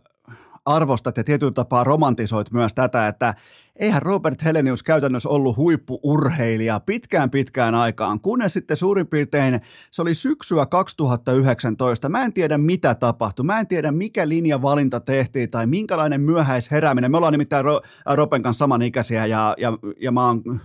arvostat 0.67 1.17
ja 1.17 1.25
tietyllä 1.25 1.53
tapaa 1.53 1.85
romantisoit 1.85 2.51
myös 2.51 2.75
tätä, 2.75 3.09
että 3.09 3.35
eihän 3.79 4.03
Robert 4.03 4.45
Helenius 4.45 4.83
käytännössä 4.83 5.29
ollut 5.29 5.57
huippuurheilija 5.57 6.81
pitkään 6.81 7.31
pitkään 7.31 7.75
aikaan, 7.75 8.21
kunnes 8.21 8.53
sitten 8.53 8.77
suurin 8.77 9.07
piirtein 9.07 9.61
se 9.91 10.03
oli 10.03 10.15
syksyä 10.15 10.67
2019. 10.67 12.09
Mä 12.09 12.25
en 12.25 12.33
tiedä 12.33 12.59
mitä 12.59 12.95
tapahtui, 12.95 13.45
mä 13.45 13.61
en 13.61 13.67
tiedä 13.67 13.93
mikä 13.93 14.29
linjavalinta 14.29 15.01
tehtiin 15.01 15.51
tai 15.51 15.67
minkälainen 15.67 16.21
myöhäisherääminen. 16.21 17.11
Me 17.11 17.17
ollaan 17.17 17.33
nimittäin 17.33 17.67
Ropen 18.15 18.43
kanssa 18.43 18.59
samanikäisiä 18.59 19.27
ja, 19.27 19.55
ja, 19.59 19.73
ja 20.01 20.13
mä 20.13 20.27
oon 20.27 20.43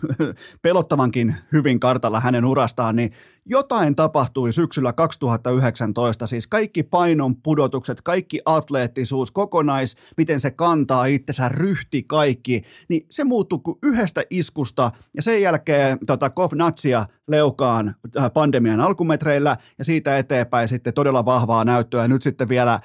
pelottavankin 0.61 1.35
hyvin 1.51 1.79
kartalla 1.79 2.19
hänen 2.19 2.45
urastaan, 2.45 2.95
niin 2.95 3.11
jotain 3.45 3.95
tapahtui 3.95 4.51
syksyllä 4.51 4.93
2019, 4.93 6.27
siis 6.27 6.47
kaikki 6.47 6.83
painon 6.83 7.35
pudotukset, 7.35 8.01
kaikki 8.01 8.39
atleettisuus, 8.45 9.31
kokonais, 9.31 9.95
miten 10.17 10.39
se 10.39 10.51
kantaa 10.51 11.05
itsensä, 11.05 11.49
ryhti 11.49 12.03
kaikki, 12.03 12.61
niin 12.89 13.00
niin 13.01 13.07
se 13.09 13.23
muuttui 13.23 13.59
kuin 13.59 13.77
yhdestä 13.83 14.23
iskusta 14.29 14.91
ja 15.15 15.21
sen 15.21 15.41
jälkeen 15.41 15.97
tota, 16.05 16.29
Kof 16.29 16.53
Natsia 16.53 17.05
leukaan 17.27 17.95
äh, 18.17 18.31
pandemian 18.33 18.79
alkumetreillä 18.79 19.57
ja 19.77 19.83
siitä 19.83 20.17
eteenpäin 20.17 20.67
sitten 20.67 20.93
todella 20.93 21.25
vahvaa 21.25 21.63
näyttöä. 21.63 22.07
Nyt 22.07 22.21
sitten 22.21 22.49
vielä 22.49 22.73
äh, 22.73 22.81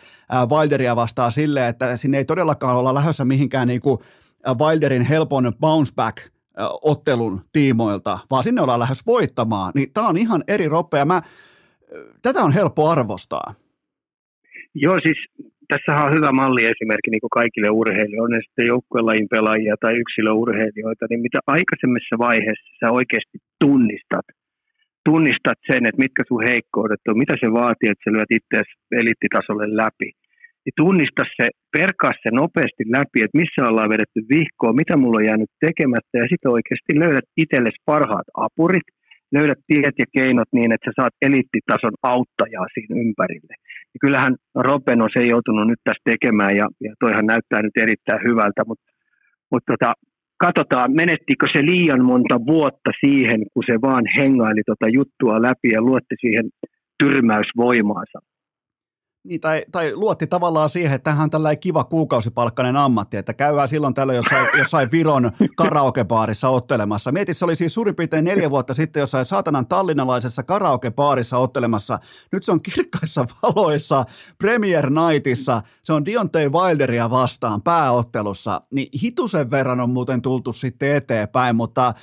Wilderia 0.48 0.96
vastaa 0.96 1.30
sille, 1.30 1.68
että 1.68 1.96
sinne 1.96 2.18
ei 2.18 2.24
todellakaan 2.24 2.76
olla 2.76 2.94
lähdössä 2.94 3.24
mihinkään 3.24 3.68
niin 3.68 3.80
kuin 3.80 3.98
äh, 4.48 4.56
Wilderin 4.56 5.02
helpon 5.02 5.52
bounce 5.60 5.92
back 5.96 6.18
ottelun 6.82 7.40
tiimoilta, 7.52 8.18
vaan 8.30 8.44
sinne 8.44 8.60
ollaan 8.60 8.80
lähes 8.80 9.06
voittamaan. 9.06 9.72
Niin 9.74 9.92
tämä 9.92 10.08
on 10.08 10.16
ihan 10.16 10.44
eri 10.48 10.68
ropea. 10.68 11.04
Mä, 11.04 11.22
tätä 12.22 12.40
on 12.40 12.52
helppo 12.52 12.88
arvostaa. 12.88 13.54
Joo, 14.74 15.00
siis 15.02 15.16
tässä 15.72 15.92
on 16.06 16.14
hyvä 16.16 16.30
malli 16.40 16.62
esimerkki 16.72 17.10
niin 17.10 17.36
kaikille 17.40 17.70
urheilijoille, 17.80 18.36
ne 18.36 18.42
sitten 18.46 18.70
joukkuelajin 18.72 19.28
pelaajia 19.34 19.74
tai 19.80 19.94
yksilöurheilijoita, 20.02 21.04
niin 21.10 21.20
mitä 21.26 21.38
aikaisemmassa 21.54 22.14
vaiheessa 22.26 22.68
sä 22.80 22.86
oikeasti 22.98 23.38
tunnistat, 23.64 24.26
tunnistat 25.08 25.58
sen, 25.70 25.82
että 25.86 26.02
mitkä 26.04 26.22
sun 26.28 26.46
heikkoudet 26.50 27.02
on, 27.08 27.22
mitä 27.22 27.34
se 27.40 27.48
vaatii, 27.60 27.90
että 27.90 28.04
sä 28.04 28.14
lyöt 28.14 28.32
itseäsi 28.38 28.72
eliittitasolle 29.00 29.66
läpi. 29.82 30.10
Niin 30.62 30.80
tunnista 30.82 31.22
se, 31.36 31.46
perkaa 31.78 32.12
se 32.22 32.30
nopeasti 32.42 32.84
läpi, 32.96 33.18
että 33.22 33.40
missä 33.42 33.60
ollaan 33.68 33.92
vedetty 33.94 34.20
vihkoa, 34.34 34.80
mitä 34.80 34.94
mulla 34.96 35.18
on 35.20 35.28
jäänyt 35.30 35.52
tekemättä, 35.66 36.14
ja 36.22 36.26
sitten 36.30 36.54
oikeasti 36.56 36.92
löydät 37.02 37.28
itsellesi 37.42 37.80
parhaat 37.90 38.28
apurit, 38.46 38.88
löydät 39.32 39.58
tiet 39.66 39.94
ja 39.98 40.04
keinot 40.16 40.48
niin, 40.52 40.72
että 40.72 40.90
sä 40.90 40.92
saat 41.00 41.14
eliittitason 41.22 41.94
auttajaa 42.02 42.66
siinä 42.74 43.00
ympärille. 43.00 43.54
Ja 43.94 43.98
kyllähän 44.00 44.34
Roben 44.54 45.02
on 45.02 45.10
se 45.12 45.24
joutunut 45.24 45.66
nyt 45.68 45.80
tässä 45.84 46.02
tekemään 46.04 46.56
ja, 46.56 46.66
ja 46.80 46.92
toihan 47.00 47.26
näyttää 47.26 47.62
nyt 47.62 47.76
erittäin 47.76 48.20
hyvältä, 48.28 48.62
mutta, 48.66 48.88
mutta 49.50 49.72
tota, 49.72 49.92
katsotaan, 50.38 50.92
menettikö 50.92 51.46
se 51.52 51.60
liian 51.62 52.04
monta 52.04 52.36
vuotta 52.46 52.90
siihen, 53.04 53.40
kun 53.52 53.64
se 53.66 53.74
vaan 53.82 54.04
hengaili 54.16 54.62
tota 54.66 54.88
juttua 54.88 55.42
läpi 55.42 55.68
ja 55.72 55.80
luotti 55.80 56.14
siihen 56.20 56.46
tyrmäysvoimaansa. 57.02 58.18
Niin, 59.26 59.40
tai, 59.40 59.64
tai 59.72 59.92
luotti 59.94 60.26
tavallaan 60.26 60.68
siihen, 60.68 60.94
että 60.94 61.04
tämähän 61.04 61.24
on 61.24 61.30
tällainen 61.30 61.58
kiva 61.58 61.84
kuukausipalkkainen 61.84 62.76
ammatti, 62.76 63.16
että 63.16 63.34
käydään 63.34 63.68
silloin 63.68 63.94
tällöin 63.94 64.16
jossain, 64.16 64.46
jossain 64.58 64.90
Viron 64.90 65.30
karaokebaarissa 65.56 66.48
ottelemassa. 66.48 67.12
Mieti, 67.12 67.34
se 67.34 67.44
oli 67.44 67.56
siis 67.56 67.74
suurin 67.74 67.94
piirtein 67.94 68.24
neljä 68.24 68.50
vuotta 68.50 68.74
sitten 68.74 69.00
jossain 69.00 69.24
saatanan 69.24 69.66
tallinnalaisessa 69.66 70.42
karaokebaarissa 70.42 71.38
ottelemassa. 71.38 71.98
Nyt 72.32 72.42
se 72.42 72.52
on 72.52 72.62
kirkkaissa 72.62 73.26
valoissa 73.42 74.04
Premier 74.38 74.90
Nightissa. 74.90 75.62
Se 75.84 75.92
on 75.92 76.04
Dionte 76.04 76.48
Wilderia 76.48 77.10
vastaan 77.10 77.62
pääottelussa. 77.62 78.60
Niin 78.70 78.88
hitusen 79.02 79.50
verran 79.50 79.80
on 79.80 79.90
muuten 79.90 80.22
tultu 80.22 80.52
sitten 80.52 80.96
eteenpäin, 80.96 81.56
mutta 81.56 81.94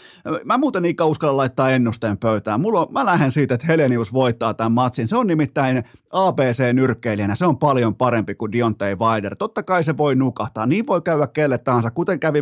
mä 0.45 0.57
muuten 0.57 0.85
ikä 0.85 1.05
uskalla 1.05 1.37
laittaa 1.37 1.69
ennusteen 1.69 2.17
pöytään. 2.17 2.61
Mulla 2.61 2.79
on, 2.79 2.87
mä 2.91 3.05
lähden 3.05 3.31
siitä, 3.31 3.53
että 3.53 3.67
Helenius 3.67 4.13
voittaa 4.13 4.53
tämän 4.53 4.71
matsin. 4.71 5.07
Se 5.07 5.17
on 5.17 5.27
nimittäin 5.27 5.83
ABC-nyrkkeily 6.11 7.12
nyrkkeilijänä 7.13 7.35
se 7.35 7.45
on 7.45 7.57
paljon 7.57 7.95
parempi 7.95 8.35
kuin 8.35 8.51
Deontay 8.51 8.95
Wilder. 8.95 9.35
Totta 9.35 9.63
kai 9.63 9.83
se 9.83 9.97
voi 9.97 10.15
nukahtaa, 10.15 10.65
niin 10.65 10.87
voi 10.87 11.01
käydä 11.01 11.27
kelle 11.27 11.57
tahansa, 11.57 11.91
kuten 11.91 12.19
kävi 12.19 12.39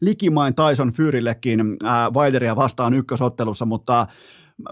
likimain 0.00 0.54
Tyson 0.54 0.92
Furyllekin 0.92 1.76
ää, 1.84 2.10
Wilderia 2.10 2.56
vastaan 2.56 2.94
ykkösottelussa, 2.94 3.66
mutta 3.66 4.06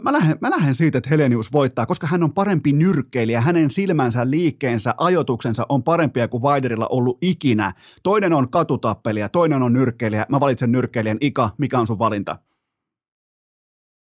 mä 0.03 0.13
lähden, 0.13 0.39
mä 0.41 0.51
lähden 0.51 0.75
siitä, 0.75 0.99
että 0.99 1.11
Helenius 1.11 1.53
voittaa, 1.53 1.87
koska 1.87 2.07
hän 2.07 2.23
on 2.23 2.33
parempi 2.33 2.73
nyrkkeilijä. 2.73 3.41
Hänen 3.41 3.71
silmänsä, 3.71 4.31
liikkeensä, 4.31 4.95
ajotuksensa 4.99 5.67
on 5.69 5.83
parempia 5.83 6.29
kuin 6.29 6.43
Wilderilla 6.43 6.87
ollut 6.91 7.19
ikinä. 7.23 7.73
Toinen 8.03 8.33
on 8.33 8.51
katutappelija, 8.51 9.29
toinen 9.29 9.63
on 9.63 9.73
nyrkkeilijä. 9.73 10.27
Mä 10.29 10.41
valitsen 10.41 10.73
nyrkkeilijän. 10.73 11.19
Ika, 11.21 11.51
mikä 11.59 11.79
on 11.79 11.87
sun 11.87 11.99
valinta? 11.99 12.37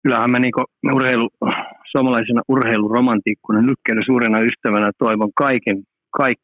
Kyllähän 0.03 0.31
mä 0.31 0.39
niinku 0.39 0.65
urheilu, 0.95 1.29
suomalaisena 1.97 2.43
urheiluromantiikkuna 2.49 3.61
nykkeily 3.63 4.03
suurena 4.07 4.39
ystävänä 4.49 4.91
toivon 4.99 5.33
kaiken, 5.45 5.77
kaik, 6.19 6.39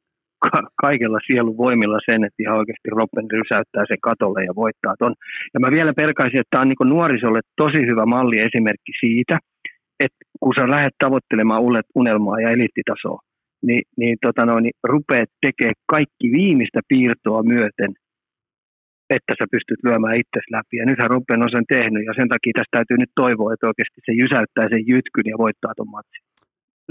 ka, 0.45 0.51
kaikella 0.85 1.19
sielun 1.27 1.57
voimilla 1.57 1.99
sen, 2.09 2.25
että 2.25 2.43
ihan 2.43 2.59
oikeasti 2.59 2.89
Robben 2.99 3.31
rysäyttää 3.39 3.85
sen 3.89 4.01
katolle 4.09 4.45
ja 4.45 4.53
voittaa 4.63 4.95
ton. 4.99 5.15
Ja 5.55 5.61
mä 5.61 5.71
vielä 5.71 5.93
pelkaisin, 6.03 6.41
että 6.41 6.53
tämä 6.53 6.63
on 6.63 6.69
niin 6.69 6.95
nuorisolle 6.95 7.41
tosi 7.63 7.81
hyvä 7.91 8.07
malli 8.07 8.39
esimerkki 8.49 8.93
siitä, 9.01 9.39
että 10.05 10.23
kun 10.41 10.55
sä 10.57 10.75
lähdet 10.75 10.97
tavoittelemaan 11.05 11.63
unelmaa 11.95 12.41
ja 12.41 12.51
eliittitasoa, 12.51 13.21
niin, 13.67 13.83
niin, 13.97 14.17
tota 14.23 14.47
noin, 14.47 14.63
niin 14.63 14.77
rupeat 14.93 15.31
tekemään 15.47 15.83
kaikki 15.95 16.27
viimeistä 16.37 16.81
piirtoa 16.89 17.43
myöten, 17.43 17.91
että 19.17 19.33
sä 19.39 19.45
pystyt 19.55 19.81
lyömään 19.87 20.21
itsesi 20.23 20.53
läpi. 20.57 20.77
Ja 20.77 20.87
nythän 20.87 21.11
Robben 21.11 21.43
on 21.43 21.51
sen 21.57 21.67
tehnyt, 21.75 22.05
ja 22.09 22.13
sen 22.19 22.29
takia 22.29 22.53
tästä 22.55 22.75
täytyy 22.77 22.97
nyt 22.99 23.13
toivoa, 23.23 23.53
että 23.53 23.71
oikeasti 23.71 24.01
se 24.07 24.13
jysäyttää 24.23 24.67
sen 24.73 24.87
jytkyn 24.91 25.29
ja 25.33 25.37
voittaa 25.45 25.73
ton 25.77 25.91
matsin. 25.97 26.23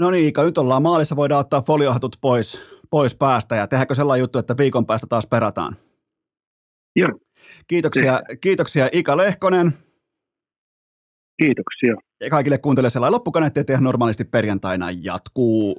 No 0.02 0.10
niin, 0.10 0.28
Ika, 0.28 0.42
nyt 0.42 0.58
ollaan 0.58 0.82
maalissa, 0.82 1.16
voidaan 1.16 1.40
ottaa 1.40 1.62
foliohatut 1.62 2.16
pois, 2.20 2.48
pois 2.90 3.14
päästä 3.14 3.56
ja 3.56 3.66
tehdäänkö 3.66 3.94
sellainen 3.94 4.22
juttu, 4.22 4.38
että 4.38 4.56
viikon 4.56 4.86
päästä 4.86 5.06
taas 5.06 5.26
perataan? 5.26 5.72
Joo. 6.96 7.18
Kiitoksia, 7.66 8.20
kiitoksia 8.40 8.88
Ika 8.92 9.16
Lehkonen. 9.16 9.72
Kiitoksia. 11.42 11.94
Ja 12.20 12.30
kaikille 12.30 12.58
kuuntelijoille 12.58 12.90
sellainen 12.90 13.14
loppukaneetti, 13.14 13.60
että 13.60 13.72
ihan 13.72 13.84
normaalisti 13.84 14.24
perjantaina 14.24 14.90
jatkuu. 15.02 15.78